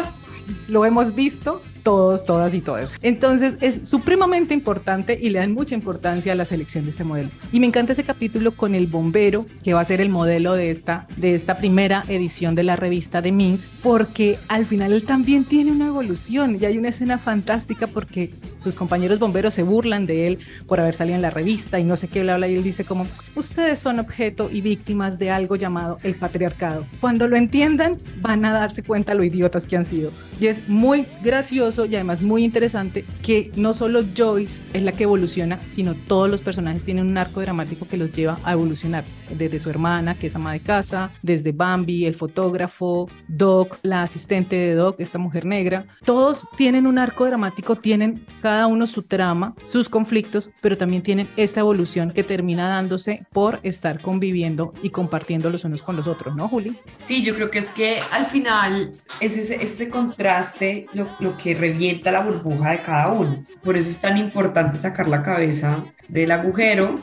Lo 0.66 0.84
hemos 0.84 1.14
visto 1.14 1.62
todos, 1.86 2.24
todas 2.24 2.52
y 2.52 2.60
todas. 2.60 2.90
Entonces 3.00 3.58
es 3.60 3.88
supremamente 3.88 4.54
importante 4.54 5.16
y 5.22 5.30
le 5.30 5.38
dan 5.38 5.54
mucha 5.54 5.76
importancia 5.76 6.32
a 6.32 6.34
la 6.34 6.44
selección 6.44 6.82
de 6.82 6.90
este 6.90 7.04
modelo. 7.04 7.30
Y 7.52 7.60
me 7.60 7.68
encanta 7.68 7.92
ese 7.92 8.02
capítulo 8.02 8.50
con 8.50 8.74
el 8.74 8.88
bombero, 8.88 9.46
que 9.62 9.72
va 9.72 9.82
a 9.82 9.84
ser 9.84 10.00
el 10.00 10.08
modelo 10.08 10.54
de 10.54 10.72
esta, 10.72 11.06
de 11.16 11.36
esta 11.36 11.58
primera 11.58 12.04
edición 12.08 12.56
de 12.56 12.64
la 12.64 12.74
revista 12.74 13.22
de 13.22 13.30
Minx, 13.30 13.72
porque 13.84 14.40
al 14.48 14.66
final 14.66 14.92
él 14.92 15.04
también 15.04 15.44
tiene 15.44 15.70
una 15.70 15.86
evolución 15.86 16.58
y 16.60 16.64
hay 16.64 16.76
una 16.76 16.88
escena 16.88 17.18
fantástica 17.18 17.86
porque 17.86 18.34
sus 18.56 18.74
compañeros 18.74 19.20
bomberos 19.20 19.54
se 19.54 19.62
burlan 19.62 20.06
de 20.06 20.26
él 20.26 20.38
por 20.66 20.80
haber 20.80 20.96
salido 20.96 21.14
en 21.14 21.22
la 21.22 21.30
revista 21.30 21.78
y 21.78 21.84
no 21.84 21.96
sé 21.96 22.08
qué 22.08 22.22
bla 22.22 22.36
bla 22.36 22.48
y 22.48 22.56
él 22.56 22.64
dice 22.64 22.84
como 22.84 23.06
ustedes 23.36 23.78
son 23.78 24.00
objeto 24.00 24.50
y 24.50 24.60
víctimas 24.60 25.20
de 25.20 25.30
algo 25.30 25.54
llamado 25.54 25.98
el 26.02 26.16
patriarcado. 26.16 26.84
Cuando 27.00 27.28
lo 27.28 27.36
entiendan 27.36 27.98
van 28.20 28.44
a 28.44 28.52
darse 28.52 28.82
cuenta 28.82 29.14
lo 29.14 29.22
idiotas 29.22 29.68
que 29.68 29.76
han 29.76 29.84
sido. 29.84 30.10
Y 30.40 30.48
es 30.48 30.68
muy 30.68 31.06
gracioso 31.22 31.75
curioso 31.76 31.84
y 31.84 31.94
además 31.94 32.22
muy 32.22 32.44
interesante 32.44 33.04
que 33.22 33.50
no 33.56 33.74
solo 33.74 34.02
Joyce 34.16 34.62
es 34.72 34.82
la 34.82 34.92
que 34.92 35.04
evoluciona, 35.04 35.60
sino 35.66 35.94
todos 35.94 36.30
los 36.30 36.40
personajes 36.40 36.84
tienen 36.84 37.06
un 37.06 37.18
arco 37.18 37.40
dramático 37.40 37.86
que 37.86 37.96
los 37.96 38.12
lleva 38.12 38.38
a 38.44 38.52
evolucionar. 38.52 39.04
Desde 39.28 39.58
su 39.58 39.70
hermana, 39.70 40.16
que 40.16 40.28
es 40.28 40.36
ama 40.36 40.52
de 40.52 40.60
casa, 40.60 41.10
desde 41.20 41.50
Bambi, 41.50 42.06
el 42.06 42.14
fotógrafo, 42.14 43.10
Doc, 43.26 43.78
la 43.82 44.04
asistente 44.04 44.54
de 44.54 44.74
Doc, 44.74 45.00
esta 45.00 45.18
mujer 45.18 45.44
negra. 45.44 45.86
Todos 46.04 46.46
tienen 46.56 46.86
un 46.86 46.96
arco 46.96 47.26
dramático, 47.26 47.74
tienen 47.74 48.24
cada 48.40 48.68
uno 48.68 48.86
su 48.86 49.02
trama, 49.02 49.54
sus 49.64 49.88
conflictos, 49.88 50.50
pero 50.60 50.76
también 50.76 51.02
tienen 51.02 51.28
esta 51.36 51.58
evolución 51.58 52.12
que 52.12 52.22
termina 52.22 52.68
dándose 52.68 53.26
por 53.32 53.58
estar 53.64 54.00
conviviendo 54.00 54.72
y 54.80 54.90
compartiendo 54.90 55.50
los 55.50 55.64
unos 55.64 55.82
con 55.82 55.96
los 55.96 56.06
otros, 56.06 56.36
¿no, 56.36 56.48
Juli? 56.48 56.76
Sí, 56.94 57.24
yo 57.24 57.34
creo 57.34 57.50
que 57.50 57.58
es 57.58 57.70
que 57.70 57.98
al 58.12 58.26
final 58.26 58.92
es 59.20 59.36
ese, 59.36 59.56
ese 59.60 59.90
contraste 59.90 60.86
lo, 60.92 61.08
lo 61.18 61.36
que 61.36 61.54
revienta 61.68 62.12
la 62.12 62.20
burbuja 62.20 62.70
de 62.70 62.82
cada 62.82 63.08
uno. 63.08 63.44
Por 63.62 63.76
eso 63.76 63.90
es 63.90 64.00
tan 64.00 64.16
importante 64.16 64.78
sacar 64.78 65.08
la 65.08 65.22
cabeza 65.22 65.84
del 66.08 66.30
agujero 66.30 66.96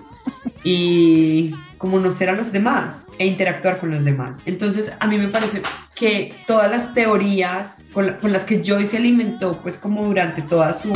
y 0.64 1.54
conocer 1.78 2.30
a 2.30 2.34
los 2.34 2.52
demás 2.52 3.08
e 3.18 3.28
interactuar 3.28 3.78
con 3.80 3.92
los 3.92 4.06
demás. 4.06 4.42
Entonces, 4.46 4.94
a 5.00 5.08
mí 5.08 5.18
me 5.18 5.28
parece 5.28 5.62
que 5.96 6.34
todas 6.48 6.72
las 6.72 6.94
teorías 6.94 7.82
con, 7.92 8.14
con 8.22 8.32
las 8.32 8.46
que 8.46 8.64
Joyce 8.66 8.92
se 8.92 8.98
alimentó, 8.98 9.60
pues 9.62 9.78
como 9.78 10.06
durante 10.06 10.42
toda 10.42 10.74
su 10.74 10.94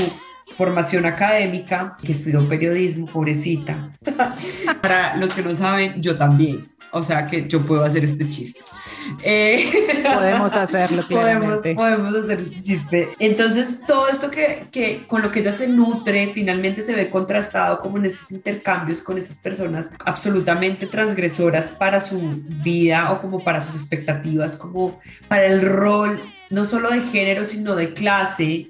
formación 0.54 1.06
académica, 1.06 1.98
que 2.02 2.14
estudió 2.14 2.48
periodismo, 2.48 3.06
pobrecita. 3.06 3.92
Para 4.82 5.18
los 5.18 5.34
que 5.34 5.44
no 5.44 5.54
saben, 5.54 6.02
yo 6.02 6.18
también. 6.18 6.68
O 6.92 7.04
sea 7.04 7.28
que 7.28 7.48
yo 7.48 7.66
puedo 7.66 7.84
hacer 7.84 8.06
este 8.06 8.28
chiste. 8.30 8.62
Eh, 9.24 10.04
podemos 10.14 10.54
hacerlo, 10.54 11.04
podemos, 11.10 11.60
podemos, 11.76 12.16
hacer 12.16 12.40
este 12.40 12.62
chiste. 12.62 13.10
Entonces, 13.20 13.80
todo 13.88 14.08
esto 14.08 14.30
que, 14.30 14.68
que, 14.72 15.06
con 15.08 15.22
lo 15.22 15.32
que 15.32 15.40
ella 15.40 15.52
se 15.52 15.68
nutre, 15.68 16.28
finalmente 16.28 16.82
se 16.82 16.96
ve 16.96 17.10
contrastado 17.10 17.80
como 17.80 17.98
en 17.98 18.06
esos 18.06 18.32
intercambios 18.32 19.02
con 19.02 19.18
esas 19.18 19.38
personas 19.38 19.92
absolutamente 20.06 20.88
transgresoras 20.88 21.68
para 21.68 22.00
su 22.00 22.20
vida 22.64 23.12
o 23.12 23.22
como 23.22 23.44
para 23.44 23.62
sus 23.62 23.76
expectativas, 23.76 24.56
como 24.56 25.00
para 25.28 25.46
el 25.46 25.62
rol 25.62 26.20
no 26.50 26.66
solo 26.66 26.90
de 26.90 27.02
género, 27.02 27.44
sino 27.46 27.76
de 27.76 27.94
clase 27.94 28.70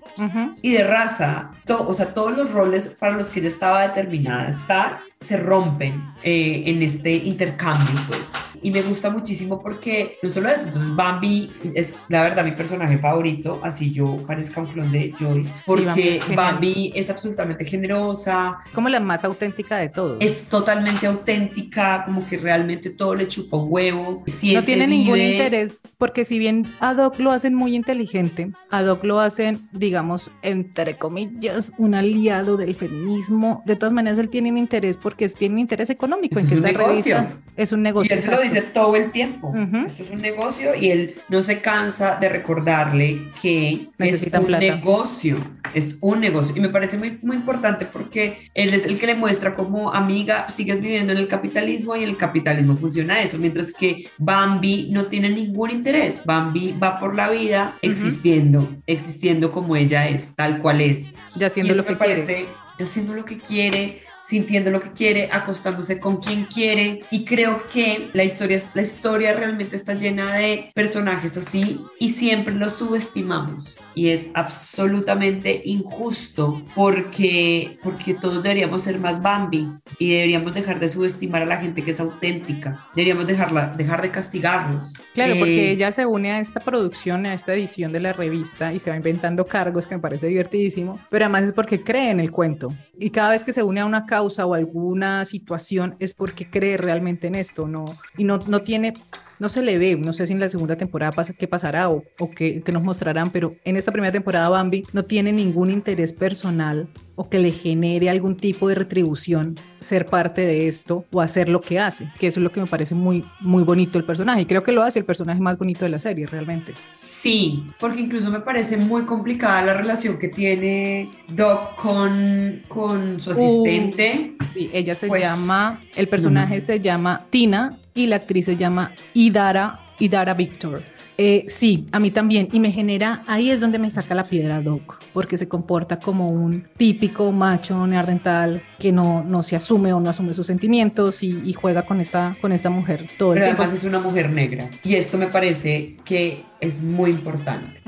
y 0.62 0.72
de 0.72 0.84
raza. 0.84 1.52
o 1.68 1.94
sea, 1.94 2.14
todos 2.14 2.36
los 2.36 2.52
roles 2.52 2.88
para 2.88 3.16
los 3.16 3.30
que 3.30 3.40
ella 3.40 3.50
estaba 3.50 3.88
determinada 3.88 4.48
a 4.48 4.50
estar 4.50 5.07
se 5.20 5.38
rompen 5.38 6.04
eh, 6.24 6.64
en 6.66 6.84
este 6.84 7.14
intercambio, 7.14 8.00
pues. 8.08 8.34
Y 8.62 8.72
me 8.72 8.82
gusta 8.82 9.10
muchísimo 9.10 9.62
porque 9.62 10.18
no 10.22 10.30
solo 10.30 10.50
eso, 10.50 10.64
entonces 10.68 10.96
Bambi 10.96 11.52
es 11.76 11.96
la 12.10 12.24
verdad 12.24 12.44
mi 12.44 12.52
personaje 12.52 12.98
favorito, 12.98 13.60
así 13.64 13.92
yo 13.92 14.18
parezca 14.26 14.62
un 14.62 14.68
clon 14.68 14.92
de 14.92 15.14
Joyce, 15.18 15.52
porque 15.66 16.20
Bambi, 16.36 16.92
es 16.96 17.10
absolutamente 17.10 17.66
generosa. 17.66 18.58
Como 18.74 18.90
la 18.90 19.00
más 19.00 19.24
auténtica 19.26 19.78
de 19.78 19.90
todos. 19.90 20.18
Es 20.20 20.48
totalmente 20.48 21.08
auténtica, 21.08 22.04
como 22.06 22.26
que 22.26 22.38
realmente 22.38 22.90
todo 22.90 23.16
le 23.16 23.28
chupa 23.28 23.58
un 23.58 23.68
huevo. 23.70 24.24
No 24.54 24.64
tiene 24.64 24.88
ningún 24.88 25.22
interés, 25.22 25.82
porque 25.98 26.26
si 26.26 26.40
bien 26.40 26.68
a 26.80 26.94
Doc 26.94 27.20
lo 27.20 27.32
hacen 27.32 27.54
muy 27.54 27.76
inteligente, 27.76 28.52
a 28.70 28.84
Doc 28.84 29.04
lo 29.04 29.20
hacen, 29.20 29.68
digamos, 29.72 30.32
entre 30.42 30.98
comillas, 30.98 31.74
un 31.78 31.96
aliado 31.96 32.58
del 32.58 32.76
feminismo, 32.76 33.64
de 33.66 33.76
todas 33.76 33.94
maneras 33.94 34.20
él 34.20 34.30
tiene 34.30 34.52
un 34.52 34.58
interés 34.58 34.98
porque 35.08 35.30
tiene 35.30 35.54
un 35.54 35.60
interés 35.60 35.90
económico 35.90 36.38
en 36.38 36.50
que 36.50 36.56
esta 36.56 36.68
revista 36.68 37.32
es 37.56 37.72
un 37.72 37.82
negocio. 37.82 38.14
Y 38.14 38.18
él 38.18 38.22
se 38.22 38.30
lo 38.30 38.42
dice 38.42 38.62
todo 38.62 38.94
el 38.98 39.10
tiempo. 39.12 39.54
Esto 39.56 40.04
es 40.04 40.12
un 40.12 40.22
negocio 40.22 40.76
y 40.76 40.92
él 40.92 41.16
no 41.30 41.42
se 41.42 41.62
cansa 41.62 42.18
de 42.20 42.28
recordarle 42.28 43.32
que 43.42 43.88
es 44.00 44.24
un 44.34 44.52
negocio, 44.52 45.38
es 45.74 45.98
un 46.02 46.20
negocio. 46.20 46.58
Y 46.58 46.60
me 46.60 46.68
parece 46.68 46.98
muy, 46.98 47.20
muy 47.22 47.38
importante 47.38 47.86
porque 47.86 48.50
él 48.54 48.74
es 48.74 48.84
el 48.84 48.98
que 48.98 49.08
le 49.08 49.16
muestra 49.16 49.56
como 49.56 49.94
amiga, 49.94 50.50
sigues 50.50 50.82
viviendo 50.82 51.14
en 51.14 51.20
el 51.20 51.30
capitalismo 51.30 51.96
y 51.96 52.04
en 52.04 52.10
el 52.10 52.18
capitalismo 52.18 52.76
funciona 52.76 53.22
eso, 53.22 53.38
mientras 53.38 53.72
que 53.72 54.10
Bambi 54.18 54.90
no 54.92 55.06
tiene 55.06 55.30
ningún 55.30 55.72
interés. 55.72 56.20
Bambi 56.26 56.74
va 56.74 57.00
por 57.00 57.16
la 57.16 57.30
vida 57.30 57.78
existiendo, 57.82 58.76
existiendo 58.86 59.54
como 59.54 59.78
ella 59.78 60.10
es, 60.10 60.36
tal 60.36 60.62
cual 60.62 60.82
es. 60.82 61.08
Ya 61.38 61.48
haciendo 61.48 61.76
lo 61.76 61.86
que 61.86 61.98
quiere. 61.98 62.50
Haciendo 62.78 63.14
lo 63.14 63.26
que 63.26 63.40
quiere, 63.40 64.02
sintiendo 64.28 64.72
lo 64.72 64.82
que 64.82 64.92
quiere, 64.92 65.30
acostándose 65.32 66.00
con 66.00 66.18
quien 66.18 66.46
quiere. 66.46 67.02
Y 67.12 67.24
creo 67.24 67.58
que 67.72 68.10
la 68.14 68.26
historia, 68.26 68.62
la 68.74 68.82
historia 68.82 69.34
realmente 69.34 69.78
está 69.78 69.94
llena 69.94 70.32
de 70.34 70.70
personajes 70.74 71.38
así 71.38 71.80
y 72.00 72.10
siempre 72.10 72.54
los 72.54 72.74
subestimamos 72.74 73.78
y 73.98 74.12
es 74.12 74.30
absolutamente 74.36 75.64
injusto 75.66 76.62
porque, 76.76 77.80
porque 77.82 78.14
todos 78.14 78.44
deberíamos 78.44 78.84
ser 78.84 79.00
más 79.00 79.24
Bambi 79.24 79.72
y 79.98 80.12
deberíamos 80.12 80.54
dejar 80.54 80.80
de 80.80 80.88
subestimar 80.88 81.42
a 81.42 81.46
la 81.48 81.58
gente 81.58 81.84
que 81.84 81.90
es 81.90 82.00
auténtica, 82.00 82.86
deberíamos 82.96 83.26
dejarla, 83.26 83.74
dejar 83.76 84.04
de 84.04 84.12
castigarlos. 84.12 84.94
Claro, 85.16 85.34
porque 85.40 85.70
eh, 85.70 85.72
ella 85.72 85.92
se 85.92 86.06
une 86.06 86.32
a 86.32 86.40
esta 86.40 86.60
producción, 86.60 87.26
a 87.26 87.34
esta 87.34 87.56
edición 87.56 87.92
de 87.92 88.00
la 88.00 88.14
revista 88.14 88.72
y 88.72 88.78
se 88.78 88.92
va 88.92 88.96
inventando 88.96 89.48
cargos 89.48 89.88
que 89.88 89.96
me 89.96 90.02
parece 90.02 90.28
divertidísimo, 90.28 91.00
pero 91.10 91.26
además 91.26 91.46
es 91.46 91.54
porque 91.54 91.84
cree 91.84 92.12
en 92.12 92.20
el 92.20 92.30
cuento 92.30 92.72
y 93.00 93.10
cada 93.10 93.32
vez 93.32 93.44
que 93.44 93.52
se 93.52 93.64
une 93.64 93.80
a 93.80 93.86
una 93.88 94.06
causa 94.06 94.46
o 94.46 94.54
alguna 94.54 95.26
situación 95.26 95.96
es 95.98 96.14
porque 96.14 96.48
cree 96.48 96.78
realmente 96.78 97.26
en 97.26 97.34
esto, 97.34 97.68
¿no? 97.68 97.86
Y 98.16 98.26
no, 98.26 98.38
no 98.46 98.62
tiene 98.62 98.94
no 99.40 99.50
se 99.50 99.62
le 99.62 99.78
ve, 99.78 99.96
no 99.96 100.14
sé 100.14 100.28
si 100.28 100.34
en 100.34 100.40
la 100.40 100.50
segunda 100.50 100.76
temporada 100.76 101.12
pasa 101.12 101.34
qué 101.34 101.48
pasará 101.48 101.90
o, 101.90 102.04
o 102.20 102.32
qué, 102.32 102.64
nos 102.72 102.84
mostrarán, 102.84 103.32
pero 103.32 103.56
en 103.64 103.78
esta 103.78 103.92
primera 103.92 104.12
temporada 104.12 104.50
Bambi 104.50 104.84
no 104.94 105.04
tiene 105.04 105.32
ningún 105.32 105.70
interés 105.70 106.14
personal 106.14 106.88
o 107.18 107.30
que 107.30 107.40
le 107.40 107.52
genere 107.52 108.10
algún 108.10 108.38
tipo 108.38 108.70
de 108.70 108.76
retribución 108.76 109.56
ser 109.80 110.06
parte 110.06 110.42
de 110.42 110.68
esto 110.68 111.04
o 111.12 111.20
hacer 111.20 111.50
lo 111.50 111.62
que 111.62 111.80
hace, 111.80 112.10
que 112.20 112.28
eso 112.28 112.40
es 112.40 112.44
lo 112.44 112.52
que 112.52 112.62
me 112.62 112.68
parece 112.68 112.94
muy, 112.94 113.26
muy 113.42 113.64
bonito 113.64 113.98
el 113.98 114.06
personaje 114.06 114.42
y 114.42 114.46
creo 114.46 114.64
que 114.64 114.72
lo 114.72 114.84
hace 114.84 115.00
el 115.00 115.06
personaje 115.06 115.42
más 115.42 115.58
bonito 115.58 115.84
de 115.84 115.90
la 115.90 116.00
serie 116.00 116.28
realmente. 116.28 116.74
Sí, 116.96 117.64
porque 117.80 118.02
incluso 118.02 118.30
me 118.30 118.40
parece 118.40 118.78
muy 118.78 119.04
complicada 119.04 119.64
la 119.64 119.74
relación 119.74 120.20
que 120.20 120.30
tiene 120.30 121.10
Doc 121.28 121.76
con, 121.76 122.62
con 122.68 123.20
su 123.20 123.32
uh, 123.32 123.34
asistente. 123.34 124.36
sí, 124.54 124.70
ella 124.72 124.94
se 124.94 125.08
pues, 125.08 125.24
llama, 125.24 125.82
el 125.96 126.08
personaje 126.08 126.62
se 126.62 126.80
llama 126.80 127.26
Tina 127.32 127.80
y 127.96 128.06
la 128.06 128.18
actriz 128.18 128.46
se 128.46 128.56
llama 128.56 128.92
Idara, 129.16 129.80
Idara 129.98 130.36
Victor. 130.36 130.84
Eh, 131.18 131.46
sí, 131.48 131.88
a 131.92 132.00
mí 132.00 132.12
también. 132.12 132.48
Y 132.52 132.60
me 132.60 132.72
genera, 132.72 133.24
ahí 133.26 133.50
es 133.50 133.60
donde 133.60 133.80
me 133.80 133.90
saca 133.90 134.14
la 134.14 134.26
piedra 134.26 134.62
Doc, 134.62 134.97
porque 135.14 135.38
se 135.38 135.48
comporta 135.48 136.00
como 136.00 136.30
un 136.30 136.68
típico 136.78 137.32
macho 137.32 137.86
neardental 137.88 138.62
que 138.80 138.92
no, 138.92 139.24
no 139.24 139.44
se 139.44 139.56
asume 139.56 139.94
o 139.94 140.00
no 140.00 140.10
asume 140.10 140.34
sus 140.34 140.48
sentimientos 140.48 141.24
y, 141.24 141.54
juega 141.54 141.84
con 141.84 142.00
esta, 142.00 142.36
con 142.40 142.52
esta 142.52 142.70
mujer 142.70 143.06
todo 143.18 143.34
Pero 143.34 143.46
el 143.46 143.50
tiempo. 143.50 143.64
además 143.64 143.80
es 143.80 143.88
una 143.88 144.00
mujer 144.00 144.30
negra. 144.30 144.70
Y 144.84 144.96
esto 144.96 145.18
me 145.18 145.28
parece 145.28 145.98
que 146.06 146.44
es 146.60 146.82
muy 146.82 147.12
importante. 147.12 147.82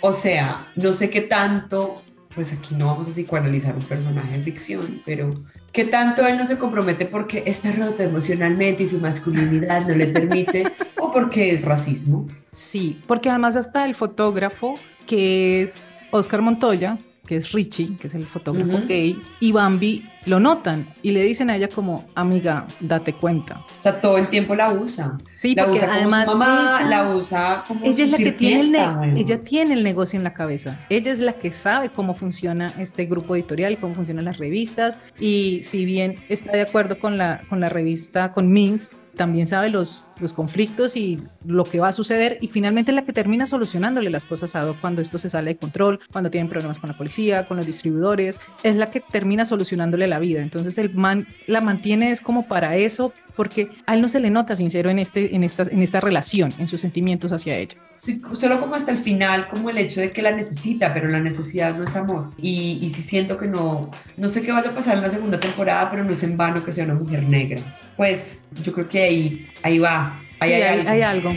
O 0.00 0.12
sea, 0.12 0.68
no 0.76 0.92
sé 0.92 1.10
qué 1.10 1.22
tanto 1.22 2.02
pues 2.34 2.52
aquí 2.52 2.74
no 2.74 2.86
vamos 2.86 3.08
a 3.08 3.12
psicoanalizar 3.12 3.76
un 3.76 3.82
personaje 3.82 4.38
de 4.38 4.42
ficción, 4.42 5.02
pero 5.06 5.32
¿qué 5.72 5.84
tanto 5.84 6.26
él 6.26 6.36
no 6.36 6.44
se 6.44 6.58
compromete 6.58 7.06
porque 7.06 7.44
está 7.46 7.70
roto 7.72 8.02
emocionalmente 8.02 8.82
y 8.82 8.86
su 8.86 8.98
masculinidad 8.98 9.86
no 9.86 9.94
le 9.94 10.06
permite 10.06 10.64
o 10.98 11.12
porque 11.12 11.52
es 11.52 11.62
racismo? 11.62 12.26
Sí, 12.52 13.00
porque 13.06 13.30
además 13.30 13.56
hasta 13.56 13.84
el 13.84 13.94
fotógrafo 13.94 14.74
que 15.06 15.62
es 15.62 15.84
Oscar 16.14 16.42
Montoya, 16.42 16.96
que 17.26 17.36
es 17.36 17.50
Richie, 17.50 17.96
que 17.96 18.06
es 18.06 18.14
el 18.14 18.24
fotógrafo 18.24 18.82
gay, 18.86 19.20
y 19.40 19.50
Bambi 19.50 20.08
lo 20.26 20.38
notan 20.38 20.86
y 21.02 21.10
le 21.10 21.22
dicen 21.22 21.50
a 21.50 21.56
ella 21.56 21.68
como, 21.68 22.04
amiga, 22.14 22.66
date 22.78 23.14
cuenta. 23.14 23.64
O 23.78 23.82
sea, 23.82 24.00
todo 24.00 24.16
el 24.16 24.28
tiempo 24.28 24.54
la 24.54 24.72
usa. 24.72 25.18
Sí, 25.32 25.56
la 25.56 25.64
porque 25.64 25.80
usa 25.80 25.92
además 25.92 26.26
como 26.26 26.38
mamá, 26.38 26.82
la 26.88 27.14
usa 27.14 27.64
como 27.66 27.84
ella 27.84 28.04
es 28.04 28.12
la 28.12 28.18
que 28.18 28.30
tiene 28.30 28.60
el 28.60 29.18
ella 29.18 29.42
tiene 29.42 29.74
el 29.74 29.82
negocio 29.82 30.16
en 30.16 30.22
la 30.22 30.32
cabeza. 30.34 30.78
Ella 30.88 31.12
es 31.12 31.18
la 31.18 31.32
que 31.32 31.52
sabe 31.52 31.88
cómo 31.88 32.14
funciona 32.14 32.72
este 32.78 33.06
grupo 33.06 33.34
editorial, 33.34 33.76
cómo 33.78 33.94
funcionan 33.94 34.24
las 34.24 34.38
revistas 34.38 34.98
y 35.18 35.62
si 35.64 35.84
bien 35.84 36.16
está 36.28 36.52
de 36.52 36.62
acuerdo 36.62 36.96
con 36.98 37.18
la 37.18 37.40
con 37.48 37.58
la 37.58 37.68
revista 37.68 38.32
con 38.32 38.52
Minx, 38.52 38.92
también 39.14 39.46
sabe 39.46 39.70
los, 39.70 40.04
los 40.20 40.32
conflictos 40.32 40.96
y 40.96 41.18
lo 41.44 41.64
que 41.64 41.80
va 41.80 41.88
a 41.88 41.92
suceder 41.92 42.38
y 42.40 42.48
finalmente 42.48 42.90
es 42.90 42.94
la 42.94 43.04
que 43.04 43.12
termina 43.12 43.46
solucionándole 43.46 44.10
las 44.10 44.24
cosas 44.24 44.54
a 44.54 44.62
Doc 44.62 44.78
cuando 44.80 45.02
esto 45.02 45.18
se 45.18 45.30
sale 45.30 45.52
de 45.52 45.56
control, 45.56 46.00
cuando 46.12 46.30
tienen 46.30 46.48
problemas 46.48 46.78
con 46.78 46.90
la 46.90 46.96
policía, 46.96 47.46
con 47.46 47.56
los 47.56 47.66
distribuidores, 47.66 48.40
es 48.62 48.76
la 48.76 48.90
que 48.90 49.00
termina 49.00 49.44
solucionándole 49.44 50.06
la 50.06 50.18
vida. 50.18 50.42
Entonces 50.42 50.78
el 50.78 50.94
man 50.94 51.26
la 51.46 51.60
mantiene 51.60 52.10
es 52.10 52.20
como 52.20 52.46
para 52.46 52.76
eso, 52.76 53.12
porque 53.36 53.70
a 53.86 53.94
él 53.94 54.02
no 54.02 54.08
se 54.08 54.20
le 54.20 54.30
nota 54.30 54.54
sincero 54.56 54.90
en, 54.90 54.98
este, 54.98 55.34
en, 55.34 55.42
esta, 55.42 55.64
en 55.64 55.82
esta 55.82 56.00
relación, 56.00 56.52
en 56.58 56.68
sus 56.68 56.80
sentimientos 56.80 57.32
hacia 57.32 57.56
ella. 57.56 57.76
Sí, 57.96 58.22
solo 58.32 58.60
como 58.60 58.74
hasta 58.74 58.92
el 58.92 58.98
final, 58.98 59.48
como 59.48 59.70
el 59.70 59.78
hecho 59.78 60.00
de 60.00 60.10
que 60.10 60.22
la 60.22 60.32
necesita, 60.32 60.94
pero 60.94 61.08
la 61.08 61.20
necesidad 61.20 61.76
no 61.76 61.84
es 61.84 61.96
amor. 61.96 62.30
Y, 62.38 62.78
y 62.80 62.90
sí 62.90 63.02
siento 63.02 63.36
que 63.36 63.46
no, 63.46 63.90
no 64.16 64.28
sé 64.28 64.42
qué 64.42 64.52
vaya 64.52 64.70
a 64.70 64.74
pasar 64.74 64.96
en 64.96 65.02
la 65.02 65.10
segunda 65.10 65.40
temporada, 65.40 65.90
pero 65.90 66.04
no 66.04 66.12
es 66.12 66.22
en 66.22 66.36
vano 66.36 66.64
que 66.64 66.72
sea 66.72 66.84
una 66.84 66.94
mujer 66.94 67.24
negra 67.24 67.60
pues 67.96 68.46
yo 68.62 68.72
creo 68.72 68.88
que 68.88 69.02
ahí, 69.02 69.48
ahí 69.62 69.78
va, 69.78 70.18
hay, 70.40 70.62
algo. 70.62 70.90
hay 70.90 71.02
algo. 71.02 71.32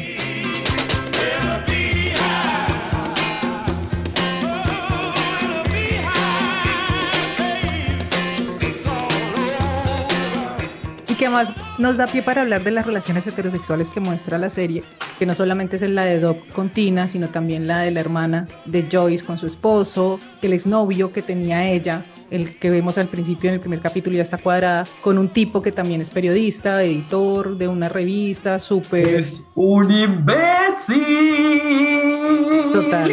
que 11.18 11.30
más 11.30 11.52
nos 11.80 11.98
da 11.98 12.06
pie 12.06 12.22
para 12.22 12.44
hablar 12.44 12.64
de 12.64 12.70
las 12.70 12.86
relaciones 12.86 13.26
heterosexuales 13.26 13.90
que 13.90 14.00
muestra 14.00 14.38
la 14.38 14.52
serie, 14.52 14.84
que 15.18 15.26
no 15.26 15.34
solamente 15.34 15.76
es 15.76 15.82
la 15.82 16.06
de 16.06 16.20
Doc 16.20 16.48
con 16.52 16.70
Tina, 16.70 17.08
sino 17.08 17.28
también 17.28 17.66
la 17.66 17.80
de 17.80 17.90
la 17.90 18.02
hermana 18.02 18.48
de 18.66 18.86
Joyce 18.90 19.26
con 19.26 19.40
su 19.40 19.48
esposo, 19.48 20.20
el 20.44 20.54
exnovio 20.54 21.12
que 21.12 21.24
tenía 21.24 21.68
ella 21.68 22.06
el 22.30 22.56
que 22.56 22.70
vemos 22.70 22.98
al 22.98 23.08
principio 23.08 23.50
en 23.50 23.56
el 23.56 23.60
primer 23.60 23.80
capítulo 23.80 24.16
ya 24.16 24.24
está 24.24 24.38
cuadrada, 24.38 24.86
con 25.02 25.18
un 25.18 25.30
tipo 25.30 25.62
que 25.62 25.72
también 25.72 26.02
es 26.02 26.10
periodista, 26.10 26.84
editor 26.84 27.58
de 27.58 27.68
una 27.68 27.90
revista, 27.90 28.60
súper... 28.60 29.08
Es 29.08 29.46
un 29.56 29.92
imbécil. 29.92 31.02
Total, 32.74 33.12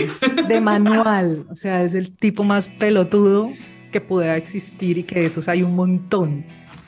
de 0.49 0.61
manual, 0.61 1.47
o 1.51 1.55
sea, 1.55 1.83
es 1.83 1.95
el 1.95 2.15
tipo 2.17 2.45
más 2.45 2.69
pelotudo 2.69 3.51
que 3.93 4.01
pueda 4.01 4.37
existir 4.37 4.99
y 4.99 5.05
que 5.05 5.21
de 5.21 5.27
esos 5.27 5.49
hay 5.49 5.63
un 5.63 5.75
montón. 5.75 6.45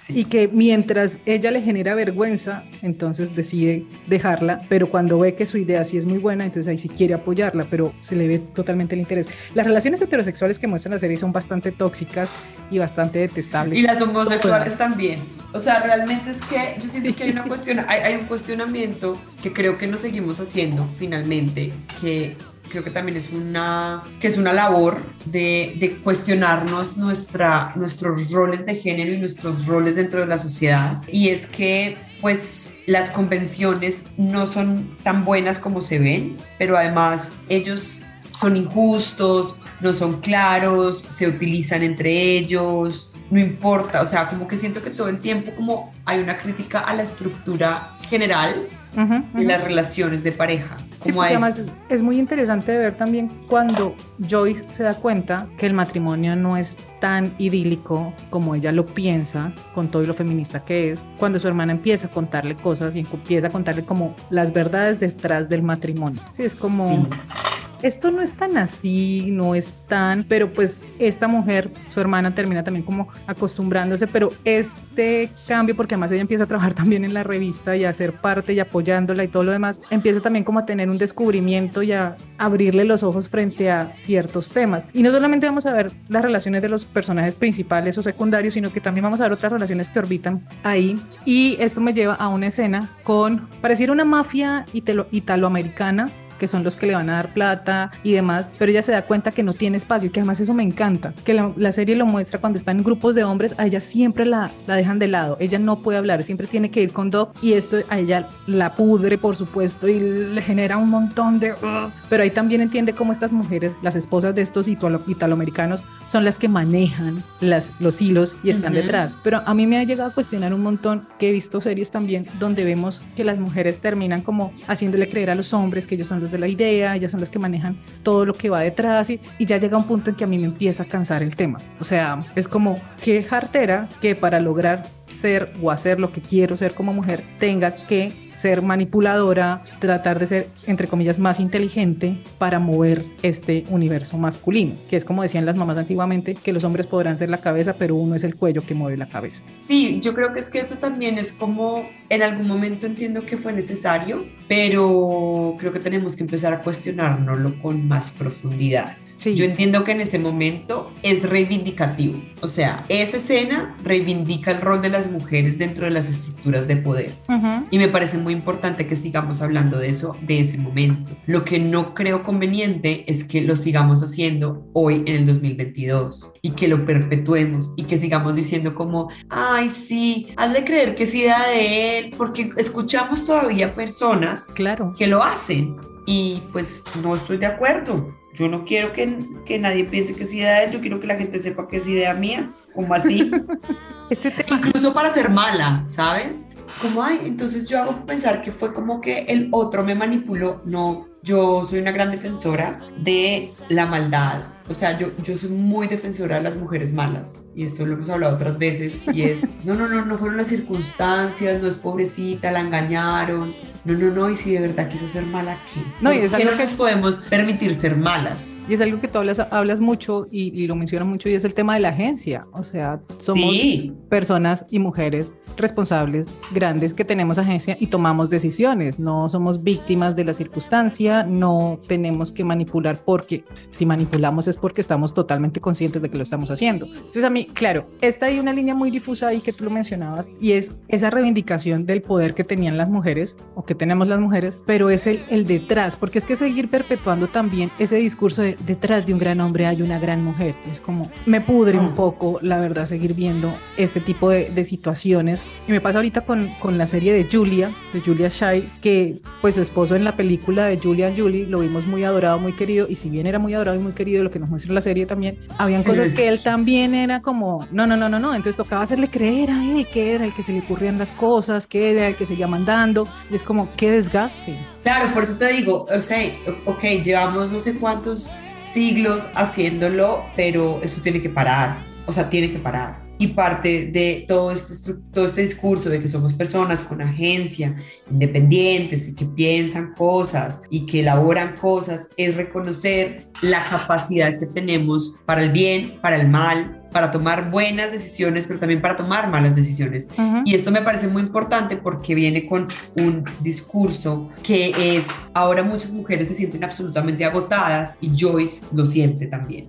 Y 0.08 0.26
que 0.26 0.48
mientras 0.48 1.18
ella 1.26 1.50
le 1.50 1.62
genera 1.62 1.94
vergüenza, 1.94 2.64
entonces 2.82 3.34
decide 3.34 3.84
dejarla, 4.06 4.60
pero 4.68 4.88
cuando 4.88 5.18
ve 5.18 5.34
que 5.34 5.46
su 5.46 5.58
idea 5.58 5.84
sí 5.84 5.96
es 5.96 6.06
muy 6.06 6.18
buena, 6.18 6.44
entonces 6.44 6.70
ahí 6.70 6.78
sí 6.78 6.88
quiere 6.88 7.14
apoyarla, 7.14 7.66
pero 7.70 7.92
se 8.00 8.16
le 8.16 8.28
ve 8.28 8.38
totalmente 8.38 8.94
el 8.94 9.00
interés. 9.00 9.28
Las 9.54 9.66
relaciones 9.66 10.00
heterosexuales 10.00 10.58
que 10.58 10.66
muestran 10.66 10.94
la 10.94 10.98
serie 10.98 11.16
son 11.16 11.32
bastante 11.32 11.72
tóxicas 11.72 12.30
y 12.70 12.78
bastante 12.78 13.18
detestables. 13.20 13.78
Y 13.78 13.82
las 13.82 14.00
homosexuales 14.00 14.76
también. 14.76 15.20
O 15.52 15.60
sea, 15.60 15.80
realmente 15.80 16.30
es 16.30 16.38
que 16.46 16.76
yo 16.82 16.90
siento 16.90 17.14
que 17.16 17.24
hay 17.24 17.30
una 17.30 17.44
cuestión, 17.44 17.80
hay, 17.88 18.00
hay 18.00 18.14
un 18.14 18.26
cuestionamiento 18.26 19.18
que 19.42 19.52
creo 19.52 19.78
que 19.78 19.86
nos 19.86 20.00
seguimos 20.00 20.40
haciendo 20.40 20.86
finalmente, 20.98 21.72
que 22.00 22.36
creo 22.68 22.84
que 22.84 22.90
también 22.90 23.16
es 23.16 23.30
una, 23.30 24.02
que 24.20 24.28
es 24.28 24.38
una 24.38 24.52
labor 24.52 25.00
de, 25.24 25.76
de, 25.78 25.96
cuestionarnos 25.98 26.96
nuestra, 26.96 27.72
nuestros 27.76 28.30
roles 28.30 28.66
de 28.66 28.76
género 28.76 29.12
y 29.12 29.18
nuestros 29.18 29.66
roles 29.66 29.96
dentro 29.96 30.20
de 30.20 30.26
la 30.26 30.38
sociedad. 30.38 31.02
Y 31.10 31.28
es 31.28 31.46
que 31.46 31.96
pues 32.20 32.74
las 32.86 33.10
convenciones 33.10 34.06
no 34.16 34.46
son 34.46 34.96
tan 35.02 35.24
buenas 35.24 35.58
como 35.58 35.80
se 35.80 35.98
ven, 35.98 36.36
pero 36.58 36.76
además 36.76 37.32
ellos 37.48 38.00
son 38.32 38.56
injustos, 38.56 39.56
no 39.80 39.92
son 39.92 40.20
claros, 40.20 41.04
se 41.08 41.26
utilizan 41.26 41.82
entre 41.82 42.10
ellos, 42.36 43.12
no 43.30 43.40
importa, 43.40 44.02
o 44.02 44.06
sea, 44.06 44.28
como 44.28 44.46
que 44.46 44.56
siento 44.56 44.82
que 44.82 44.90
todo 44.90 45.08
el 45.08 45.20
tiempo 45.20 45.52
como 45.56 45.94
hay 46.04 46.20
una 46.20 46.38
crítica 46.38 46.80
a 46.80 46.94
la 46.94 47.02
estructura 47.02 47.96
general 48.08 48.68
uh 48.94 49.00
-huh, 49.00 49.04
uh 49.04 49.24
-huh. 49.34 49.38
de 49.38 49.44
las 49.44 49.62
relaciones 49.62 50.22
de 50.22 50.32
pareja. 50.32 50.76
Sí, 51.00 51.12
además 51.18 51.58
es, 51.58 51.70
es, 51.88 52.02
muy 52.02 52.18
interesante 52.18 52.72
de 52.72 52.78
ver 52.78 52.94
también 52.96 53.30
cuando 53.48 53.94
Joyce 54.28 54.64
se 54.68 54.82
da 54.82 54.94
cuenta 54.94 55.46
que 55.58 55.66
el 55.66 55.74
matrimonio 55.74 56.34
no 56.34 56.56
es 56.56 56.76
tan 57.00 57.32
idílico 57.38 58.12
como 58.30 58.54
ella 58.54 58.72
lo 58.72 58.86
piensa, 58.86 59.52
con 59.74 59.88
todo 59.88 60.02
y 60.02 60.06
lo 60.06 60.14
feminista 60.14 60.64
que 60.64 60.90
es, 60.90 61.04
cuando 61.18 61.38
su 61.38 61.46
hermana 61.46 61.72
empieza 61.72 62.08
a 62.08 62.10
contarle 62.10 62.56
cosas 62.56 62.96
y 62.96 63.00
empieza 63.00 63.48
a 63.48 63.50
contarle 63.50 63.84
como 63.84 64.14
las 64.30 64.52
verdades 64.52 64.98
detrás 64.98 65.48
del 65.48 65.62
matrimonio. 65.62 66.20
Sí, 66.32 66.42
es 66.42 66.56
como... 66.56 66.90
Sí 66.90 67.55
esto 67.82 68.10
no 68.10 68.22
es 68.22 68.32
tan 68.32 68.56
así, 68.56 69.28
no 69.30 69.54
es 69.54 69.72
tan, 69.88 70.24
pero 70.24 70.52
pues 70.52 70.82
esta 70.98 71.28
mujer, 71.28 71.70
su 71.88 72.00
hermana 72.00 72.34
termina 72.34 72.64
también 72.64 72.84
como 72.84 73.08
acostumbrándose, 73.26 74.06
pero 74.06 74.32
este 74.44 75.30
cambio, 75.46 75.76
porque 75.76 75.94
además 75.94 76.12
ella 76.12 76.22
empieza 76.22 76.44
a 76.44 76.46
trabajar 76.46 76.74
también 76.74 77.04
en 77.04 77.14
la 77.14 77.22
revista 77.22 77.76
y 77.76 77.84
a 77.84 77.92
ser 77.92 78.12
parte 78.12 78.54
y 78.54 78.60
apoyándola 78.60 79.24
y 79.24 79.28
todo 79.28 79.44
lo 79.44 79.52
demás, 79.52 79.80
empieza 79.90 80.20
también 80.20 80.44
como 80.44 80.58
a 80.58 80.66
tener 80.66 80.90
un 80.90 80.98
descubrimiento 80.98 81.82
y 81.82 81.92
a 81.92 82.16
abrirle 82.38 82.84
los 82.84 83.02
ojos 83.02 83.28
frente 83.28 83.70
a 83.70 83.92
ciertos 83.96 84.50
temas. 84.50 84.86
Y 84.92 85.02
no 85.02 85.10
solamente 85.10 85.46
vamos 85.46 85.66
a 85.66 85.72
ver 85.72 85.92
las 86.08 86.22
relaciones 86.22 86.62
de 86.62 86.68
los 86.68 86.84
personajes 86.84 87.34
principales 87.34 87.96
o 87.98 88.02
secundarios, 88.02 88.54
sino 88.54 88.72
que 88.72 88.80
también 88.80 89.04
vamos 89.04 89.20
a 89.20 89.24
ver 89.24 89.32
otras 89.32 89.52
relaciones 89.52 89.90
que 89.90 89.98
orbitan 89.98 90.46
ahí. 90.62 90.98
Y 91.24 91.56
esto 91.60 91.80
me 91.80 91.94
lleva 91.94 92.14
a 92.14 92.28
una 92.28 92.48
escena 92.48 92.90
con, 93.02 93.48
pareciera 93.60 93.92
una 93.92 94.04
mafia 94.04 94.64
italoamericana, 94.72 96.10
que 96.38 96.48
son 96.48 96.64
los 96.64 96.76
que 96.76 96.86
le 96.86 96.94
van 96.94 97.10
a 97.10 97.14
dar 97.14 97.32
plata 97.32 97.90
y 98.02 98.12
demás, 98.12 98.46
pero 98.58 98.70
ella 98.70 98.82
se 98.82 98.92
da 98.92 99.02
cuenta 99.02 99.30
que 99.30 99.42
no 99.42 99.52
tiene 99.54 99.76
espacio 99.76 100.08
y 100.08 100.12
que 100.12 100.20
además 100.20 100.40
eso 100.40 100.54
me 100.54 100.62
encanta, 100.62 101.12
que 101.24 101.34
la, 101.34 101.52
la, 101.56 101.72
serie 101.72 101.96
lo 101.96 102.06
muestra 102.06 102.40
cuando 102.40 102.56
están 102.56 102.78
en 102.78 102.84
grupos 102.84 103.14
de 103.14 103.24
hombres, 103.24 103.54
a 103.58 103.66
ella 103.66 103.80
siempre 103.80 104.24
la, 104.24 104.50
la 104.66 104.76
dejan 104.76 104.98
de 104.98 105.08
lado, 105.08 105.36
ella 105.40 105.58
no 105.58 105.78
puede 105.78 105.98
hablar, 105.98 106.22
siempre 106.24 106.46
tiene 106.46 106.70
que 106.70 106.82
ir 106.82 106.92
con 106.92 107.10
Doc 107.10 107.36
y 107.42 107.52
esto 107.54 107.78
a 107.88 107.98
ella 107.98 108.28
la 108.46 108.74
pudre, 108.74 109.18
por 109.18 109.36
supuesto, 109.36 109.88
y 109.88 110.00
le 110.00 110.42
genera 110.42 110.76
un 110.76 110.90
montón 110.90 111.38
de... 111.40 111.52
Uh, 111.52 111.90
pero 112.08 112.22
ahí 112.22 112.30
también 112.30 112.60
entiende 112.60 112.94
cómo 112.94 113.12
estas 113.12 113.32
mujeres, 113.32 113.74
las 113.82 113.96
esposas 113.96 114.34
de 114.34 114.42
estos 114.42 114.68
italo, 114.68 115.02
italoamericanos, 115.06 115.82
son 116.06 116.24
las 116.24 116.38
que 116.38 116.48
manejan 116.48 117.24
las, 117.40 117.72
los 117.78 118.00
hilos 118.00 118.36
y 118.42 118.50
están 118.50 118.72
uh 118.72 118.76
-huh. 118.76 118.82
detrás. 118.82 119.16
Pero 119.22 119.42
a 119.44 119.54
mí 119.54 119.66
me 119.66 119.78
ha 119.78 119.84
llegado 119.84 120.10
a 120.10 120.14
cuestionar 120.14 120.54
un 120.54 120.62
montón 120.62 121.06
que 121.18 121.28
he 121.28 121.32
visto 121.32 121.60
series 121.60 121.90
también 121.90 122.26
donde 122.38 122.64
vemos 122.64 123.00
que 123.16 123.24
las 123.24 123.38
mujeres 123.38 123.80
terminan 123.80 124.22
como 124.22 124.52
haciéndole 124.66 125.08
creer 125.08 125.30
a 125.30 125.34
los 125.34 125.52
hombres 125.52 125.86
que 125.86 125.94
ellos 125.94 126.08
son 126.08 126.20
los 126.20 126.25
de 126.30 126.38
la 126.38 126.48
idea, 126.48 126.94
ellas 126.96 127.10
son 127.10 127.20
las 127.20 127.30
que 127.30 127.38
manejan 127.38 127.76
todo 128.02 128.24
lo 128.24 128.34
que 128.34 128.50
va 128.50 128.60
detrás 128.60 129.10
y, 129.10 129.20
y, 129.38 129.46
ya 129.46 129.58
llega 129.58 129.76
un 129.76 129.86
punto 129.86 130.10
en 130.10 130.16
que 130.16 130.24
a 130.24 130.26
mí 130.26 130.38
me 130.38 130.46
empieza 130.46 130.82
a 130.82 130.86
cansar 130.86 131.22
el 131.22 131.36
tema. 131.36 131.60
O 131.80 131.84
sea, 131.84 132.24
es 132.34 132.48
como 132.48 132.80
que 133.02 133.22
jartera 133.22 133.88
que 134.00 134.14
para 134.14 134.40
lograr 134.40 134.82
ser 135.16 135.52
o 135.62 135.70
hacer 135.70 135.98
lo 135.98 136.12
que 136.12 136.20
quiero 136.20 136.56
ser 136.56 136.74
como 136.74 136.92
mujer 136.92 137.22
tenga 137.38 137.74
que 137.86 138.26
ser 138.36 138.62
manipuladora, 138.62 139.64
tratar 139.78 140.18
de 140.18 140.26
ser, 140.26 140.48
entre 140.66 140.88
comillas, 140.88 141.18
más 141.18 141.40
inteligente 141.40 142.18
para 142.38 142.58
mover 142.58 143.04
este 143.22 143.64
universo 143.70 144.18
masculino, 144.18 144.74
que 144.88 144.96
es 144.96 145.04
como 145.04 145.22
decían 145.22 145.46
las 145.46 145.56
mamás 145.56 145.78
antiguamente, 145.78 146.34
que 146.34 146.52
los 146.52 146.62
hombres 146.62 146.86
podrán 146.86 147.16
ser 147.18 147.30
la 147.30 147.38
cabeza, 147.38 147.74
pero 147.78 147.96
uno 147.96 148.14
es 148.14 148.24
el 148.24 148.36
cuello 148.36 148.62
que 148.62 148.74
mueve 148.74 148.98
la 148.98 149.08
cabeza. 149.08 149.42
Sí, 149.58 150.00
yo 150.02 150.14
creo 150.14 150.32
que 150.32 150.40
es 150.40 150.50
que 150.50 150.60
eso 150.60 150.76
también 150.76 151.18
es 151.18 151.32
como, 151.32 151.88
en 152.10 152.22
algún 152.22 152.46
momento 152.46 152.86
entiendo 152.86 153.24
que 153.24 153.38
fue 153.38 153.52
necesario, 153.52 154.26
pero 154.48 155.56
creo 155.58 155.72
que 155.72 155.80
tenemos 155.80 156.14
que 156.14 156.22
empezar 156.22 156.52
a 156.52 156.62
cuestionárnoslo 156.62 157.60
con 157.62 157.88
más 157.88 158.10
profundidad. 158.10 158.96
Sí. 159.16 159.34
Yo 159.34 159.44
entiendo 159.44 159.82
que 159.82 159.92
en 159.92 160.00
ese 160.00 160.18
momento 160.18 160.92
es 161.02 161.28
reivindicativo. 161.28 162.20
O 162.42 162.46
sea, 162.46 162.84
esa 162.88 163.16
escena 163.16 163.76
reivindica 163.82 164.52
el 164.52 164.60
rol 164.60 164.82
de 164.82 164.90
las 164.90 165.10
mujeres 165.10 165.58
dentro 165.58 165.86
de 165.86 165.90
las 165.90 166.08
estructuras 166.08 166.68
de 166.68 166.76
poder. 166.76 167.12
Uh 167.28 167.32
-huh. 167.32 167.66
Y 167.70 167.78
me 167.78 167.88
parece 167.88 168.18
muy 168.18 168.32
importante 168.32 168.86
que 168.86 168.94
sigamos 168.94 169.42
hablando 169.42 169.78
de 169.78 169.88
eso, 169.88 170.16
de 170.20 170.40
ese 170.40 170.58
momento. 170.58 171.16
Lo 171.26 171.44
que 171.44 171.58
no 171.58 171.94
creo 171.94 172.22
conveniente 172.22 173.04
es 173.10 173.24
que 173.24 173.40
lo 173.40 173.56
sigamos 173.56 174.02
haciendo 174.02 174.68
hoy 174.72 175.02
en 175.06 175.16
el 175.16 175.26
2022 175.26 176.34
y 176.42 176.50
que 176.50 176.68
lo 176.68 176.84
perpetuemos 176.84 177.72
y 177.76 177.84
que 177.84 177.98
sigamos 177.98 178.34
diciendo 178.34 178.74
como, 178.74 179.10
ay, 179.28 179.70
sí, 179.70 180.28
has 180.36 180.52
de 180.52 180.64
creer 180.64 180.94
que 180.94 181.04
es 181.04 181.14
idea 181.14 181.48
de 181.48 181.98
él, 181.98 182.14
porque 182.16 182.50
escuchamos 182.56 183.24
todavía 183.24 183.74
personas 183.74 184.46
claro. 184.54 184.94
que 184.96 185.06
lo 185.06 185.22
hacen 185.22 185.76
y 186.06 186.42
pues 186.52 186.82
no 187.02 187.16
estoy 187.16 187.38
de 187.38 187.46
acuerdo. 187.46 188.14
Yo 188.36 188.48
no 188.48 188.64
quiero 188.64 188.92
que, 188.92 189.26
que, 189.46 189.58
nadie 189.58 189.84
piense 189.84 190.14
que 190.14 190.24
es 190.24 190.34
idea 190.34 190.58
de 190.58 190.64
él, 190.66 190.72
yo 190.72 190.80
quiero 190.80 191.00
que 191.00 191.06
la 191.06 191.16
gente 191.16 191.38
sepa 191.38 191.66
que 191.66 191.78
es 191.78 191.86
idea 191.86 192.12
mía, 192.12 192.52
como 192.74 192.92
así. 192.92 193.30
este 194.10 194.30
tema. 194.30 194.58
Incluso 194.58 194.92
para 194.92 195.08
ser 195.10 195.30
mala, 195.30 195.82
¿sabes? 195.86 196.48
Como, 196.82 197.02
ay, 197.02 197.20
entonces 197.24 197.66
yo 197.68 197.80
hago 197.80 198.04
pensar 198.04 198.42
que 198.42 198.52
fue 198.52 198.74
como 198.74 199.00
que 199.00 199.20
el 199.20 199.48
otro 199.52 199.82
me 199.82 199.94
manipuló. 199.94 200.60
No, 200.66 201.08
yo 201.22 201.64
soy 201.64 201.78
una 201.78 201.92
gran 201.92 202.10
defensora 202.10 202.78
de 202.98 203.50
la 203.70 203.86
maldad. 203.86 204.55
O 204.68 204.74
sea, 204.74 204.98
yo, 204.98 205.08
yo 205.22 205.36
soy 205.36 205.50
muy 205.50 205.86
defensora 205.86 206.36
de 206.36 206.42
las 206.42 206.56
mujeres 206.56 206.92
malas. 206.92 207.42
Y 207.54 207.64
esto 207.64 207.86
lo 207.86 207.94
hemos 207.94 208.10
hablado 208.10 208.34
otras 208.34 208.58
veces. 208.58 209.00
Y 209.12 209.22
es, 209.22 209.46
no, 209.64 209.74
no, 209.74 209.88
no, 209.88 210.04
no 210.04 210.18
fueron 210.18 210.36
las 210.36 210.48
circunstancias, 210.48 211.62
no 211.62 211.68
es 211.68 211.76
pobrecita, 211.76 212.50
la 212.50 212.60
engañaron. 212.60 213.54
No, 213.84 213.94
no, 213.94 214.10
no, 214.10 214.30
y 214.30 214.34
si 214.34 214.52
de 214.52 214.60
verdad 214.60 214.88
quiso 214.88 215.08
ser 215.08 215.24
mala, 215.26 215.58
¿qué? 215.72 215.80
No, 216.00 216.12
y 216.12 216.18
es 216.18 216.32
algo 216.32 216.50
que 216.50 216.64
nos 216.64 216.74
podemos 216.74 217.18
permitir 217.20 217.74
ser 217.76 217.96
malas. 217.96 218.56
Y 218.68 218.74
es 218.74 218.80
algo 218.80 219.00
que 219.00 219.06
tú 219.06 219.18
hablas, 219.18 219.38
hablas 219.38 219.80
mucho 219.80 220.26
y, 220.28 220.52
y, 220.60 220.66
lo 220.66 220.74
mencionas 220.74 221.06
mucho 221.06 221.28
y 221.28 221.34
es 221.34 221.44
el 221.44 221.54
tema 221.54 221.74
de 221.74 221.80
la 221.80 221.90
agencia. 221.90 222.46
O 222.52 222.64
sea, 222.64 223.00
somos 223.18 223.54
sí. 223.54 223.94
personas 224.08 224.66
y 224.70 224.80
mujeres 224.80 225.30
responsables, 225.56 226.28
grandes, 226.52 226.92
que 226.92 227.04
tenemos 227.04 227.38
agencia 227.38 227.76
y 227.78 227.86
tomamos 227.86 228.28
decisiones. 228.28 228.98
No 228.98 229.28
somos 229.28 229.62
víctimas 229.62 230.16
de 230.16 230.24
la 230.24 230.34
circunstancia, 230.34 231.22
no 231.22 231.78
tenemos 231.86 232.32
que 232.32 232.42
manipular 232.42 233.04
porque 233.04 233.44
si 233.54 233.86
manipulamos 233.86 234.48
es 234.48 234.55
porque 234.56 234.80
estamos 234.80 235.14
totalmente 235.14 235.60
conscientes 235.60 236.02
de 236.02 236.10
que 236.10 236.16
lo 236.16 236.22
estamos 236.22 236.50
haciendo. 236.50 236.86
Entonces 236.86 237.24
a 237.24 237.30
mí, 237.30 237.46
claro, 237.46 237.88
esta 238.00 238.26
hay 238.26 238.38
una 238.38 238.52
línea 238.52 238.74
muy 238.74 238.90
difusa 238.90 239.28
ahí 239.28 239.40
que 239.40 239.52
tú 239.52 239.64
lo 239.64 239.70
mencionabas 239.70 240.28
y 240.40 240.52
es 240.52 240.78
esa 240.88 241.10
reivindicación 241.10 241.86
del 241.86 242.02
poder 242.02 242.34
que 242.34 242.44
tenían 242.44 242.76
las 242.76 242.88
mujeres 242.88 243.36
o 243.54 243.64
que 243.64 243.74
tenemos 243.74 244.08
las 244.08 244.20
mujeres, 244.20 244.58
pero 244.66 244.90
es 244.90 245.06
el, 245.06 245.22
el 245.30 245.46
detrás, 245.46 245.96
porque 245.96 246.18
es 246.18 246.24
que 246.24 246.36
seguir 246.36 246.68
perpetuando 246.68 247.28
también 247.28 247.70
ese 247.78 247.96
discurso 247.96 248.42
de 248.42 248.56
detrás 248.66 249.06
de 249.06 249.12
un 249.12 249.18
gran 249.18 249.40
hombre 249.40 249.66
hay 249.66 249.82
una 249.82 249.98
gran 249.98 250.22
mujer. 250.22 250.54
Es 250.70 250.80
como, 250.80 251.10
me 251.26 251.40
pudre 251.40 251.78
un 251.78 251.94
poco, 251.94 252.38
la 252.42 252.60
verdad, 252.60 252.86
seguir 252.86 253.14
viendo 253.14 253.52
este 253.76 254.00
tipo 254.00 254.30
de, 254.30 254.50
de 254.50 254.64
situaciones. 254.64 255.44
Y 255.68 255.72
me 255.72 255.80
pasa 255.80 255.98
ahorita 255.98 256.22
con, 256.22 256.48
con 256.58 256.78
la 256.78 256.86
serie 256.86 257.12
de 257.12 257.28
Julia, 257.30 257.70
de 257.92 258.00
Julia 258.00 258.28
Shai, 258.28 258.68
que 258.80 259.20
pues 259.40 259.54
su 259.54 259.60
esposo 259.60 259.96
en 259.96 260.04
la 260.04 260.16
película 260.16 260.66
de 260.66 260.78
Julian 260.78 261.16
Julie 261.16 261.46
lo 261.46 261.60
vimos 261.60 261.86
muy 261.86 262.04
adorado, 262.04 262.38
muy 262.38 262.54
querido, 262.54 262.86
y 262.88 262.96
si 262.96 263.10
bien 263.10 263.26
era 263.26 263.38
muy 263.38 263.54
adorado 263.54 263.78
y 263.78 263.82
muy 263.82 263.92
querido, 263.92 264.22
lo 264.22 264.30
que 264.30 264.38
nos 264.38 264.45
muestra 264.48 264.72
la 264.72 264.80
serie 264.80 265.06
también, 265.06 265.38
habían 265.58 265.82
cosas 265.82 266.14
que 266.14 266.28
él 266.28 266.42
también 266.42 266.94
era 266.94 267.20
como, 267.20 267.66
no, 267.70 267.86
no, 267.86 267.96
no, 267.96 268.08
no, 268.08 268.18
no, 268.18 268.30
entonces 268.30 268.56
tocaba 268.56 268.82
hacerle 268.82 269.08
creer 269.08 269.50
a 269.50 269.64
él 269.64 269.86
que 269.86 270.14
era 270.14 270.24
el 270.24 270.34
que 270.34 270.42
se 270.42 270.52
le 270.52 270.60
ocurrían 270.60 270.98
las 270.98 271.12
cosas, 271.12 271.66
que 271.66 271.92
era 271.92 272.08
el 272.08 272.16
que 272.16 272.26
seguía 272.26 272.46
mandando, 272.46 273.06
y 273.30 273.34
es 273.34 273.42
como, 273.42 273.68
qué 273.76 273.90
desgaste. 273.90 274.58
Claro, 274.82 275.12
por 275.12 275.24
eso 275.24 275.36
te 275.36 275.52
digo, 275.52 275.86
o 275.90 276.00
sea, 276.00 276.18
ok, 276.64 276.82
llevamos 277.02 277.50
no 277.50 277.60
sé 277.60 277.74
cuántos 277.74 278.36
siglos 278.58 279.26
haciéndolo, 279.34 280.24
pero 280.34 280.80
eso 280.82 281.00
tiene 281.02 281.20
que 281.20 281.28
parar, 281.28 281.76
o 282.06 282.12
sea, 282.12 282.28
tiene 282.28 282.50
que 282.50 282.58
parar 282.58 283.05
y 283.18 283.28
parte 283.28 283.86
de 283.86 284.24
todo 284.28 284.50
este, 284.50 284.94
todo 285.12 285.24
este 285.24 285.42
discurso 285.42 285.88
de 285.88 286.00
que 286.00 286.08
somos 286.08 286.34
personas 286.34 286.82
con 286.82 287.00
agencia, 287.00 287.76
independientes 288.10 289.08
y 289.08 289.14
que 289.14 289.24
piensan 289.24 289.94
cosas 289.94 290.62
y 290.70 290.86
que 290.86 291.00
elaboran 291.00 291.56
cosas, 291.56 292.10
es 292.16 292.36
reconocer 292.36 293.28
la 293.42 293.62
capacidad 293.64 294.38
que 294.38 294.46
tenemos 294.46 295.14
para 295.24 295.42
el 295.42 295.50
bien, 295.50 295.98
para 296.00 296.16
el 296.16 296.28
mal, 296.28 296.85
para 296.92 297.10
tomar 297.10 297.50
buenas 297.50 297.92
decisiones, 297.92 298.46
pero 298.46 298.58
también 298.58 298.80
para 298.80 298.96
tomar 298.96 299.30
malas 299.30 299.54
decisiones. 299.54 300.08
Y 300.44 300.54
esto 300.54 300.70
me 300.70 300.82
parece 300.82 301.08
muy 301.08 301.22
importante 301.22 301.76
porque 301.76 302.14
viene 302.14 302.46
con 302.46 302.68
un 302.96 303.24
discurso 303.40 304.28
que 304.42 304.70
es, 304.76 305.06
ahora 305.34 305.62
muchas 305.62 305.92
mujeres 305.92 306.28
se 306.28 306.34
sienten 306.34 306.64
absolutamente 306.64 307.24
agotadas 307.24 307.94
y 308.00 308.10
Joyce 308.16 308.62
lo 308.72 308.86
siente 308.86 309.26
también. 309.26 309.66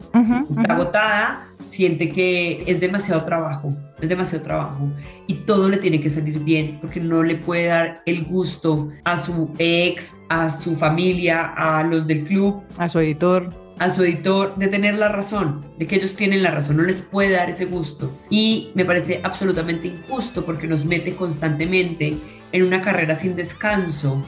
Está 0.49 0.73
agotada, 0.73 1.47
siente 1.65 2.09
que 2.09 2.63
es 2.65 2.79
demasiado 2.79 3.23
trabajo, 3.23 3.69
es 3.99 4.09
demasiado 4.09 4.43
trabajo 4.43 4.89
y 5.27 5.33
todo 5.33 5.69
le 5.69 5.77
tiene 5.77 5.99
que 5.99 6.09
salir 6.09 6.39
bien 6.43 6.77
porque 6.81 6.99
no 6.99 7.23
le 7.23 7.35
puede 7.35 7.67
dar 7.67 8.01
el 8.05 8.25
gusto 8.25 8.89
a 9.03 9.17
su 9.17 9.51
ex, 9.57 10.15
a 10.29 10.49
su 10.49 10.75
familia, 10.75 11.53
a 11.55 11.83
los 11.83 12.07
del 12.07 12.23
club, 12.23 12.63
a 12.77 12.87
su 12.87 12.99
editor 12.99 13.66
a 13.79 13.89
su 13.89 14.03
editor 14.03 14.55
de 14.55 14.67
tener 14.67 14.95
la 14.95 15.09
razón, 15.09 15.65
de 15.77 15.85
que 15.87 15.95
ellos 15.95 16.15
tienen 16.15 16.43
la 16.43 16.51
razón, 16.51 16.77
no 16.77 16.83
les 16.83 17.01
puede 17.01 17.31
dar 17.31 17.49
ese 17.49 17.65
gusto. 17.65 18.11
Y 18.29 18.71
me 18.73 18.85
parece 18.85 19.21
absolutamente 19.23 19.87
injusto 19.87 20.45
porque 20.45 20.67
nos 20.67 20.85
mete 20.85 21.13
constantemente 21.13 22.17
en 22.51 22.63
una 22.63 22.81
carrera 22.81 23.15
sin 23.15 23.35
descanso 23.35 24.23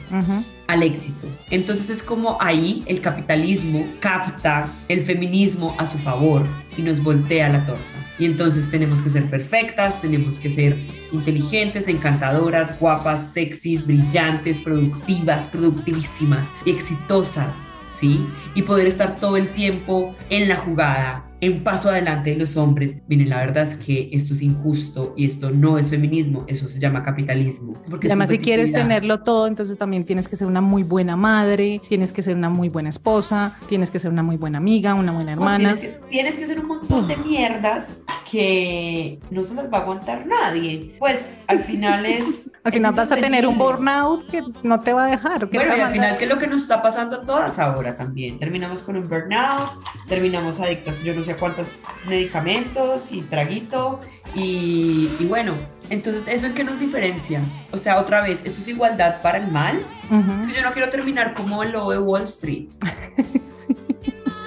al 0.66 0.82
éxito. 0.82 1.26
Entonces 1.50 1.90
es 1.90 2.02
como 2.02 2.36
ahí 2.40 2.82
el 2.86 3.00
capitalismo 3.00 3.86
capta 3.98 4.66
el 4.88 5.02
feminismo 5.02 5.74
a 5.78 5.86
su 5.86 5.98
favor 5.98 6.46
y 6.76 6.82
nos 6.82 7.02
voltea 7.02 7.48
la 7.48 7.66
torta. 7.66 7.82
Y 8.18 8.26
entonces 8.26 8.70
tenemos 8.70 9.00
que 9.00 9.08
ser 9.08 9.30
perfectas, 9.30 10.02
tenemos 10.02 10.38
que 10.38 10.50
ser 10.50 10.76
inteligentes, 11.10 11.88
encantadoras, 11.88 12.78
guapas, 12.78 13.32
sexys, 13.32 13.86
brillantes, 13.86 14.60
productivas, 14.60 15.48
productivísimas, 15.48 16.48
exitosas 16.66 17.72
¿sí? 17.90 18.26
Y 18.54 18.62
poder 18.62 18.86
estar 18.86 19.16
todo 19.16 19.36
el 19.36 19.48
tiempo 19.48 20.14
en 20.30 20.48
la 20.48 20.56
jugada, 20.56 21.24
en 21.40 21.64
paso 21.64 21.88
adelante 21.88 22.30
de 22.30 22.36
los 22.36 22.56
hombres. 22.56 22.98
Miren, 23.08 23.30
la 23.30 23.38
verdad 23.38 23.62
es 23.62 23.74
que 23.74 24.08
esto 24.12 24.34
es 24.34 24.42
injusto 24.42 25.14
y 25.16 25.24
esto 25.24 25.50
no 25.50 25.78
es 25.78 25.90
feminismo, 25.90 26.44
eso 26.46 26.68
se 26.68 26.78
llama 26.78 27.02
capitalismo. 27.02 27.74
Porque 27.88 28.08
además, 28.08 28.30
si 28.30 28.38
quieres 28.38 28.72
tenerlo 28.72 29.22
todo, 29.22 29.46
entonces 29.46 29.78
también 29.78 30.04
tienes 30.04 30.28
que 30.28 30.36
ser 30.36 30.46
una 30.46 30.60
muy 30.60 30.82
buena 30.82 31.16
madre, 31.16 31.80
tienes 31.88 32.12
que 32.12 32.22
ser 32.22 32.36
una 32.36 32.50
muy 32.50 32.68
buena 32.68 32.88
esposa, 32.88 33.58
tienes 33.68 33.90
que 33.90 33.98
ser 33.98 34.10
una 34.10 34.22
muy 34.22 34.36
buena 34.36 34.58
amiga, 34.58 34.94
una 34.94 35.12
buena 35.12 35.32
hermana. 35.32 35.76
tienes, 36.10 36.38
que, 36.38 36.46
ser 36.46 36.60
un 36.60 36.66
montón 36.66 37.08
de 37.08 37.16
mierdas 37.16 38.02
que 38.30 39.18
no 39.30 39.44
se 39.44 39.54
las 39.54 39.72
va 39.72 39.78
a 39.78 39.80
aguantar 39.82 40.26
nadie. 40.26 40.96
Pues 40.98 41.44
al 41.46 41.60
final 41.60 42.06
es. 42.06 42.50
al 42.64 42.72
final 42.72 42.94
vas 42.94 43.12
a 43.12 43.16
tener 43.16 43.46
un 43.46 43.58
burnout 43.58 44.26
que 44.30 44.42
no 44.62 44.80
te 44.80 44.92
va 44.92 45.06
a 45.06 45.10
dejar. 45.10 45.46
Bueno, 45.46 45.76
y 45.76 45.80
al 45.80 45.92
final, 45.92 46.16
¿qué 46.18 46.24
es 46.24 46.30
lo 46.30 46.38
que 46.38 46.46
nos 46.46 46.62
está 46.62 46.82
pasando 46.82 47.16
a 47.16 47.20
todas 47.22 47.58
ahora 47.58 47.96
también? 47.96 48.38
Terminamos 48.38 48.80
con 48.80 48.96
un 48.96 49.08
burnout, 49.08 49.70
terminamos 50.08 50.60
adictas, 50.60 51.02
yo 51.02 51.14
no 51.14 51.24
sé 51.24 51.29
cuántos 51.36 51.70
medicamentos 52.06 53.12
y 53.12 53.22
traguito 53.22 54.00
y, 54.34 55.08
bueno, 55.28 55.54
entonces 55.88 56.28
¿eso 56.28 56.46
en 56.46 56.54
qué 56.54 56.64
nos 56.64 56.80
diferencia? 56.80 57.42
O 57.72 57.78
sea, 57.78 57.98
otra 57.98 58.20
vez, 58.20 58.42
¿esto 58.44 58.60
es 58.60 58.68
igualdad 58.68 59.22
para 59.22 59.38
el 59.38 59.48
mal? 59.48 59.80
yo 60.10 60.62
no 60.62 60.72
quiero 60.72 60.90
terminar 60.90 61.34
como 61.34 61.62
el 61.62 61.72
lobo 61.72 61.92
de 61.92 61.98
Wall 61.98 62.24
Street. 62.24 62.68
sí. 63.46 63.76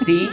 ¿Sí? 0.04 0.30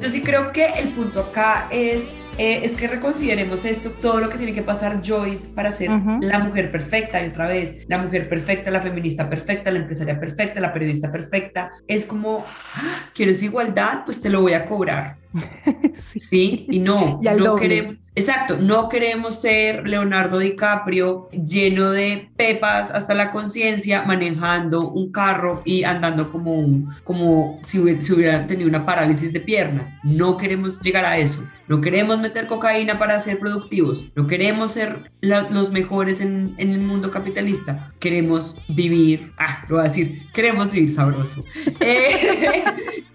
Yo 0.00 0.10
sí 0.10 0.20
creo 0.20 0.52
que 0.52 0.66
el 0.66 0.90
punto 0.90 1.20
acá 1.20 1.66
es 1.70 2.14
eh, 2.38 2.60
es 2.64 2.72
que 2.72 2.88
reconsideremos 2.88 3.64
esto, 3.64 3.90
todo 3.90 4.18
lo 4.18 4.28
que 4.28 4.38
tiene 4.38 4.54
que 4.54 4.62
pasar 4.62 5.00
Joyce 5.04 5.50
para 5.54 5.70
ser 5.70 5.90
la 6.20 6.38
mujer 6.40 6.70
perfecta, 6.70 7.24
y 7.24 7.28
otra 7.28 7.48
vez, 7.48 7.84
la 7.88 7.98
mujer 7.98 8.28
perfecta, 8.28 8.70
la 8.70 8.80
feminista 8.80 9.28
perfecta, 9.28 9.70
la 9.70 9.78
empresaria 9.78 10.18
perfecta, 10.18 10.60
la 10.60 10.72
periodista 10.72 11.12
perfecta, 11.12 11.72
es 11.86 12.06
como, 12.06 12.44
ah, 12.76 13.08
¿quieres 13.14 13.42
igualdad? 13.42 14.04
Pues 14.04 14.20
te 14.20 14.30
lo 14.30 14.40
voy 14.40 14.54
a 14.54 14.66
cobrar. 14.66 15.23
sí. 15.94 16.66
y 16.68 16.78
no, 16.78 17.20
no 17.38 17.56
queremos, 17.56 17.96
exacto, 18.14 18.56
no 18.58 18.88
queremos 18.88 19.40
ser 19.40 19.86
Leonardo 19.88 20.38
DiCaprio 20.38 21.28
lleno 21.30 21.90
de 21.90 22.28
pepas 22.36 22.90
hasta 22.90 23.14
la 23.14 23.30
conciencia, 23.32 24.02
manejando 24.02 24.88
un 24.88 25.10
carro 25.10 25.62
y 25.64 25.84
andando 25.84 26.30
como 26.30 26.52
un, 26.52 26.94
como 27.02 27.58
si 27.62 27.78
hubiera, 27.78 28.46
tenido 28.46 28.68
una 28.68 28.86
parálisis 28.86 29.32
de 29.32 29.40
piernas. 29.40 29.94
No 30.02 30.36
queremos 30.36 30.80
llegar 30.80 31.04
a 31.04 31.18
eso. 31.18 31.44
No 31.66 31.80
queremos 31.80 32.20
meter 32.20 32.46
cocaína 32.46 32.98
para 32.98 33.18
ser 33.20 33.38
productivos. 33.38 34.12
No 34.14 34.26
queremos 34.26 34.72
ser 34.72 35.10
los 35.20 35.70
mejores 35.70 36.20
en, 36.20 36.50
en, 36.58 36.72
el 36.72 36.80
mundo 36.80 37.10
capitalista. 37.10 37.92
Queremos 37.98 38.54
vivir, 38.68 39.32
ah, 39.38 39.64
lo 39.68 39.76
voy 39.76 39.86
a 39.86 39.88
decir, 39.88 40.22
queremos 40.32 40.72
vivir 40.72 40.92
sabroso. 40.92 41.42
Eh, 41.80 42.64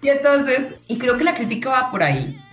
y 0.02 0.08
entonces, 0.08 0.74
y 0.86 0.98
creo 0.98 1.16
que 1.18 1.24
la 1.24 1.34
crítica 1.34 1.70
va 1.70 1.90
por 1.90 2.02
ahí 2.02 2.09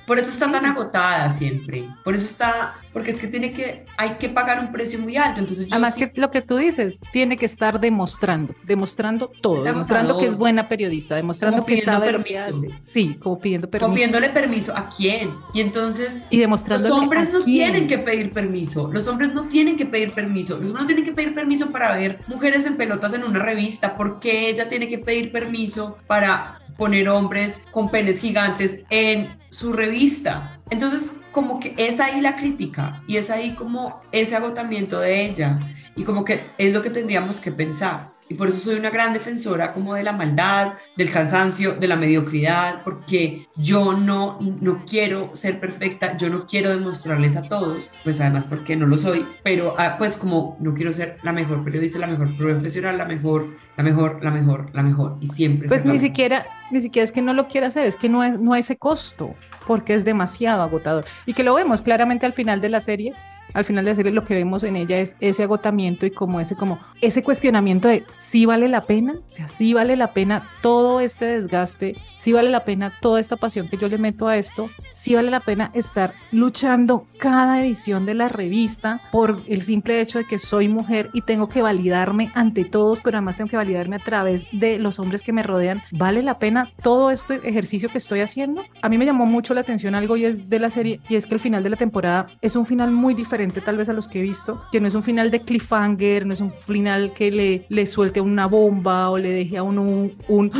por 0.07 0.19
eso 0.19 0.29
está 0.29 0.49
tan 0.49 0.65
agotada 0.65 1.29
siempre. 1.29 1.83
Por 2.05 2.15
eso 2.15 2.23
está, 2.23 2.75
porque 2.93 3.11
es 3.11 3.19
que 3.19 3.27
tiene 3.27 3.51
que, 3.51 3.83
hay 3.97 4.11
que 4.11 4.29
pagar 4.29 4.61
un 4.61 4.71
precio 4.71 4.97
muy 4.99 5.17
alto. 5.17 5.41
Entonces 5.41 5.67
Además 5.69 5.95
que 5.95 6.09
lo 6.15 6.31
que 6.31 6.41
tú 6.41 6.55
dices, 6.55 7.01
tiene 7.11 7.35
que 7.35 7.45
estar 7.45 7.81
demostrando, 7.81 8.55
demostrando 8.63 9.29
todo, 9.41 9.61
demostrando 9.61 10.17
que 10.17 10.25
es 10.25 10.37
buena 10.37 10.69
periodista, 10.69 11.13
demostrando 11.13 11.65
que 11.65 11.81
sabe 11.81 12.13
lo 12.13 12.23
que 12.23 12.37
hace. 12.39 12.69
Sí, 12.79 13.17
como 13.21 13.37
pidiendo 13.37 13.69
permiso. 13.69 13.85
Como 13.85 13.95
pidiéndole 13.95 14.29
permiso 14.29 14.71
a 14.77 14.87
quién. 14.87 15.33
Y 15.53 15.59
entonces 15.59 16.23
y 16.29 16.37
demostrando 16.37 16.87
los 16.87 16.97
hombres 16.97 17.33
no 17.33 17.41
tienen 17.41 17.89
que 17.89 17.97
pedir 17.97 18.31
permiso. 18.31 18.89
Los 18.93 19.09
hombres 19.09 19.33
no 19.33 19.49
tienen 19.49 19.75
que 19.75 19.85
pedir 19.85 20.13
permiso. 20.13 20.55
Los 20.55 20.69
hombres 20.69 20.83
no 20.83 20.87
tienen 20.87 21.03
que 21.03 21.11
pedir 21.11 21.35
permiso 21.35 21.69
para 21.69 21.97
ver 21.97 22.21
mujeres 22.27 22.65
en 22.65 22.77
pelotas 22.77 23.13
en 23.13 23.25
una 23.25 23.39
revista. 23.39 23.97
porque 23.97 24.49
ella 24.49 24.69
tiene 24.69 24.87
que 24.87 24.99
pedir 24.99 25.33
permiso 25.33 25.97
para 26.07 26.61
poner 26.77 27.09
hombres 27.09 27.59
con 27.71 27.89
penes 27.89 28.21
gigantes 28.21 28.79
en 28.89 29.27
su 29.49 29.73
revista. 29.73 30.59
Entonces, 30.69 31.19
como 31.31 31.59
que 31.59 31.75
es 31.77 31.99
ahí 31.99 32.21
la 32.21 32.35
crítica 32.35 33.03
y 33.07 33.17
es 33.17 33.29
ahí 33.29 33.51
como 33.51 34.01
ese 34.11 34.35
agotamiento 34.35 34.99
de 34.99 35.25
ella 35.25 35.57
y 35.95 36.03
como 36.03 36.25
que 36.25 36.41
es 36.57 36.73
lo 36.73 36.81
que 36.81 36.89
tendríamos 36.89 37.39
que 37.39 37.51
pensar. 37.51 38.16
Y 38.29 38.33
por 38.33 38.49
eso 38.49 38.59
soy 38.59 38.75
una 38.75 38.89
gran 38.89 39.13
defensora 39.13 39.73
como 39.73 39.93
de 39.93 40.03
la 40.03 40.11
maldad, 40.11 40.73
del 40.95 41.11
cansancio, 41.11 41.73
de 41.73 41.87
la 41.87 41.95
mediocridad, 41.95 42.83
porque 42.83 43.47
yo 43.55 43.93
no, 43.93 44.39
no 44.61 44.83
quiero 44.85 45.31
ser 45.33 45.59
perfecta, 45.59 46.17
yo 46.17 46.29
no 46.29 46.45
quiero 46.45 46.69
demostrarles 46.69 47.35
a 47.35 47.43
todos, 47.43 47.89
pues 48.03 48.19
además 48.19 48.43
porque 48.43 48.75
no 48.75 48.85
lo 48.85 48.97
soy, 48.97 49.25
pero 49.43 49.75
ah, 49.77 49.95
pues 49.97 50.17
como 50.17 50.57
no 50.59 50.73
quiero 50.73 50.91
ser 50.93 51.17
la 51.23 51.31
mejor 51.31 51.63
periodista, 51.63 51.99
la 51.99 52.07
mejor 52.07 52.35
profesional, 52.35 52.97
la 52.97 53.05
mejor, 53.05 53.55
la 53.77 53.83
mejor, 53.83 54.23
la 54.23 54.31
mejor, 54.31 54.69
la 54.73 54.83
mejor, 54.83 55.17
y 55.21 55.27
siempre. 55.27 55.67
Pues 55.67 55.85
ni 55.85 55.99
siquiera, 55.99 56.45
ni 56.71 56.81
siquiera 56.81 57.03
es 57.03 57.11
que 57.11 57.21
no 57.21 57.33
lo 57.33 57.47
quiera 57.47 57.67
hacer, 57.67 57.85
es 57.85 57.95
que 57.95 58.09
no 58.09 58.23
es, 58.23 58.39
no 58.39 58.55
ese 58.55 58.77
costo, 58.77 59.35
porque 59.65 59.93
es 59.93 60.05
demasiado 60.05 60.61
agotador. 60.61 61.05
Y 61.25 61.33
que 61.33 61.43
lo 61.43 61.53
vemos 61.53 61.81
claramente 61.81 62.25
al 62.25 62.33
final 62.33 62.61
de 62.61 62.69
la 62.69 62.81
serie, 62.81 63.13
al 63.57 63.65
final 63.65 63.83
de 63.83 63.91
la 63.91 63.95
serie 63.95 64.11
lo 64.11 64.23
que 64.23 64.35
vemos 64.35 64.61
en 64.61 64.75
ella 64.75 64.99
es 64.99 65.15
ese 65.19 65.41
agotamiento 65.41 66.05
y 66.05 66.11
como 66.11 66.39
ese 66.39 66.55
como 66.55 66.79
ese 67.01 67.23
cuestionamiento 67.23 67.87
de 67.87 68.03
si 68.13 68.45
vale 68.45 68.67
la 68.67 68.81
pena, 68.81 69.15
o 69.17 69.31
sea, 69.31 69.47
si 69.47 69.73
vale 69.73 69.95
la 69.95 70.13
pena 70.13 70.47
todo 70.61 70.99
este 70.99 71.25
desgaste, 71.25 71.95
si 72.15 72.33
vale 72.33 72.49
la 72.49 72.65
pena 72.65 72.93
toda 73.01 73.19
esta 73.19 73.35
pasión 73.35 73.67
que 73.67 73.77
yo 73.77 73.87
le 73.87 73.97
meto 73.97 74.27
a 74.27 74.37
esto, 74.37 74.69
si 74.93 75.15
vale 75.15 75.31
la 75.31 75.39
pena 75.39 75.71
estar 75.73 76.13
luchando 76.31 77.05
cada 77.17 77.59
edición 77.59 78.05
de 78.05 78.13
la 78.13 78.29
revista 78.29 79.01
por 79.11 79.39
el 79.47 79.63
simple 79.63 80.01
hecho 80.01 80.19
de 80.19 80.25
que 80.25 80.37
soy 80.37 80.67
mujer 80.67 81.09
y 81.13 81.21
tengo 81.21 81.49
que 81.49 81.63
validarme 81.63 82.31
ante 82.35 82.63
todos, 82.63 82.99
pero 83.03 83.17
además 83.17 83.37
tengo 83.37 83.49
que 83.49 83.57
validarme 83.57 83.95
a 83.95 83.99
través 83.99 84.45
de 84.51 84.77
los 84.77 84.99
hombres 84.99 85.23
que 85.23 85.33
me 85.33 85.41
rodean. 85.41 85.81
¿Vale 85.91 86.21
la 86.21 86.37
pena 86.37 86.69
todo 86.83 87.09
este 87.09 87.35
ejercicio 87.47 87.89
que 87.89 87.97
estoy 87.97 88.19
haciendo? 88.19 88.63
A 88.83 88.89
mí 88.89 88.99
me 88.99 89.05
llamó 89.05 89.25
mucho 89.25 89.55
la 89.55 89.61
atención 89.61 89.95
algo 89.95 90.15
y 90.15 90.25
es 90.25 90.47
de 90.47 90.59
la 90.59 90.69
serie 90.69 91.01
y 91.09 91.15
es 91.15 91.25
que 91.25 91.33
el 91.33 91.39
final 91.39 91.63
de 91.63 91.71
la 91.71 91.77
temporada 91.77 92.27
es 92.41 92.55
un 92.55 92.65
final 92.65 92.91
muy 92.91 93.15
diferente 93.15 93.46
tal 93.61 93.77
vez 93.77 93.89
a 93.89 93.93
los 93.93 94.07
que 94.07 94.19
he 94.19 94.21
visto, 94.21 94.61
que 94.71 94.79
no 94.79 94.87
es 94.87 94.95
un 94.95 95.03
final 95.03 95.31
de 95.31 95.41
cliffhanger, 95.41 96.25
no 96.25 96.33
es 96.33 96.41
un 96.41 96.53
final 96.53 97.13
que 97.13 97.31
le, 97.31 97.65
le 97.69 97.87
suelte 97.87 98.21
una 98.21 98.47
bomba 98.47 99.09
o 99.09 99.17
le 99.17 99.29
deje 99.29 99.57
a 99.57 99.63
uno 99.63 100.09
un, 100.27 100.51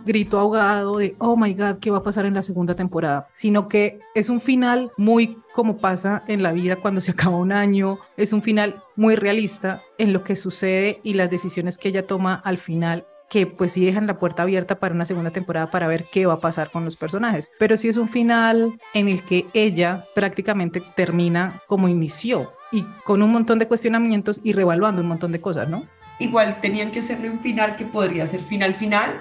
grito 0.06 0.38
ahogado 0.38 0.98
de, 0.98 1.16
oh 1.18 1.36
my 1.36 1.54
God, 1.54 1.78
¿qué 1.80 1.90
va 1.90 1.98
a 1.98 2.02
pasar 2.02 2.26
en 2.26 2.34
la 2.34 2.42
segunda 2.42 2.74
temporada? 2.74 3.28
Sino 3.32 3.68
que 3.68 4.00
es 4.14 4.28
un 4.28 4.40
final 4.40 4.90
muy 4.96 5.38
como 5.52 5.78
pasa 5.78 6.24
en 6.26 6.42
la 6.42 6.52
vida 6.52 6.76
cuando 6.76 7.00
se 7.00 7.10
acaba 7.12 7.36
un 7.36 7.52
año, 7.52 7.98
es 8.16 8.32
un 8.32 8.42
final 8.42 8.82
muy 8.96 9.16
realista 9.16 9.82
en 9.98 10.12
lo 10.12 10.24
que 10.24 10.36
sucede 10.36 11.00
y 11.02 11.14
las 11.14 11.30
decisiones 11.30 11.78
que 11.78 11.88
ella 11.88 12.06
toma 12.06 12.34
al 12.34 12.58
final 12.58 13.06
que 13.28 13.46
pues 13.46 13.72
sí 13.72 13.84
dejan 13.84 14.06
la 14.06 14.18
puerta 14.18 14.42
abierta 14.42 14.78
para 14.78 14.94
una 14.94 15.04
segunda 15.04 15.30
temporada 15.30 15.70
para 15.70 15.88
ver 15.88 16.06
qué 16.12 16.26
va 16.26 16.34
a 16.34 16.40
pasar 16.40 16.70
con 16.70 16.84
los 16.84 16.96
personajes. 16.96 17.50
Pero 17.58 17.76
sí 17.76 17.88
es 17.88 17.96
un 17.96 18.08
final 18.08 18.78
en 18.92 19.08
el 19.08 19.22
que 19.22 19.46
ella 19.54 20.04
prácticamente 20.14 20.82
termina 20.94 21.60
como 21.66 21.88
inició 21.88 22.52
y 22.70 22.84
con 23.04 23.22
un 23.22 23.32
montón 23.32 23.58
de 23.58 23.68
cuestionamientos 23.68 24.40
y 24.42 24.52
revaluando 24.52 25.02
un 25.02 25.08
montón 25.08 25.32
de 25.32 25.40
cosas, 25.40 25.68
¿no? 25.68 25.84
Igual 26.18 26.60
tenían 26.60 26.90
que 26.90 27.00
hacerle 27.00 27.30
un 27.30 27.40
final 27.40 27.76
que 27.76 27.84
podría 27.84 28.26
ser 28.26 28.40
final 28.40 28.74
final, 28.74 29.20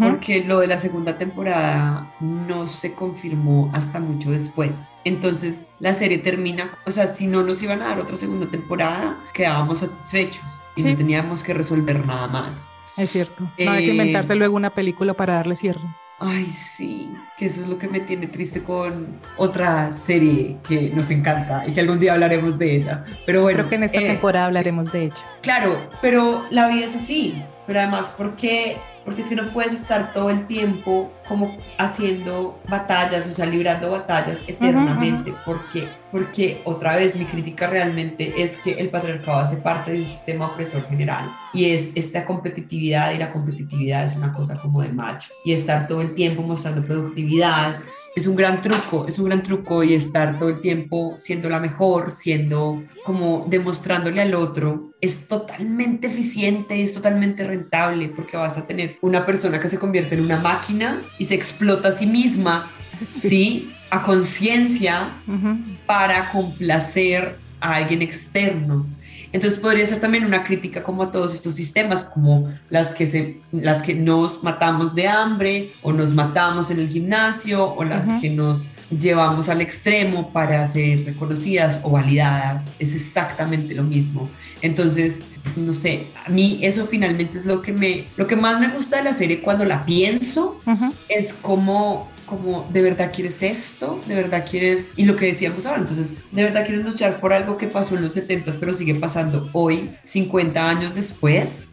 porque 0.00 0.42
lo 0.44 0.60
de 0.60 0.66
la 0.66 0.78
segunda 0.78 1.18
temporada 1.18 2.14
no 2.20 2.66
se 2.66 2.94
confirmó 2.94 3.70
hasta 3.74 4.00
mucho 4.00 4.30
después. 4.30 4.88
Entonces 5.04 5.66
la 5.78 5.92
serie 5.92 6.18
termina, 6.18 6.70
o 6.86 6.90
sea, 6.90 7.06
si 7.06 7.26
no 7.26 7.42
nos 7.42 7.62
iban 7.62 7.82
a 7.82 7.88
dar 7.88 8.00
otra 8.00 8.16
segunda 8.16 8.46
temporada, 8.46 9.18
quedábamos 9.34 9.80
satisfechos 9.80 10.44
y 10.76 10.84
no 10.84 10.96
teníamos 10.96 11.42
que 11.42 11.52
resolver 11.52 12.06
nada 12.06 12.26
más. 12.28 12.70
Es 12.96 13.10
cierto. 13.10 13.44
No 13.58 13.70
hay 13.72 13.84
que 13.84 13.90
inventarse 13.92 14.34
eh, 14.34 14.36
luego 14.36 14.56
una 14.56 14.70
película 14.70 15.14
para 15.14 15.34
darle 15.34 15.56
cierre. 15.56 15.80
Ay, 16.20 16.46
sí, 16.46 17.10
que 17.36 17.46
eso 17.46 17.60
es 17.60 17.68
lo 17.68 17.76
que 17.76 17.88
me 17.88 18.00
tiene 18.00 18.28
triste 18.28 18.62
con 18.62 19.18
otra 19.36 19.92
serie 19.92 20.56
que 20.66 20.90
nos 20.94 21.10
encanta 21.10 21.66
y 21.66 21.72
que 21.72 21.80
algún 21.80 21.98
día 21.98 22.12
hablaremos 22.12 22.56
de 22.56 22.76
ella. 22.76 23.04
Pero 23.26 23.42
bueno. 23.42 23.58
Creo 23.58 23.68
que 23.68 23.74
en 23.74 23.82
esta 23.82 23.98
eh, 23.98 24.06
temporada 24.06 24.46
hablaremos 24.46 24.92
de 24.92 25.06
ella. 25.06 25.24
Claro, 25.42 25.76
pero 26.00 26.44
la 26.50 26.68
vida 26.68 26.84
es 26.84 26.94
así. 26.94 27.42
Pero 27.66 27.80
además, 27.80 28.14
porque 28.16 28.76
porque 29.04 29.22
si 29.22 29.34
no 29.34 29.48
puedes 29.50 29.72
estar 29.72 30.12
todo 30.12 30.30
el 30.30 30.46
tiempo 30.46 31.12
como 31.28 31.56
haciendo 31.78 32.58
batallas, 32.68 33.28
o 33.28 33.34
sea, 33.34 33.46
librando 33.46 33.90
batallas 33.90 34.44
eternamente, 34.48 35.34
porque 35.44 35.88
porque 36.10 36.60
otra 36.62 36.94
vez 36.94 37.16
mi 37.16 37.24
crítica 37.24 37.66
realmente 37.66 38.40
es 38.40 38.56
que 38.58 38.74
el 38.74 38.88
patriarcado 38.88 39.38
hace 39.38 39.56
parte 39.56 39.90
de 39.90 40.00
un 40.00 40.06
sistema 40.06 40.46
opresor 40.46 40.86
general 40.88 41.28
y 41.52 41.70
es 41.70 41.90
esta 41.96 42.24
competitividad 42.24 43.12
y 43.12 43.18
la 43.18 43.32
competitividad 43.32 44.04
es 44.04 44.14
una 44.14 44.32
cosa 44.32 44.56
como 44.60 44.80
de 44.80 44.90
macho. 44.90 45.30
Y 45.44 45.52
estar 45.52 45.88
todo 45.88 46.02
el 46.02 46.14
tiempo 46.14 46.42
mostrando 46.42 46.86
productividad 46.86 47.80
es 48.16 48.26
un 48.26 48.36
gran 48.36 48.62
truco, 48.62 49.06
es 49.08 49.18
un 49.18 49.26
gran 49.26 49.42
truco 49.42 49.82
y 49.82 49.94
estar 49.94 50.38
todo 50.38 50.48
el 50.48 50.60
tiempo 50.60 51.14
siendo 51.16 51.48
la 51.48 51.58
mejor, 51.58 52.12
siendo 52.12 52.84
como 53.04 53.46
demostrándole 53.48 54.22
al 54.22 54.34
otro, 54.34 54.92
es 55.00 55.26
totalmente 55.26 56.06
eficiente, 56.06 56.80
es 56.80 56.94
totalmente 56.94 57.46
rentable 57.46 58.08
porque 58.08 58.36
vas 58.36 58.56
a 58.56 58.66
tener 58.66 58.96
una 59.02 59.26
persona 59.26 59.60
que 59.60 59.68
se 59.68 59.78
convierte 59.78 60.14
en 60.14 60.22
una 60.22 60.38
máquina 60.38 61.02
y 61.18 61.24
se 61.24 61.34
explota 61.34 61.88
a 61.88 61.92
sí 61.92 62.06
misma, 62.06 62.70
¿sí? 63.06 63.72
A 63.90 64.02
conciencia 64.02 65.10
para 65.86 66.30
complacer 66.30 67.38
a 67.60 67.76
alguien 67.76 68.02
externo. 68.02 68.86
Entonces 69.34 69.58
podría 69.58 69.84
ser 69.84 70.00
también 70.00 70.24
una 70.24 70.44
crítica 70.44 70.80
como 70.80 71.02
a 71.02 71.10
todos 71.10 71.34
estos 71.34 71.54
sistemas, 71.54 72.02
como 72.02 72.52
las 72.70 72.94
que, 72.94 73.04
se, 73.04 73.40
las 73.50 73.82
que 73.82 73.92
nos 73.92 74.44
matamos 74.44 74.94
de 74.94 75.08
hambre 75.08 75.72
o 75.82 75.92
nos 75.92 76.10
matamos 76.14 76.70
en 76.70 76.78
el 76.78 76.88
gimnasio 76.88 77.74
o 77.74 77.82
las 77.82 78.08
que 78.20 78.30
nos 78.30 78.68
llevamos 78.96 79.48
al 79.48 79.60
extremo 79.60 80.30
para 80.32 80.64
ser 80.66 81.04
reconocidas 81.04 81.80
o 81.82 81.90
validadas. 81.90 82.74
Es 82.78 82.94
exactamente 82.94 83.74
lo 83.74 83.82
mismo. 83.82 84.30
Entonces, 84.62 85.24
no 85.56 85.74
sé, 85.74 86.06
a 86.24 86.28
mí 86.28 86.60
eso 86.62 86.86
finalmente 86.86 87.36
es 87.36 87.44
lo 87.44 87.60
que 87.60 87.72
me, 87.72 88.04
lo 88.16 88.28
que 88.28 88.36
más 88.36 88.60
me 88.60 88.68
gusta 88.68 88.98
de 88.98 89.02
la 89.02 89.12
serie 89.12 89.40
cuando 89.40 89.64
la 89.64 89.84
pienso, 89.84 90.60
es 91.08 91.32
como 91.32 92.08
como 92.26 92.68
de 92.72 92.82
verdad 92.82 93.12
quieres 93.14 93.42
esto, 93.42 94.00
de 94.06 94.14
verdad 94.14 94.46
quieres, 94.48 94.92
y 94.96 95.04
lo 95.04 95.16
que 95.16 95.26
decíamos 95.26 95.66
ahora, 95.66 95.80
entonces, 95.80 96.30
de 96.32 96.42
verdad 96.42 96.66
quieres 96.66 96.84
luchar 96.84 97.20
por 97.20 97.32
algo 97.32 97.56
que 97.56 97.66
pasó 97.66 97.96
en 97.96 98.02
los 98.02 98.12
70 98.12 98.52
pero 98.60 98.74
sigue 98.74 98.94
pasando 98.94 99.48
hoy, 99.52 99.90
50 100.02 100.68
años 100.68 100.94
después. 100.94 101.70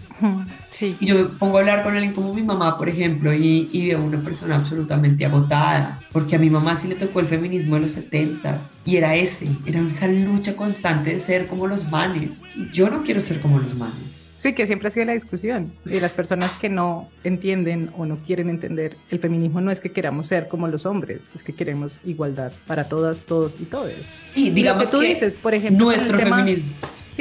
Sí. 0.69 0.95
Y 0.99 1.07
yo 1.07 1.15
me 1.15 1.23
pongo 1.25 1.57
a 1.57 1.61
hablar 1.61 1.83
con 1.83 1.93
alguien 1.93 2.13
como 2.13 2.33
mi 2.33 2.43
mamá, 2.43 2.77
por 2.77 2.87
ejemplo, 2.87 3.33
y, 3.33 3.69
y 3.71 3.87
veo 3.87 4.03
una 4.03 4.21
persona 4.21 4.55
absolutamente 4.55 5.25
agotada, 5.25 5.99
porque 6.11 6.35
a 6.35 6.39
mi 6.39 6.49
mamá 6.49 6.75
sí 6.75 6.87
le 6.87 6.95
tocó 6.95 7.19
el 7.19 7.27
feminismo 7.27 7.75
de 7.75 7.81
los 7.81 7.93
70 7.93 8.59
y 8.85 8.97
era 8.97 9.15
ese, 9.15 9.47
era 9.65 9.79
esa 9.79 10.07
lucha 10.07 10.55
constante 10.55 11.13
de 11.13 11.19
ser 11.19 11.47
como 11.47 11.65
los 11.67 11.89
manes. 11.89 12.41
Y 12.55 12.71
yo 12.71 12.89
no 12.89 13.03
quiero 13.03 13.21
ser 13.21 13.41
como 13.41 13.59
los 13.59 13.75
manes. 13.75 14.20
Sí, 14.41 14.53
que 14.53 14.65
siempre 14.65 14.87
ha 14.87 14.91
sido 14.91 15.05
la 15.05 15.13
discusión. 15.13 15.71
Y 15.85 15.99
las 15.99 16.13
personas 16.13 16.53
que 16.53 16.67
no 16.67 17.07
entienden 17.23 17.91
o 17.95 18.07
no 18.07 18.17
quieren 18.17 18.49
entender 18.49 18.97
el 19.11 19.19
feminismo 19.19 19.61
no 19.61 19.69
es 19.69 19.79
que 19.79 19.91
queramos 19.91 20.25
ser 20.25 20.47
como 20.47 20.67
los 20.67 20.87
hombres, 20.87 21.29
es 21.35 21.43
que 21.43 21.53
queremos 21.53 21.99
igualdad 22.05 22.51
para 22.65 22.89
todas, 22.89 23.25
todos 23.25 23.55
y 23.59 23.65
todos. 23.65 23.93
Y 24.33 24.49
digamos 24.49 24.85
que 24.85 24.91
tú 24.93 24.99
dices, 24.99 25.37
por 25.37 25.53
ejemplo, 25.53 25.85
nuestro 25.85 26.17
feminismo. 26.17 26.71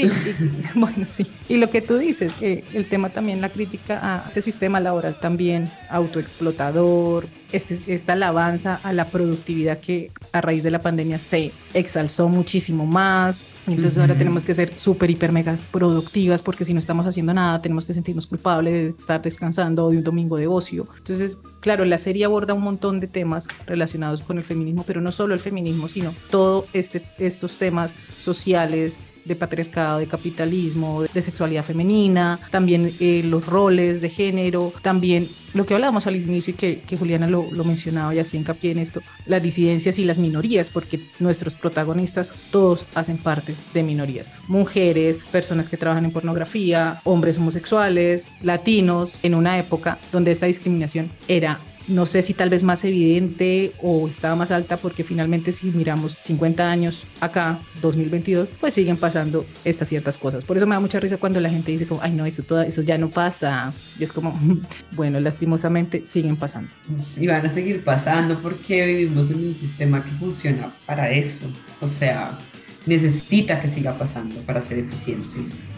Sí, 0.01 0.11
bueno, 0.75 1.05
sí. 1.05 1.27
Y 1.49 1.57
lo 1.57 1.71
que 1.71 1.83
tú 1.83 1.99
dices, 1.99 2.33
eh, 2.41 2.65
el 2.75 2.87
tema 2.87 3.11
también, 3.11 3.41
la 3.41 3.49
crítica 3.49 3.99
a 4.03 4.29
este 4.29 4.41
sistema 4.41 4.81
laboral 4.81 5.19
también 5.21 5.71
autoexplotador, 5.91 7.27
este, 7.53 7.81
esta 7.89 8.13
alabanza 8.13 8.81
a 8.83 8.93
la 8.93 9.07
productividad 9.07 9.81
que 9.81 10.13
a 10.33 10.41
raíz 10.41 10.63
de 10.63 10.71
la 10.71 10.81
pandemia 10.81 11.19
se 11.19 11.53
exalzó 11.75 12.29
muchísimo 12.29 12.87
más. 12.87 13.49
Entonces 13.67 13.99
ahora 13.99 14.17
tenemos 14.17 14.45
que 14.45 14.55
ser 14.55 14.79
súper, 14.79 15.11
hiper, 15.11 15.33
mega 15.33 15.57
productivas 15.73 16.43
porque 16.43 16.65
si 16.65 16.73
no 16.73 16.79
estamos 16.79 17.07
haciendo 17.07 17.35
nada 17.35 17.61
tenemos 17.61 17.85
que 17.85 17.93
sentirnos 17.93 18.27
culpables 18.27 18.73
de 18.73 18.89
estar 18.91 19.21
descansando 19.21 19.91
de 19.91 19.99
un 19.99 20.05
domingo 20.05 20.37
de 20.37 20.47
ocio. 20.47 20.89
Entonces, 20.99 21.39
claro, 21.61 21.85
la 21.85 21.99
serie 21.99 22.25
aborda 22.25 22.55
un 22.55 22.63
montón 22.63 23.01
de 23.01 23.07
temas 23.07 23.49
relacionados 23.67 24.23
con 24.23 24.39
el 24.39 24.45
feminismo, 24.45 24.85
pero 24.87 25.01
no 25.01 25.13
solo 25.13 25.35
el 25.35 25.41
feminismo, 25.41 25.89
sino 25.89 26.15
todos 26.31 26.67
este, 26.73 27.03
estos 27.19 27.57
temas 27.57 27.95
sociales, 28.21 28.99
de 29.25 29.37
patriarcado, 29.37 29.99
de 29.99 30.07
capitalismo, 30.07 31.03
de 31.03 31.23
sexualidad 31.23 31.65
femenina, 31.65 32.39
también 32.51 32.93
eh, 33.01 33.23
los 33.25 33.47
roles 33.47 34.01
de 34.01 34.11
género, 34.11 34.73
también 34.83 35.29
lo 35.55 35.67
que 35.67 35.75
hablábamos 35.75 36.07
al 36.07 36.17
inicio 36.17 36.55
y 36.57 36.57
que, 36.57 36.97
Juliana 36.97 37.29
lo, 37.29 37.49
lo, 37.51 37.65
mencionaba 37.65 38.15
y 38.15 38.19
hacía 38.19 38.39
hincapié 38.39 38.71
en 38.71 38.79
esto, 38.79 39.03
las 39.27 39.43
disidencias 39.43 39.99
y 39.99 40.05
las 40.05 40.19
minorías, 40.19 40.71
porque 40.71 41.01
nuestros 41.19 41.57
protagonistas 41.57 42.33
todos 42.51 42.85
hacen 42.95 43.19
parte 43.19 43.55
de 43.75 43.83
minorías. 43.83 44.31
Mujeres, 44.47 45.25
personas 45.31 45.69
que 45.69 45.77
trabajan 45.77 46.05
en 46.05 46.13
pornografía, 46.13 47.01
hombres 47.05 47.39
homosexuales, 47.39 48.29
latinos, 48.43 49.19
en 49.23 49.35
una 49.35 49.59
época 49.59 49.99
donde 50.13 50.31
esta 50.31 50.47
discriminación 50.47 51.11
era 51.27 51.59
no 51.91 52.07
sé 52.07 52.23
si 52.23 52.35
tal 52.35 52.51
vez 52.51 52.63
más 52.63 52.85
evidente 52.85 53.73
o 53.83 54.09
estaba 54.09 54.37
más 54.37 54.51
alta 54.51 54.77
porque 54.77 55.05
finalmente 55.05 55.53
si 55.53 55.69
miramos 55.69 56.17
50 56.21 56.71
años 56.71 57.07
acá, 57.21 57.59
2022, 57.83 58.49
pues 58.61 58.75
siguen 58.75 58.97
pasando 58.97 59.45
estas 59.65 59.89
ciertas 59.89 60.17
cosas. 60.17 60.45
Por 60.45 60.57
eso 60.57 60.67
me 60.67 60.75
da 60.75 60.81
mucha 60.81 61.01
risa 61.01 61.17
cuando 61.17 61.41
la 61.41 61.51
gente 61.51 61.73
dice 61.73 61.87
como, 61.87 62.03
ay 62.03 62.13
no, 62.13 62.27
eso, 62.27 62.43
todo, 62.43 62.63
eso 62.63 62.83
ya 62.83 62.99
no 62.99 63.11
pasa. 63.11 63.73
Y 63.99 64.05
es 64.05 64.13
como, 64.13 64.39
bueno, 64.93 65.21
lastimosamente 65.21 66.03
siguen 66.07 66.37
pasando. 66.37 66.71
Y 67.17 67.27
van 67.27 67.45
a 67.45 67.51
seguir 67.51 67.85
pasando 67.85 68.41
porque 68.41 68.87
vivimos 68.87 69.31
en 69.31 69.47
un 69.49 69.55
sistema 69.55 70.05
que 70.05 70.11
funciona 70.11 70.73
para 70.87 71.11
eso. 71.11 71.47
O 71.81 71.89
sea, 71.89 72.39
necesita 72.87 73.61
que 73.61 73.69
siga 73.69 73.97
pasando 73.99 74.41
para 74.43 74.61
ser 74.61 74.79
eficiente. 74.79 75.27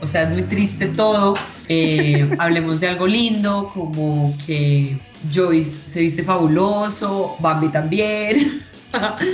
O 0.01 0.07
sea, 0.07 0.23
es 0.23 0.31
muy 0.31 0.43
triste 0.43 0.87
todo. 0.87 1.35
Eh, 1.69 2.29
hablemos 2.39 2.81
de 2.81 2.89
algo 2.89 3.07
lindo, 3.07 3.71
como 3.75 4.37
que 4.47 4.99
Joyce 5.33 5.79
se 5.89 6.01
viste 6.01 6.23
fabuloso, 6.23 7.37
Bambi 7.41 7.69
también. 7.69 8.63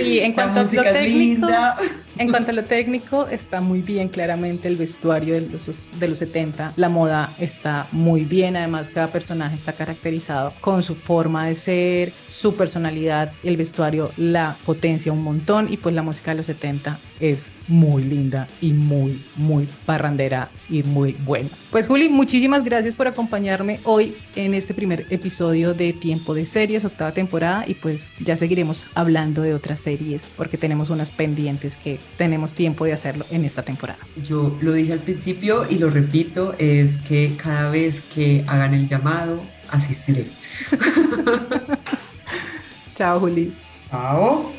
Y 0.01 0.19
en 0.19 0.33
cuanto 0.33 0.61
a 0.61 0.63
lo 0.63 0.69
técnico, 0.69 1.47
en 2.19 2.29
cuanto 2.29 2.51
a 2.51 2.53
lo 2.53 2.65
técnico, 2.65 3.27
está 3.27 3.61
muy 3.61 3.81
bien 3.81 4.09
claramente 4.09 4.67
el 4.67 4.75
vestuario 4.75 5.35
de 5.35 5.41
los, 5.41 5.99
de 5.99 6.07
los 6.07 6.17
70, 6.17 6.73
la 6.75 6.89
moda 6.89 7.33
está 7.39 7.87
muy 7.93 8.25
bien, 8.25 8.57
además 8.57 8.89
cada 8.89 9.07
personaje 9.07 9.55
está 9.55 9.73
caracterizado 9.73 10.53
con 10.59 10.83
su 10.83 10.95
forma 10.95 11.47
de 11.47 11.55
ser, 11.55 12.11
su 12.27 12.55
personalidad, 12.55 13.31
el 13.43 13.55
vestuario 13.57 14.11
la 14.17 14.57
potencia 14.65 15.11
un 15.11 15.23
montón 15.23 15.71
y 15.71 15.77
pues 15.77 15.95
la 15.95 16.01
música 16.01 16.31
de 16.31 16.37
los 16.37 16.47
70 16.47 16.99
es 17.19 17.47
muy 17.67 18.03
linda 18.03 18.47
y 18.61 18.73
muy, 18.73 19.21
muy 19.35 19.67
parrandera 19.85 20.49
y 20.69 20.83
muy 20.83 21.13
buena. 21.13 21.49
Pues 21.71 21.87
Juli, 21.87 22.09
muchísimas 22.09 22.63
gracias 22.63 22.95
por 22.95 23.07
acompañarme 23.07 23.79
hoy 23.83 24.15
en 24.35 24.53
este 24.53 24.73
primer 24.73 25.05
episodio 25.09 25.73
de 25.73 25.93
Tiempo 25.93 26.33
de 26.33 26.45
Series, 26.45 26.85
octava 26.85 27.11
temporada, 27.11 27.65
y 27.67 27.75
pues 27.75 28.11
ya 28.19 28.37
seguiremos 28.37 28.87
hablando 28.95 29.41
de 29.41 29.53
otras 29.53 29.79
series 29.79 30.27
porque 30.35 30.57
tenemos 30.57 30.89
unas 30.89 31.11
pendientes 31.11 31.77
que 31.77 31.99
tenemos 32.17 32.53
tiempo 32.53 32.85
de 32.85 32.93
hacerlo 32.93 33.25
en 33.31 33.45
esta 33.45 33.63
temporada. 33.63 33.99
Yo 34.27 34.57
lo 34.61 34.73
dije 34.73 34.93
al 34.93 34.99
principio 34.99 35.65
y 35.69 35.77
lo 35.77 35.89
repito, 35.89 36.55
es 36.57 36.97
que 36.97 37.35
cada 37.41 37.69
vez 37.69 38.01
que 38.01 38.43
hagan 38.47 38.73
el 38.73 38.87
llamado, 38.87 39.41
asistiré. 39.69 40.27
Chao, 42.95 43.19
Juli. 43.19 43.53
Chao. 43.89 44.51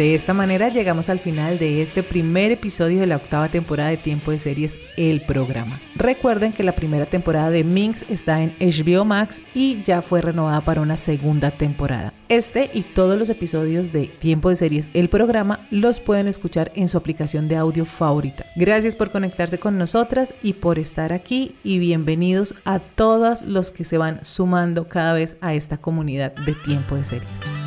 De 0.00 0.14
esta 0.14 0.32
manera 0.32 0.70
llegamos 0.70 1.10
al 1.10 1.18
final 1.18 1.58
de 1.58 1.82
este 1.82 2.02
primer 2.02 2.52
episodio 2.52 3.00
de 3.00 3.06
la 3.06 3.16
octava 3.16 3.50
temporada 3.50 3.90
de 3.90 3.98
Tiempo 3.98 4.30
de 4.30 4.38
Series, 4.38 4.78
el 4.96 5.20
programa. 5.20 5.78
Recuerden 5.94 6.54
que 6.54 6.62
la 6.62 6.72
primera 6.72 7.04
temporada 7.04 7.50
de 7.50 7.64
Minx 7.64 8.06
está 8.08 8.42
en 8.42 8.50
HBO 8.60 9.04
Max 9.04 9.42
y 9.54 9.82
ya 9.82 10.00
fue 10.00 10.22
renovada 10.22 10.62
para 10.62 10.80
una 10.80 10.96
segunda 10.96 11.50
temporada. 11.50 12.14
Este 12.30 12.70
y 12.72 12.80
todos 12.80 13.18
los 13.18 13.28
episodios 13.28 13.92
de 13.92 14.06
Tiempo 14.06 14.48
de 14.48 14.56
Series, 14.56 14.88
el 14.94 15.10
programa, 15.10 15.66
los 15.70 16.00
pueden 16.00 16.28
escuchar 16.28 16.72
en 16.74 16.88
su 16.88 16.96
aplicación 16.96 17.46
de 17.46 17.56
audio 17.56 17.84
favorita. 17.84 18.46
Gracias 18.56 18.96
por 18.96 19.10
conectarse 19.10 19.58
con 19.58 19.76
nosotras 19.76 20.32
y 20.42 20.54
por 20.54 20.78
estar 20.78 21.12
aquí 21.12 21.56
y 21.62 21.78
bienvenidos 21.78 22.54
a 22.64 22.78
todos 22.78 23.42
los 23.42 23.70
que 23.70 23.84
se 23.84 23.98
van 23.98 24.24
sumando 24.24 24.88
cada 24.88 25.12
vez 25.12 25.36
a 25.42 25.52
esta 25.52 25.76
comunidad 25.76 26.32
de 26.46 26.54
Tiempo 26.54 26.96
de 26.96 27.04
Series. 27.04 27.59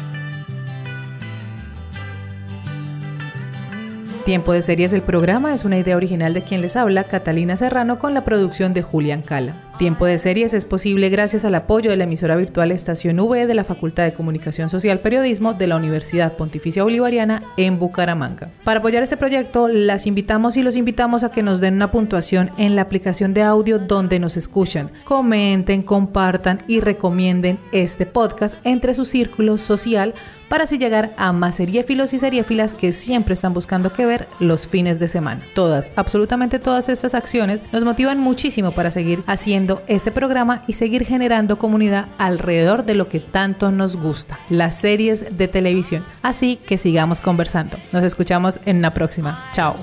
Tiempo 4.26 4.53
de 4.53 4.61
Series 4.61 4.93
el 4.93 5.01
programa 5.01 5.53
es 5.53 5.65
una 5.65 5.78
idea 5.78 5.97
original 5.97 6.34
de 6.34 6.43
quien 6.43 6.61
les 6.61 6.78
habla, 6.78 7.03
Catalina 7.03 7.57
Serrano, 7.57 7.99
con 7.99 8.13
la 8.13 8.24
producción 8.24 8.74
de 8.74 8.82
Julián 8.82 9.21
Cala. 9.21 9.53
Tiempo 9.78 10.05
de 10.05 10.19
Series 10.19 10.53
es 10.53 10.65
posible 10.65 11.09
gracias 11.09 11.45
al 11.45 11.55
apoyo 11.55 11.89
de 11.89 11.97
la 11.97 12.03
emisora 12.03 12.36
virtual 12.36 12.71
Estación 12.71 13.19
V 13.19 13.47
de 13.47 13.53
la 13.55 13.63
Facultad 13.63 14.03
de 14.03 14.13
Comunicación 14.13 14.69
Social 14.69 14.99
Periodismo 14.99 15.55
de 15.55 15.65
la 15.65 15.78
Universidad 15.78 16.38
Pontificia 16.38 16.84
Bolivariana 16.84 17.41
en 17.57 17.80
Bucaramanga. 17.80 18.51
Para 18.63 18.80
apoyar 18.80 19.01
este 19.01 19.17
proyecto, 19.17 19.67
las 19.67 20.05
invitamos 20.05 20.57
y 20.57 20.63
los 20.63 20.76
invitamos 20.76 21.24
a 21.24 21.30
que 21.30 21.41
nos 21.41 21.59
den 21.59 21.74
una 21.74 21.89
puntuación 21.89 22.51
en 22.57 22.76
la 22.76 22.84
aplicación 22.84 23.34
de 23.34 23.41
audio 23.41 23.80
donde 23.80 24.19
nos 24.19 24.38
escuchan. 24.38 24.91
Comenten, 25.05 25.82
compartan 25.82 26.61
y 26.67 26.80
recomienden 26.80 27.57
este 27.71 28.05
podcast 28.05 28.55
entre 28.63 28.93
su 28.93 29.05
círculo 29.05 29.57
social 29.57 30.13
para 30.49 30.65
así 30.65 30.78
llegar 30.78 31.15
a 31.17 31.34
más 31.34 31.55
seriéfilos 31.55 32.13
y 32.13 32.19
seriéfilas 32.19 32.76
que 32.76 32.93
siempre 32.93 33.34
están 33.34 33.55
buscando 33.55 33.91
qué 33.91 34.05
ver 34.05 34.28
los 34.39 34.67
fines 34.67 34.99
de 34.99 35.07
semana. 35.07 35.41
Todas, 35.55 35.89
absolutamente 35.95 36.59
todas 36.59 36.89
estas 36.89 37.15
acciones 37.15 37.63
nos 37.71 37.84
motivan 37.84 38.19
muchísimo 38.19 38.71
para 38.71 38.91
seguir 38.91 39.24
haciendo 39.26 39.62
este 39.88 40.11
programa 40.11 40.64
y 40.68 40.74
seguir 40.74 41.05
generando 41.05 41.57
comunidad 41.57 42.07
alrededor 42.18 42.86
de 42.86 42.95
lo 42.95 43.09
que 43.09 43.20
tanto 43.20 43.72
nos 43.72 43.97
gusta, 43.97 44.39
las 44.49 44.76
series 44.76 45.38
de 45.38 45.47
televisión. 45.47 46.03
Así 46.22 46.57
que 46.57 46.78
sigamos 46.78 47.22
conversando. 47.22 47.78
Nos 47.91 48.03
escuchamos 48.03 48.59
en 48.66 48.82
la 48.82 48.91
próxima. 48.91 49.49
Chao. 49.53 49.76